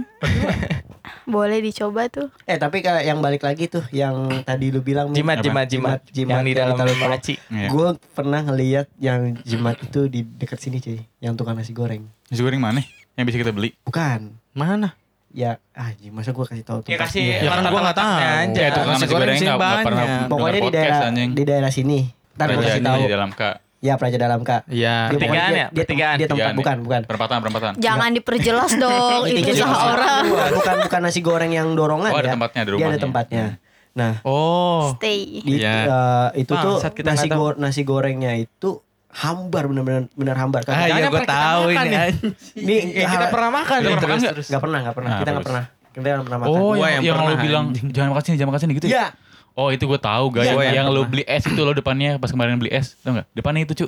[1.35, 2.31] boleh dicoba tuh.
[2.47, 5.11] Eh tapi kayak yang balik lagi tuh yang tadi lu bilang.
[5.11, 5.99] Jimat, jimat, jimat.
[6.07, 7.35] Jimat Yang di dalam laci.
[7.51, 7.67] Iya.
[7.67, 12.07] Gue pernah ngeliat yang jimat itu di dekat sini cuy, yang tukang nasi goreng.
[12.31, 12.79] Nasi goreng mana?
[13.19, 13.75] Yang bisa kita beli?
[13.83, 14.39] Bukan.
[14.55, 14.95] Mana?
[15.29, 17.05] Ya, ah masa gue kasih tahu Ya tempatnya.
[17.05, 18.13] kasih Ya kan gua nggak tahu.
[18.17, 18.55] aja.
[18.55, 21.99] Ya, tukang nasi goreng nggak pernah Pokoknya di daerah di daerah sini.
[22.39, 23.01] Ntar gue kasih tahu.
[23.03, 23.68] di dalam kak.
[23.79, 24.67] Ya Praja Dalam Kak.
[24.67, 25.07] Iya.
[25.07, 25.67] Dia pokoknya Pertigaan dia- ya?
[25.69, 26.15] Dia, Pertigaan.
[26.15, 27.01] dia tempat Pertigaan bukan, bukan.
[27.05, 27.71] Perempatan, perempatan.
[27.77, 30.23] Jangan diperjelas dong, itu usaha dia- orang.
[30.25, 32.33] Bukan, bukan bukan nasi goreng yang dorongan Oh, ada ya.
[32.35, 32.99] tempatnya, ada Dia ada rumahnya.
[33.01, 33.43] tempatnya.
[33.91, 34.93] Nah, Oh.
[34.93, 35.39] Stay.
[35.41, 35.73] di, Iya.
[35.81, 40.61] eh, itu tuh Bangsat, kita nasi go- nasi gorengnya itu hambar bener-bener bener hambar.
[40.61, 41.89] Ah Kagak- iya gue pernah kita tahu makan ini.
[41.89, 41.99] nih.
[41.99, 42.31] anjing.
[42.53, 43.77] Ini Ya, kita pernah makan.
[43.79, 43.95] Dong.
[43.97, 44.33] pernah nggak?
[44.59, 45.09] Pernah, nggak pernah.
[45.09, 45.63] Nah, kita nggak pernah.
[45.89, 46.51] Kita nggak pernah makan.
[46.53, 49.07] Oh, yang, yang yang bilang jangan makan sini, jangan makan sini gitu ya?
[49.57, 50.49] Oh itu gue tahu guys.
[50.49, 52.95] Iya, yang gua yang yang lo beli es itu lo depannya pas kemarin beli es,
[53.01, 53.27] tau nggak?
[53.33, 53.85] Depannya itu cu.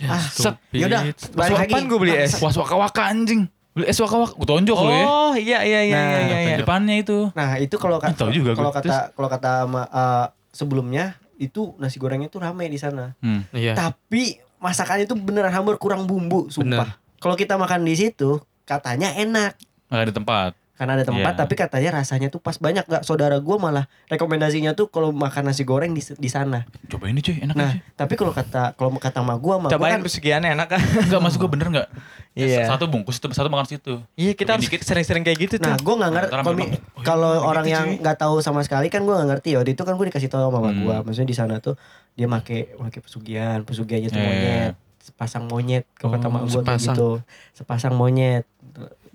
[0.00, 0.80] Ah, Stupid.
[0.80, 1.02] yaudah.
[1.36, 1.72] Balik lagi.
[1.72, 2.32] Kapan gue beli es?
[2.40, 3.44] Was waka waka anjing.
[3.76, 4.32] Beli es waka waka.
[4.38, 5.04] Gue tonjok lo ya.
[5.04, 6.38] Oh iya iya iya Nah, iya iya.
[6.40, 6.56] iya.
[6.56, 7.28] Depannya itu.
[7.36, 11.04] Nah, itu kalau kata Tahu juga kalau kata kalau kata sama, eh, sebelumnya
[11.36, 13.12] itu nasi gorengnya tuh rame di sana.
[13.20, 13.44] Hmm.
[13.52, 13.76] Iya.
[13.76, 16.96] Tapi masakannya tuh beneran hambar kurang bumbu, sumpah.
[17.20, 19.56] Kalau kita makan di situ katanya enak
[19.90, 20.50] Nggak ada tempat.
[20.80, 21.40] Karena ada tempat Iya.
[21.44, 25.62] tapi katanya rasanya tuh pas banyak nggak saudara gua malah rekomendasinya tuh kalau makan nasi
[25.62, 26.64] goreng di di sana.
[26.88, 27.84] Coba ini cuy, enak Nah, aja.
[27.92, 30.80] tapi kalau kata kalau kata sama gua mah Cobain kan enak kan?
[31.04, 31.88] Enggak masuk gue bener nggak?
[32.32, 32.64] Iya.
[32.64, 34.00] Satu bungkus, satu makan situ.
[34.16, 34.80] Iya kita harus Dikit.
[34.80, 35.68] sering-sering kayak gitu tuh.
[35.68, 36.40] Nah, gue nggak ngerti Ntar
[37.04, 37.28] kalau.
[37.28, 38.00] Oh, iya, orang gitu, yang cuy.
[38.00, 39.50] nggak tahu sama sekali kan gue nggak ngerti.
[39.54, 40.80] Waktu itu kan gue dikasih tahu sama mama Hmm.
[40.80, 40.96] gue.
[41.04, 41.76] Maksudnya di sana tuh
[42.14, 45.84] dia make make pesugihan, pesugihannya tuh Iya, iya, monyet, sepasang monyet.
[45.92, 47.10] Kalau kata Oh, mama gue gitu,
[47.52, 48.46] sepasang monyet.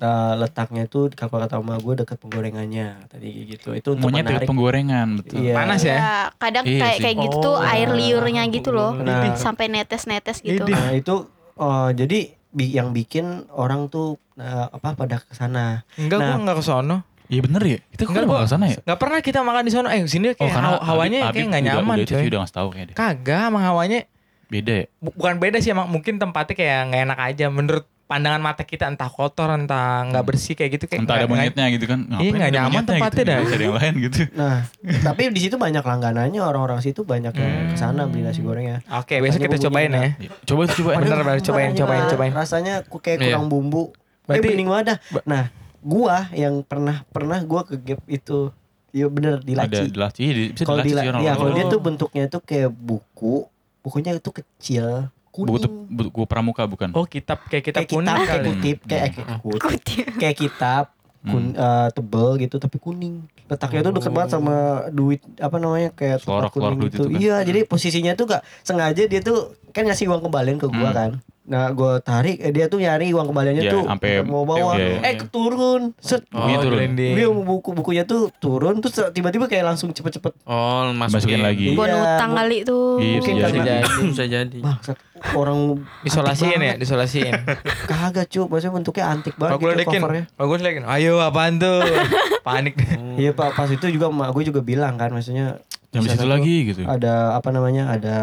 [0.06, 3.74] Eh, letaknya tuh kalau kata mama gue dekat penggorengannya tadi gitu.
[3.74, 4.38] Itu untuk Monyet menarik.
[4.38, 5.36] dekat penggorengan, betul.
[5.40, 5.54] Iya.
[5.56, 5.96] Panas ya?
[5.96, 7.66] Ya, kadang Iya kayak kayak gitu tuh Oh.
[7.66, 8.94] air liurnya gitu loh.
[8.94, 9.34] Nah.
[9.36, 10.62] Sampai netes-netes gitu.
[10.64, 11.26] Nah itu
[11.56, 15.82] oh, jadi bi- yang bikin orang tuh eh, apa pada ke sana.
[15.96, 16.28] Enggak Nah.
[16.28, 16.98] gua enggak ke sono.
[17.26, 17.80] Iya bener ya?
[17.90, 18.78] Kita kok Enggak ke sana ya?
[18.80, 19.88] Enggak pernah kita makan di sono.
[19.88, 22.24] Eh sini kayak haw- hawanya Habib kayak enggak nyaman udah, coy.
[22.28, 22.94] Udah ngasih tahu kayaknya.
[22.94, 24.00] Kagak emang hawanya
[24.46, 24.86] Beda ya?
[24.96, 28.86] bu- bukan beda sih emang mungkin tempatnya kayak nggak enak aja menurut pandangan mata kita
[28.86, 32.00] entah kotor entah nggak bersih kayak gitu kayak Entah ada monyetnya gitu kan.
[32.04, 33.26] Ngapain nggak ada nyaman tempatnya gitu.
[33.26, 33.38] dah.
[33.42, 34.20] Ada yang lain gitu.
[34.32, 34.58] Nah,
[35.02, 37.70] tapi di situ banyak langganannya orang-orang situ banyak yang Hmm.
[37.72, 38.86] ke sana beli nasi gorengnya.
[38.92, 40.06] Oke, besok Rasanya kita cobain ya.
[40.16, 40.30] Iya.
[40.44, 40.92] Coba coba.
[40.96, 42.32] Bener, bener, cobain, cobain, cobain.
[42.32, 43.26] Rasanya ku- kayak Iya.
[43.34, 43.90] kurang bumbu.
[43.90, 44.98] Berarti- Berarti bening banget dah.
[45.12, 45.44] Ba- Nah,
[45.80, 48.50] gua yang pernah pernah gua ke gap itu
[48.90, 49.84] Iya bener di Ada laci.
[49.86, 50.20] di laci.
[50.22, 52.40] Iya, di- bisa di Kalau laci di la- orang ya kalau dia tuh bentuknya tuh
[52.40, 53.44] kayak buku,
[53.82, 55.52] bukunya itu kecil, kuning.
[55.52, 56.90] Buku, tuh- buku pramuka bukan?
[56.92, 58.48] Oh, kitab kayak kitab kayak kuning kitab, kayak kali.
[58.48, 59.16] kutip, kayak Hmm.
[59.44, 60.86] kayak kut- kayak kitab
[61.22, 63.16] kun, eh, tebel gitu tapi kuning.
[63.46, 64.56] Letaknya tuh deket banget sama
[64.90, 67.04] duit apa namanya kayak Selorok- kuning duit gitu.
[67.04, 67.20] itu kan.
[67.20, 69.38] Iya, jadi posisinya tuh gak sengaja dia tuh
[69.70, 70.96] kan ngasih uang kembalian ke gua Hmm.
[70.96, 71.12] kan.
[71.46, 74.74] Nah, gua tarik eh, dia tuh nyari uang kembaliannya Iya, tuh sampai- mau bawa.
[74.76, 75.94] iya, Eh, turun.
[75.98, 76.26] Set.
[76.32, 76.74] Oh, Gitu.
[76.96, 81.72] Dia mau buku bukunya tuh turun terus tiba-tiba kayak langsung cepet-cepet Oh, Masukin lagi.
[81.72, 82.98] Buat Iya, utang kali tuh.
[82.98, 83.90] Iya, mungkin bisa karena jadi.
[84.10, 84.60] Bisa jadi.
[84.60, 84.98] bangsat
[85.32, 85.60] orang
[86.02, 86.78] Disolasiin antik ya, banget.
[86.82, 87.34] disolasiin.
[87.90, 90.24] Kagak cu, maksudnya bentuknya antik banget gue gitu ledekin, covernya.
[90.28, 91.78] gue ledekin, ayo apaan tuh?
[92.48, 92.90] Panik deh.
[93.20, 96.56] Iya pak, pas itu juga mak gue juga bilang kan, maksudnya sana situ tuh lagi
[96.68, 96.82] gitu.
[96.84, 97.90] Ada apa namanya?
[97.90, 98.18] Ada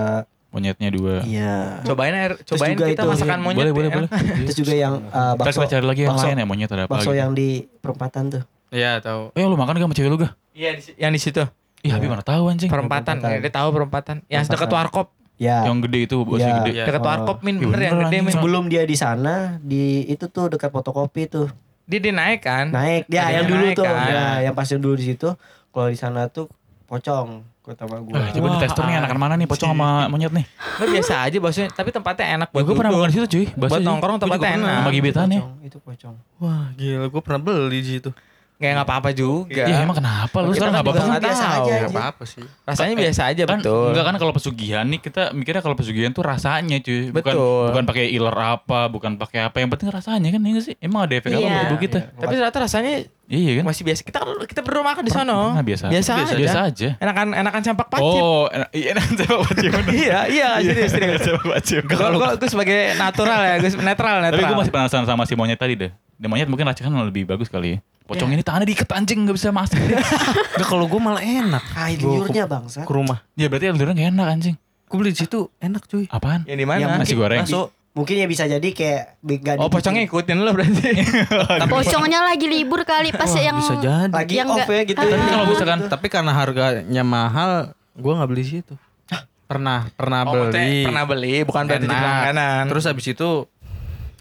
[0.52, 1.24] Monyetnya dua.
[1.24, 1.80] iya.
[1.80, 3.58] Cobain air, cobain juga kita itu- masakan monyet.
[3.58, 3.94] boleh, boleh, ya.
[3.96, 4.08] boleh.
[4.44, 6.92] Terus juga yang uh, bakso, kita cari lagi yang bakso- lain ya monyet ada apa
[6.92, 7.16] bakso gitu.
[7.16, 7.48] yang di
[7.80, 8.42] perempatan tuh.
[8.68, 9.32] Iya, tahu.
[9.32, 10.32] Eh lu makan gak sama cewek lu gak?
[10.52, 11.40] Iya, yang di situ.
[11.80, 12.68] Iya, tapi mana tahu anjing.
[12.68, 13.42] Perempatan, perempatan.
[13.42, 14.16] dia tahu perempatan.
[14.26, 15.08] Yang dekat warkop.
[15.34, 15.64] Ya.
[15.64, 16.56] Yang gede itu bosnya Ya.
[16.60, 16.70] gede.
[16.70, 16.84] Iya.
[16.86, 17.08] Dekat Oh.
[17.08, 18.32] warkop min Iya, bener yang gede min.
[18.32, 21.48] Sebelum dia di sana di itu tuh dekat fotokopi tuh.
[21.82, 22.70] Dia dia naik kan.
[22.70, 23.84] Naik dia Ada yang dulu tuh.
[23.88, 25.28] Ya, yang pas dulu di situ.
[25.66, 26.46] Kalau di sana tuh
[26.86, 28.02] pocong kota gua.
[28.12, 30.44] Ah, coba di teksturnya enakan mana nih pocong sama monyet nih?
[30.76, 33.46] Lu biasa aja baksonya, tapi tempatnya enak Ya, buat gue pernah makan di situ cuy.
[33.54, 34.74] Buat nongkrong tempatnya enak.
[34.76, 35.40] Sama gebetan ya.
[35.62, 36.14] Itu pocong.
[36.38, 38.10] Wah gila gue pernah beli di situ.
[38.58, 39.64] Kayak nggak apa-apa juga.
[39.66, 41.18] Ya emang kenapa lu sekarang nggak apa-apa kan?
[41.18, 41.72] biasa aja.
[41.82, 42.44] Gak apa-apa sih.
[42.62, 43.86] Rasanya biasa aja kan, betul.
[43.90, 47.10] Enggak kan kalau pesugihan nih kita mikirnya kalau pesugihan tuh rasanya cuy.
[47.10, 47.64] Bukan Betul.
[47.74, 49.58] bukan pakai iler apa, bukan pakai apa.
[49.58, 50.74] Yang penting rasanya kan ya nggak sih?
[50.78, 51.50] Emang ada efek apa Iya.
[51.50, 51.98] buat tubuh kita?
[52.14, 52.92] Tapi ternyata rasanya
[53.32, 53.64] Iya kan?
[53.64, 54.00] masih biasa.
[54.04, 55.56] Kita kita berdua makan di sono.
[55.56, 55.88] Nah, biasa.
[55.88, 56.36] Biasa, biasa, aja.
[56.36, 56.88] biasa aja.
[57.00, 58.20] Enakan enakan campak pacit.
[58.20, 59.70] Oh, enak, iya enak coba bacim.
[59.88, 61.20] iya, iya, serius, serius.
[61.24, 61.80] Coba bacim.
[61.88, 64.48] Gue gue gue sebagai natural ya, gue netral Tapi netral.
[64.52, 65.90] gue masih penasaran sama si monyet tadi deh.
[66.20, 67.78] Dan monyet mungkin rasanya lebih bagus kali ya.
[68.04, 68.36] Pocong Ya.
[68.36, 69.96] ini tangannya diikat anjing gak bisa masuk dia.
[70.58, 71.64] Enggak kalau gue malah enak.
[71.64, 72.84] Gua liurnya bangsa.
[72.84, 73.24] ke rumah.
[73.32, 74.56] ya berarti alurnya gak enak anjing.
[74.92, 76.04] Gue beli di situ enak cuy.
[76.12, 76.44] Apaan?
[76.44, 76.80] Yang di mana?
[76.84, 77.48] Ya, Nasi goreng.
[77.48, 77.72] Masuk.
[77.92, 80.96] Mungkin ya bisa jadi kayak gak Oh, pocongnya ikutin lo berarti.
[81.68, 84.08] Pocongnya lagi libur kali pas yang Bisa jadi.
[84.08, 84.98] lagi yang off nggak- ya gitu.
[84.98, 85.04] Ah.
[85.06, 87.50] Tapi kalau misalkan Tapi karena harganya mahal,
[87.92, 88.74] gue nggak beli di situ.
[89.44, 90.80] Pernah, pernah Oh, beli.
[90.80, 92.00] pernah beli, bukan berarti di Enak.
[92.00, 92.64] langganan.
[92.72, 93.28] Terus habis itu,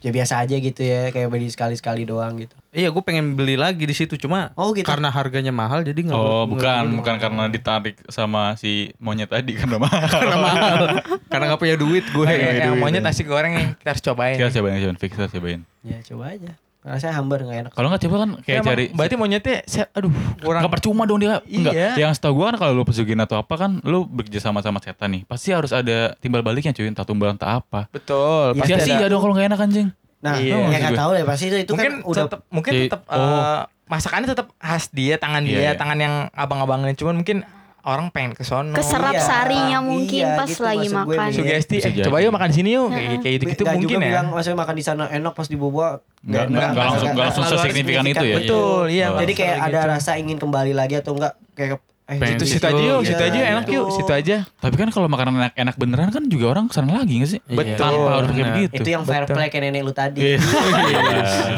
[0.02, 2.58] Ya biasa aja gitu ya, kayak beli sekali-sekali doang gitu.
[2.74, 4.18] iya gue pengen beli lagi di situ.
[4.18, 4.82] Cuma Oh, gitu.
[4.84, 6.18] karena harganya mahal, jadi nggak.
[6.18, 6.98] Oh bukan, beli.
[6.98, 10.10] bukan karena ditarik sama si monyet tadi karena mahal.
[10.18, 10.82] karena mahal.
[11.30, 12.26] karena nggak punya duit gue.
[12.26, 14.36] Kayak yang monyet nasi goreng yang kita harus cobain.
[14.36, 15.62] Kita cobain, cobain, fix kita cobain.
[15.86, 16.52] Ya coba aja.
[16.82, 17.72] Rasanya hambar gak enak.
[17.78, 18.86] Kalau nggak coba kan kayak Ya, emang cari.
[18.90, 20.10] Berarti monyetnya, se- aduh,
[20.42, 20.62] kurang.
[20.66, 21.38] Nggak percuma dong dia.
[21.46, 21.74] Enggak.
[21.78, 21.90] Iya.
[22.10, 25.14] Yang setahu gue kan kalau lu pesugihan atau apa kan lu bekerja sama sama setan
[25.14, 25.22] nih.
[25.30, 27.86] Pasti harus ada timbal baliknya cuy, entah tumbal entah apa.
[27.94, 28.58] Betul.
[28.58, 29.06] Ya, pasti ada.
[29.06, 29.88] ada dong kalau nggak enak anjing.
[30.22, 30.58] Nah, Iya.
[30.70, 33.18] ya nggak tahu deh pasti itu, itu mungkin kan udah tetap mungkin tetap oh.
[33.18, 35.72] eh, masakannya tetap khas dia tangan Iya, dia iya.
[35.74, 37.42] tangan yang abang-abangnya cuman mungkin
[37.84, 39.22] orang pengen ke sono keserap Iya.
[39.22, 41.18] sarinya mungkin Iya, pas gitu lagi gue makan.
[41.24, 41.36] nih.
[41.36, 43.98] sugesti eh coba yuk makan di sini yuk kayak kayak gitu gitu Nggak mungkin juga
[43.98, 45.88] ya bilang maksudnya makan di sana enak pas dibawa
[46.22, 48.36] Nggak, nggak, nggak langsung, nggak langsung sesignifikan itu ya.
[48.38, 49.18] betul iya Oh.
[49.18, 49.92] Jadi kayak ada gitu.
[49.92, 52.54] rasa ingin kembali lagi atau enggak kayak eh Pengen situ gitu.
[52.54, 53.74] situ aja yuk Iya, situ aja enak gitu.
[53.74, 57.14] yuk situ aja Tapi kan kalau makanan enak-enak beneran kan juga orang ke sana lagi
[57.18, 57.40] gak sih?
[57.42, 57.80] Betul.
[57.80, 58.74] Tanpa harus kayak begitu.
[58.76, 59.34] Itu yang fair Betul.
[59.34, 60.20] play kayak nenek lu tadi.
[60.22, 60.38] Iya.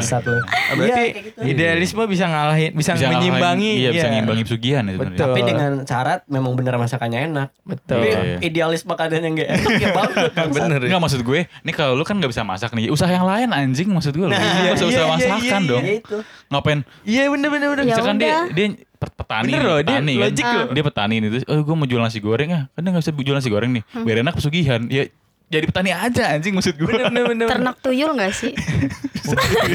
[0.00, 0.30] Satu.
[0.70, 1.38] berarti Iya, kayak gitu.
[1.44, 5.10] idealisme bisa ngalahin bisa, Bisa menyimbangi ngalahin- Iya, bisa ngimbangi pesugihan itu sebenarnya.
[5.12, 5.26] Betul.
[5.26, 7.48] Tapi dengan syarat memang bener masakannya enak.
[7.64, 8.36] betul Tapi Iya, iya.
[8.40, 10.16] idealis makanan yang gak enak ya banget.
[10.30, 10.54] bangsat.
[10.54, 10.86] Bener ya.
[10.86, 13.88] Enggak maksud gue, nih kalau lu kan gak bisa masak nih, usaha yang lain anjing
[13.88, 14.24] maksud gue.
[14.24, 15.82] Nah, Nah, iya, usaha iya, masakan iya, iya, dong.
[15.82, 16.16] Ya itu.
[16.46, 16.80] Ngapain?
[17.04, 18.36] iya bener bener bener Ya Misalkan dia
[19.12, 20.22] petani, Bener loh, dia petani kan.
[20.24, 20.66] logik loh.
[20.72, 22.62] Dia petani nih, terus oh gue mau jual nasi goreng ah.
[22.72, 23.82] Kan dia gak bisa jual nasi goreng nih.
[23.92, 24.04] Hmm.
[24.06, 24.80] Biar enak pesugihan.
[24.88, 25.04] Ya
[25.44, 26.88] jadi petani aja anjing maksud gue.
[26.88, 28.52] bener bener bener Ternak tuyul gak sih?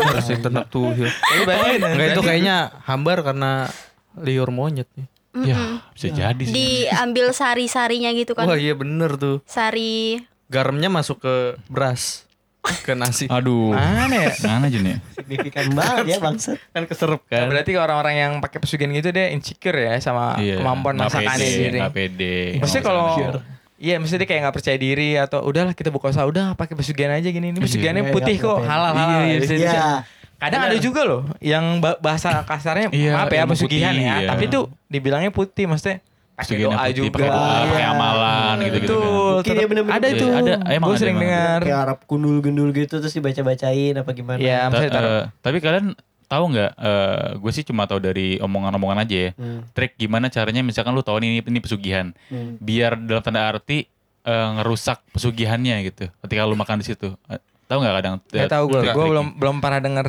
[0.01, 1.09] Harus yang ternak tuyul.
[1.09, 2.55] Tapi bayangin, Enggak itu kayaknya
[2.85, 3.69] hambar karena
[4.17, 5.07] liur monyet nih.
[5.45, 6.53] Ya, bisa jadi sih.
[6.53, 8.49] Diambil sari-sarinya gitu kan.
[8.49, 9.45] Wah iya bener tuh.
[9.45, 10.19] Sari
[10.49, 11.35] Garamnya masuk ke
[11.69, 12.25] beras.
[12.59, 13.25] Ke nasi.
[13.25, 13.71] Aduh.
[13.71, 14.99] mana ya Mana aja nih?
[15.13, 16.57] Signifikan banget ya bangsat.
[16.69, 17.45] kan keserep Ya, kan.
[17.47, 21.77] berarti orang-orang yang pakai pesugihan gitu dia insecure ya sama kemampuan nggak masakannya sendiri.
[21.79, 22.37] nggak pede.
[22.57, 23.05] Maksudnya kalau.
[23.75, 27.09] Iya, maksudnya dia kayak nggak percaya diri atau udahlah kita buka usaha udah pakai pesugihan
[27.11, 27.55] aja gini.
[27.55, 28.67] Ini pesugihannya Iya, putih iya, kok, iya.
[28.67, 29.19] halal halal.
[29.21, 29.83] Iya, iya, Iya.
[30.35, 34.27] Kadang ada juga loh yang ba- bahasa kasarnya Iya, maaf ya pesugihan ya, iya.
[34.29, 35.99] tapi itu dibilangnya putih maksudnya
[36.39, 37.11] pakai doa juga.
[37.11, 38.69] pakai doa, pakai amalan, kan.
[38.69, 38.81] Mungkin
[39.43, 40.25] dia tetap bener-bener ada itu.
[40.27, 41.59] ada, emang Gue sering dengar.
[41.63, 44.39] Kayak Arab gundul-gundul gitu terus dibaca-bacain apa gimana.
[44.39, 45.93] Iya, eh, tapi kalian
[46.29, 46.71] tahu nggak?
[46.77, 49.31] eh, gue sih cuma tahu dari omongan-omongan aja ya.
[49.35, 49.65] Hmm.
[49.73, 50.61] Trik gimana caranya?
[50.61, 52.55] Misalkan lu tahu nih ini, ini pesugihan, Hmm.
[52.61, 56.05] biar dalam tanda arti eh, ngerusak pesugihannya gitu.
[56.21, 57.15] Ketika lu makan di situ,
[57.69, 58.15] tahu nggak kadang?
[58.33, 60.07] Gak tahu gue, gue belum belum pernah denger.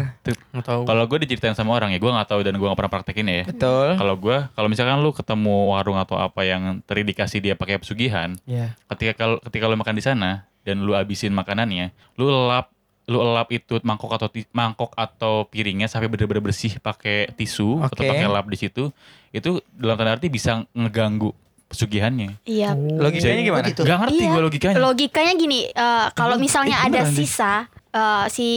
[0.64, 3.44] Kalau gue diceritain sama orang ya, gue nggak tahu dan gue nggak pernah praktekin ya.
[3.44, 4.00] Betul.
[4.00, 8.72] Kalau gue, kalau misalkan lu ketemu warung atau apa yang terindikasi dia pakai pesugihan, Iya.
[8.96, 12.72] ketika kalau ketika lu makan di sana dan lu abisin makanannya, lu elap
[13.10, 18.08] lu elap itu mangkok atau mangkok atau piringnya sampai bener-bener bersih pakai tisu atau Oke.
[18.08, 18.88] pakai lap di situ,
[19.34, 21.34] itu dalam tanda arti bisa ngeganggu
[21.70, 22.42] pesugihannya.
[22.42, 22.74] Iya.
[22.74, 23.66] Logikanya gimana?
[23.66, 23.82] gitu.
[23.82, 24.28] Gak ngerti Iya.
[24.28, 24.76] gue logikanya.
[24.76, 28.48] Logikanya gini, eh, kalau misalnya eh, ada sisa eh, si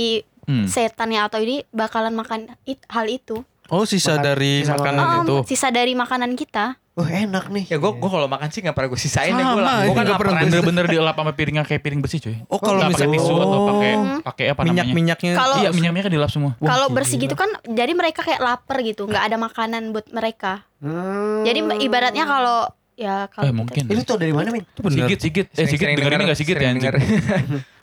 [0.43, 0.68] Hmm.
[0.68, 3.45] setannya atau ini bakalan makan it- hal itu.
[3.72, 5.36] Oh sisa Makan- dari sisa makanan Oh, itu.
[5.47, 6.76] sisa dari makanan kita.
[6.93, 7.66] Wah enak nih.
[7.72, 10.03] Ya gue gue kalau makan sih nggak pernah gue sisain deh gue Sama, gue kan
[10.03, 10.41] nggak pernah.
[10.43, 12.38] Bener-bener dielap sama piringnya kayak piring besi cuy.
[12.45, 14.03] Oh, kalau Nggak pakai misal- tisu atau pakai Oh.
[14.22, 14.74] pakai apa namanya?
[14.84, 15.32] Minyak-minyaknya.
[15.34, 16.51] Kalau- Iya minyak-minyaknya dilap semua.
[16.55, 20.68] Kalau bersih gitu kan, jadi mereka kayak lapar gitu, nggak ada makanan buat mereka.
[20.78, 21.41] Hmm.
[21.41, 23.84] Jadi ibaratnya kalau ya kalau Eh mungkin.
[23.86, 24.64] Ini tuh dari mana, Min?
[24.64, 25.06] Itu bener.
[25.06, 25.48] Sigit, Sigit.
[25.52, 26.82] Eh Sigit dengerin denger, gak Sigit ya anjing?
[26.82, 26.96] denger.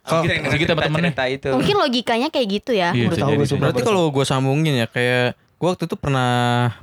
[0.01, 1.13] Kalau Sigit apa temennya?
[1.29, 1.49] itu.
[1.53, 2.91] mungkin logikanya kayak gitu ya.
[2.91, 3.47] Iya, tahu gue.
[3.53, 6.33] Berarti kalau gue sambungin ya kayak gue waktu itu pernah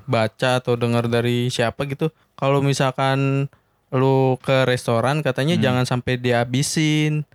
[0.06, 3.50] baca atau dengar dari siapa gitu kalau misalkan
[3.90, 5.64] lu ke restoran katanya Hmm.
[5.64, 7.26] jangan sampai dihabisin.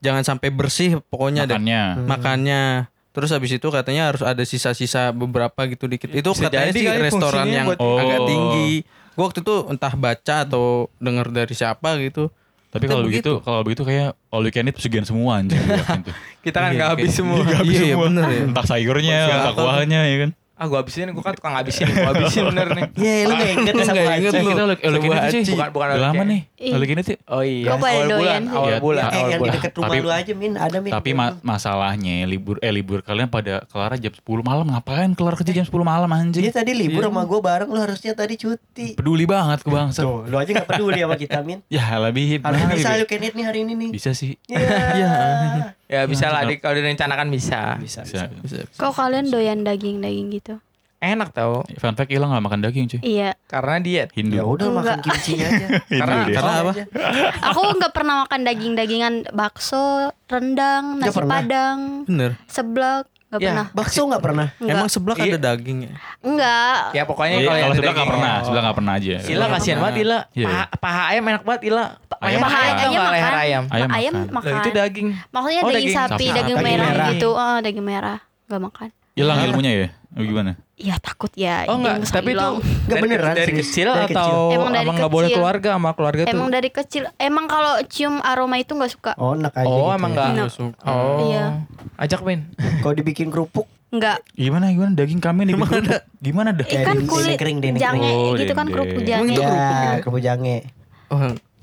[0.00, 1.82] Jangan sampai bersih pokoknya deh Makannya.
[2.04, 2.62] makannya.
[3.10, 6.08] Terus habis itu katanya harus ada sisa-sisa beberapa gitu dikit.
[6.10, 8.26] Itu Bisa katanya sih kali restoran yang buat- agak Oh.
[8.26, 8.72] tinggi.
[9.20, 10.64] Gua waktu itu entah baca atau
[10.96, 12.32] dengar dari siapa gitu.
[12.70, 13.36] Tapi kalau begitu.
[13.36, 15.58] begitu, kalau begitu kayak all you can eat pesugihan semua anjing.
[15.58, 16.14] tuh.
[16.46, 17.36] Kita kan Iya, nggak habis kayak- semua.
[17.60, 18.40] Iya, iya bener ya.
[18.46, 20.30] Entah sayurnya, Masih entah kuahnya ya kan.
[20.60, 22.84] Ah gue habisin, gue kan tukang habisin, gue habisin bener nih.
[23.00, 24.50] Iya, lu gak inget sama Nggak inget lu.
[24.76, 25.54] Kita you can eat sih.
[25.56, 26.40] Bukan- bukan you lama nih.
[26.60, 27.16] Can eat sih.
[27.24, 27.80] Oh iya, awal
[28.12, 29.08] bulan, awal Iya, bulan, iya.
[29.08, 29.54] Eh, awal yang di bulan.
[29.56, 30.52] deket rumah Tapi- lu aja, Min.
[30.54, 30.90] Ada, Min.
[30.92, 35.52] Tapi ma- masalahnya libur eh libur kalian pada kelar jam 10 malam ngapain kelar kerja
[35.54, 36.44] jam 10 malam anjing?
[36.44, 38.88] Dia tadi libur sama gue bareng, lu harusnya tadi cuti.
[38.92, 40.04] Peduli banget ke bangsa.
[40.04, 41.64] Tuh, lu aja gak peduli sama kita, Min.
[41.72, 43.90] Ya lebih Harusnya lebih- bisa lu eat nih hari ini nih.
[43.90, 44.36] Bisa sih.
[44.44, 45.72] Iya.
[45.90, 47.74] Ya bisa lah, di, kalau direncanakan bisa.
[47.76, 48.30] Bisa, Bisa.
[48.30, 48.62] bisa.
[48.72, 50.54] Kok kalian doyan daging-daging gitu?
[50.96, 53.00] Enak tau, Fun fact hilang gak makan daging cuy.
[53.02, 53.32] Iya.
[53.44, 54.08] karena diet.
[54.12, 54.36] Hindu.
[54.36, 55.04] Ya udah makan Enggak.
[55.10, 55.66] kimchi aja.
[55.90, 56.34] Karena- Hindu deh.
[56.36, 56.72] Karena apa?
[57.42, 59.86] Aku nggak pernah makan daging-dagingan bakso,
[60.26, 62.36] rendang, nasi padang, Bener.
[62.46, 63.46] seblak, nggak Ya.
[63.48, 63.66] pernah.
[63.70, 64.46] Bakso gak pernah.
[64.58, 64.74] Enggak.
[64.74, 65.26] Emang sebelah Iya.
[65.28, 65.92] ada dagingnya.
[66.18, 66.82] Enggak.
[66.90, 68.42] Ya pokoknya Iya, kalau yang kalau ada sebelah gak pernah, Oh.
[68.42, 69.14] sebelah gak pernah aja.
[69.24, 70.18] Ila kasihan banget Ila.
[70.32, 70.46] Iya.
[70.46, 71.84] Paha, paha ayam enak banget Ila.
[72.20, 73.32] Ayam paha ayam leher makan.
[73.32, 73.64] ayam.
[73.70, 74.52] Ayam Ayam makan.
[74.58, 75.08] itu daging.
[75.30, 76.26] Maksudnya Oh, daging, daging sapi, sapi.
[76.28, 77.08] daging Daging merah, merah.
[77.08, 77.28] gitu.
[77.30, 78.18] Oh, daging merah.
[78.44, 78.88] Nggak makan.
[79.14, 79.88] Hilang ilmunya ya?
[80.10, 80.58] Oh, gimana?
[80.74, 81.70] Iya takut ya.
[81.70, 82.58] Oh enggak, tapi itu hilang.
[82.58, 83.60] Nggak dari, beneran, dari serius.
[83.62, 84.34] kecil Dari atau kecil.
[84.50, 86.32] Emang dari emang nggak boleh keluarga sama keluarga tuh?
[86.32, 87.02] Emang dari kecil.
[87.14, 89.12] Emang kalau cium aroma itu nggak suka.
[89.14, 90.16] Oh, enak aja Oh, gitu emang ya.
[90.16, 90.28] nggak.
[90.34, 90.50] Enak.
[90.82, 91.18] Oh.
[91.24, 91.44] Iya.
[91.94, 92.40] Ajak Min.
[92.80, 94.22] Kalau dibikin kerupuk, Enggak.
[94.32, 95.54] Gimana gimana daging kambing di
[96.22, 96.62] Gimana dah?
[96.62, 98.38] Kayak Ikan di- kulit kering, jange kering.
[98.38, 99.18] gitu kan Oh, kerupuk jange.
[99.20, 99.98] Emang itu kerupuk ya, ya?
[99.98, 100.56] kerupuk jange.
[101.10, 101.18] Oh,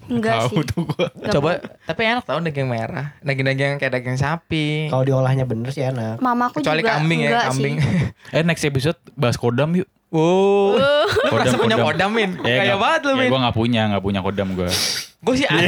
[0.08, 0.58] Enggak sih.
[0.64, 1.08] tuh gua.
[1.30, 1.50] Coba,
[1.84, 3.16] tapi enak tau daging merah.
[3.20, 4.88] Daging-daging kayak daging sapi.
[4.88, 6.18] Kalau diolahnya bener sih enak.
[6.18, 7.76] Mamaku Kecuali juga kambing ya, kambing.
[7.78, 7.92] sih.
[8.36, 9.88] Eh next episode bahas kodam yuk.
[10.08, 10.80] Wow.
[10.80, 12.10] Lu Kodam, punya kodam.
[12.10, 12.40] Min.
[12.40, 13.28] Ya, Kayak nggak- banget lu ya, Min.
[13.28, 14.70] Gue gak punya, gak punya kodam gue.
[15.20, 15.68] Gue sih ada.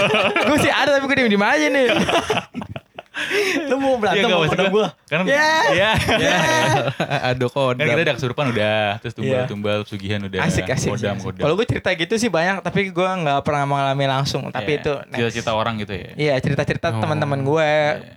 [0.48, 1.86] gue sih ada tapi gue diem diem aja nih.
[3.66, 4.88] Lu mau berantem sama kodam gua?
[5.04, 5.50] Kan, Ya.
[5.68, 5.90] ya.
[7.28, 7.80] Aduh kodam.
[7.80, 10.40] Kan kita ada kesurupan udah, terus tumbal-tumbal, sugihan udah.
[10.40, 10.90] Asik asik.
[10.90, 11.40] Kodam, kodam.
[11.40, 14.48] Kalau gue cerita gitu sih banyak, tapi gue nggak pernah mengalami langsung.
[14.48, 15.18] Tapi Ya, itu next.
[15.18, 16.10] Cita-cita orang gitu ya.
[16.14, 17.70] Iya cerita-cerita Oh, teman-teman gue,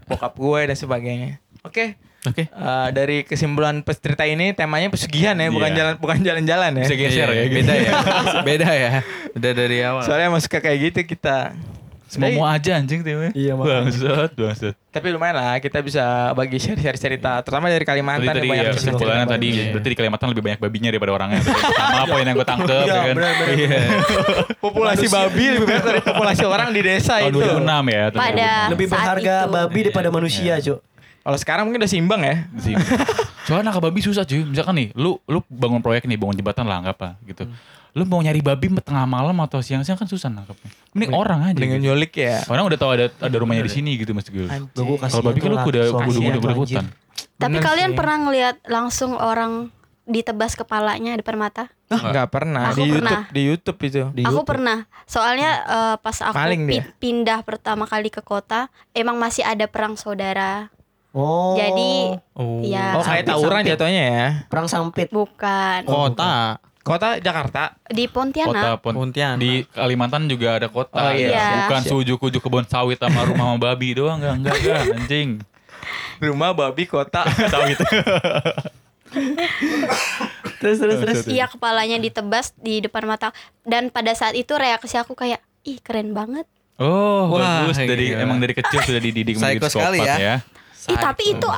[0.06, 1.42] bokap gue dan sebagainya.
[1.62, 1.96] Oke.
[2.22, 2.46] Oke.
[2.46, 5.78] Eh, dari kesimpulan cerita ini temanya pesugihan ya, bukan Iya.
[5.82, 6.84] jalan bukan jalan-jalan ya.
[6.86, 7.44] Bisa geser ya.
[7.44, 7.56] gitu.
[7.58, 7.92] Beda ya.
[8.46, 8.92] Beda ya.
[9.34, 10.06] Beda dari awal.
[10.06, 11.58] Soalnya emang suka kayak gitu kita.
[12.12, 13.32] Semua mau aja anjing timnya.
[13.32, 13.88] Iya, makanya.
[13.88, 14.76] Bangsat, bangsat.
[14.92, 18.72] Tapi lumayan lah kita bisa bagi share-share cerita, terutama dari Kalimantan tadi yang banyak ya
[18.76, 18.84] bagus.
[19.26, 19.72] tadi Iya.
[19.72, 21.40] berarti di Kalimantan lebih banyak babinya daripada orangnya.
[21.40, 23.16] Sama poin yang gue tangkep Iya, ya kan.
[23.50, 23.80] Iya.
[24.58, 27.40] populasi babi lebih banyak dari populasi orang di desa Tahun itu.
[27.40, 28.04] 2006 ya.
[28.06, 28.74] tahun Pada 2006.
[28.76, 29.52] Lebih berharga itu.
[29.54, 30.80] babi daripada manusia, Cuk.
[31.22, 32.36] Kalau sekarang mungkin udah seimbang ya.
[32.58, 32.74] Sih.
[33.44, 34.42] Soalnya nangkap babi susah cuy.
[34.44, 37.46] Misalkan nih, lu lu bangun proyek nih, bangun jembatan lah nggak apa gitu.
[37.92, 40.72] Lu mau nyari babi tengah malam atau siang-siang kan susah nangkapnya.
[40.92, 41.58] Mending orang aja.
[41.58, 41.92] Dengan gitu.
[41.92, 42.40] nyulik ya.
[42.46, 44.24] Orang udah tahu ada ada rumahnya di sini gitu Mas
[44.98, 46.86] kasihan Kalau babi kan lu udah udah udah udah hutan.
[47.36, 47.98] Tapi Bener kalian sih.
[47.98, 49.74] pernah ngelihat langsung orang
[50.04, 51.68] ditebas kepalanya depan mata?
[51.88, 53.12] Enggak pernah Aku di pernah.
[53.22, 54.02] YouTube di YouTube itu.
[54.12, 54.48] Di aku YouTube.
[54.48, 54.78] pernah.
[55.04, 56.84] Soalnya eh, pas aku Maling pi- dia.
[56.98, 60.72] pindah pertama kali ke kota, emang masih ada perang saudara.
[61.12, 61.54] Oh.
[61.54, 62.64] Jadi Oh.
[62.64, 64.28] ya Oh kayak tawuran jatuhnya ya.
[64.48, 65.12] perang sampit.
[65.12, 66.62] bukan Kota.
[66.82, 67.78] Kota Jakarta.
[67.88, 68.82] di Kota Pontianak.
[68.82, 69.38] Pon- Pontianak.
[69.38, 70.98] Di Kalimantan juga ada kota.
[71.00, 71.70] Oh, iya.
[71.70, 75.30] Bukan suju-kuju kebun sawit sama rumah sama babi doang enggak enggak enggak anjing.
[76.18, 77.22] Rumah babi kota.
[77.54, 77.78] Sawit.
[80.58, 81.20] Terus terus terus.
[81.26, 86.14] Iya kepalanya ditebas di depan mata dan pada saat itu reaksi aku kayak ih keren
[86.14, 86.46] banget.
[86.82, 88.26] Oh, Wah, bagus dari gila.
[88.26, 90.16] emang dari kecil sudah dididik menjadi sekali psikopat ya.
[90.18, 90.36] ya.
[90.90, 91.50] Ih tapi itu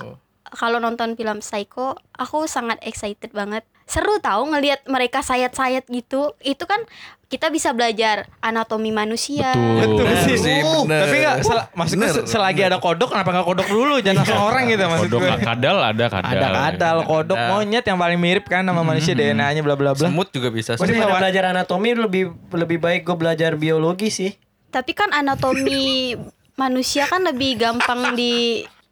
[0.54, 3.62] kalau nonton film Psycho aku sangat excited banget.
[3.84, 6.32] Seru tahu ngelihat mereka sayat-sayat gitu.
[6.40, 6.80] Itu kan
[7.28, 9.52] kita bisa belajar anatomi manusia.
[9.52, 10.06] Betul.
[10.06, 10.38] Bener sih.
[10.38, 11.04] sih, bener.
[11.04, 11.36] Tapi enggak
[11.74, 14.84] maksud gue Bener, se- selagi ada kodok kenapa enggak kodok dulu jangan langsung orang gitu
[14.86, 15.28] maksud Kodok gue.
[15.28, 16.32] nggak kadal ada kadal.
[16.32, 17.50] Ada kadal, kodok, Ada.
[17.52, 20.06] monyet yang paling mirip kan sama manusia DNA-nya bla bla bla.
[20.06, 20.74] Semut juga bisa.
[20.74, 22.24] Maksudnya Maksudnya pada hewan- belajar anatomi lebih
[22.54, 24.32] lebih baik gue belajar biologi sih.
[24.70, 26.16] Tapi kan anatomi
[26.54, 28.14] manusia kan lebih gampang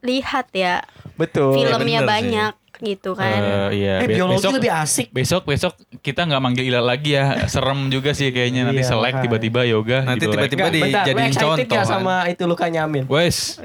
[0.02, 0.82] dilihat ya.
[1.14, 1.54] Betul.
[1.56, 2.08] Filmnya sih.
[2.08, 3.30] banyak gitu kan.
[3.70, 4.02] Eh, iya.
[4.02, 5.08] Eh, Be- biologi besok, lebih asik.
[5.12, 7.46] Besok besok kita nggak manggil Ila lagi ya.
[7.46, 10.50] Serem juga sih kayaknya nanti Iya, selek tiba-tiba yoga Nanti gitu, like.
[10.50, 11.78] tiba-tiba bentar, lu dijadiin contoh.
[11.78, 11.86] kan.
[11.86, 13.06] sama itu luka nyamin?
[13.06, 13.62] Wes,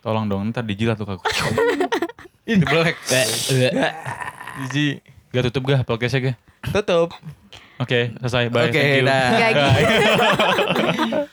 [0.00, 1.22] tolong dong ntar dijilat tuh aku.
[2.50, 2.96] Ini black.
[4.58, 4.98] Jiji.
[5.28, 6.36] Gak tutup gak podcastnya gak?
[6.74, 7.14] Tutup.
[7.78, 8.50] Oke, selesai.
[8.50, 8.66] Bye.
[8.66, 9.06] Oke, Thank you.
[9.06, 9.28] dah.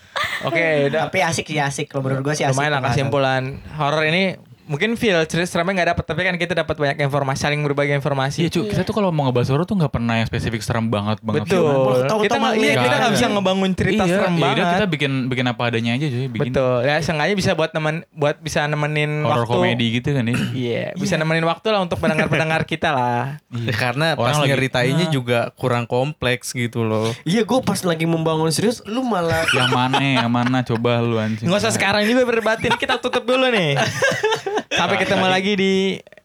[0.45, 1.09] Oke, udah.
[1.09, 2.55] Tapi asik sih asik kalau menurut gue sih asik.
[2.57, 3.41] Lumayan lah kesimpulan
[3.75, 7.87] horor ini mungkin feel seremnya nggak dapat tapi kan kita dapat banyak informasi saling berbagi
[7.87, 10.87] Iya informasi cuy, kita tuh kalau mau ngebahas horor tuh nggak pernah yang spesifik serem
[10.87, 11.45] banget banget.
[11.45, 11.69] betul.
[12.03, 14.65] Malah kita nggak iya, kita nggak bisa ngebangun cerita iya, serem ya banget.
[14.67, 16.75] kita bikin bikin apa adanya aja cuy, bikin betul.
[16.81, 19.53] Ya sengaja bisa buat temen buat bisa nemenin horor waktu.
[19.53, 20.35] komedi gitu kan ya.
[20.51, 23.37] iya bisa nemenin waktu lah untuk pendengar pendengar kita lah.
[23.53, 25.13] Ya, karena Orang pas lagi- nyeritainnya Nah.
[25.13, 27.13] juga kurang kompleks gitu loh.
[27.21, 30.61] Iya gue pas lagi membangun serius lu malah yang mana yang mana?
[30.61, 31.45] Coba lu anjing.
[31.45, 33.77] nggak usah sekarang juga berdebatin kita tutup dulu nih
[34.71, 35.73] sampai ketemu lagi di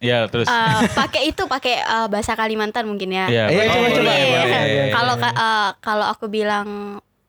[0.00, 0.48] Ya terus.
[0.48, 3.28] Eh, pakai itu pakai eh, bahasa Kalimantan mungkin ya.
[3.28, 4.00] Iya, Iya, boleh, coba, coba.
[4.00, 6.68] boleh, Iya, iya, Kalau eh, kalau aku bilang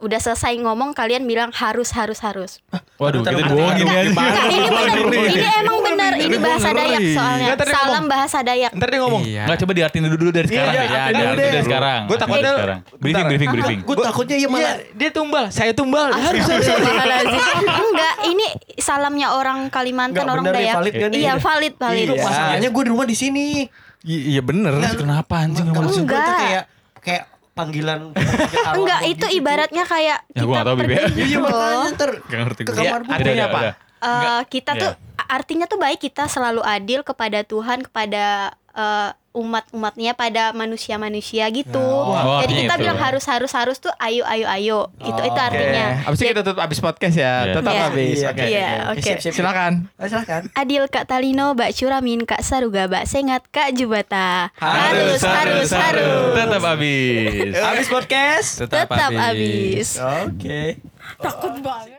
[0.02, 2.52] udah selesai ngomong kalian bilang harus harus harus.
[2.96, 3.72] Waduh, kita Enggak, ya.
[3.78, 5.30] enggak, ini benar.
[5.32, 6.12] Ini emang benar.
[6.14, 7.46] Ini bahasa Dayak soalnya.
[7.48, 8.06] Enggak, Salam ngomong.
[8.08, 8.72] bahasa Dayak.
[8.74, 9.42] ntar dia ngomong Iya.
[9.44, 11.52] Enggak coba diartiin dulu, dulu dari sekarang iya, iya, Ya, dulu diartiin deh.
[11.52, 12.00] dari sekarang.
[12.04, 12.80] Gua takutnya- Dari sekarang.
[12.94, 13.80] Briefing, briefing, briefing.
[13.82, 16.68] gue takutnya ya malah Iya, dia tumbal saya tumbal harus harus
[17.62, 18.46] Enggak, ini
[18.78, 20.76] salamnya orang Kalimantan, Nggak orang ya, Dayak.
[20.76, 21.20] valid nggak nih?
[21.20, 22.08] Iya, valid, valid.
[22.08, 23.48] Iya, masalahnya gue di rumah di sini.
[24.02, 24.74] Iya bener.
[24.76, 26.40] Terus kenapa anjing ngomong maksud gue tuh Enggak.
[26.40, 26.64] kayak
[27.00, 27.24] kayak
[27.62, 28.00] panggilan
[28.78, 29.38] Enggak, itu gitu.
[29.38, 30.80] ibaratnya kayak Ya, gua nggak tahu, ya.
[30.80, 32.76] pergi Iya gitu Gak ngerti ke gue.
[32.76, 33.16] kamar Iya, gua.
[33.16, 33.60] artinya apa?
[34.02, 34.82] Eh, kita Iya.
[34.82, 34.92] tuh
[35.28, 38.24] artinya tuh baik kita selalu adil kepada Tuhan kepada
[38.72, 41.80] eh, umat-umatnya pada manusia-manusia gitu.
[41.80, 42.12] Oh,
[42.44, 42.82] Jadi artinya kita itu.
[42.82, 44.80] bilang harus harus harus tuh ayo ayo ayo.
[44.98, 46.04] Itu itu artinya.
[46.04, 47.54] Abis itu kita tutup abis podcast ya Iya.
[47.54, 47.86] tetap Iya.
[47.88, 49.02] abis Iya, oke Iya, oke.
[49.02, 49.34] Siap, siap.
[49.34, 50.42] silakan Ah, silakan.
[50.54, 54.52] Adil Kak Talino, Mbak Curamin, Kak Saruga, Mbak Sengat, Kak Jubata.
[54.54, 56.36] Harus harus harus.
[56.36, 57.56] Tetap habis.
[57.56, 59.88] abis podcast Tetap habis.
[59.98, 60.78] Oke.
[61.18, 61.90] Takut banget.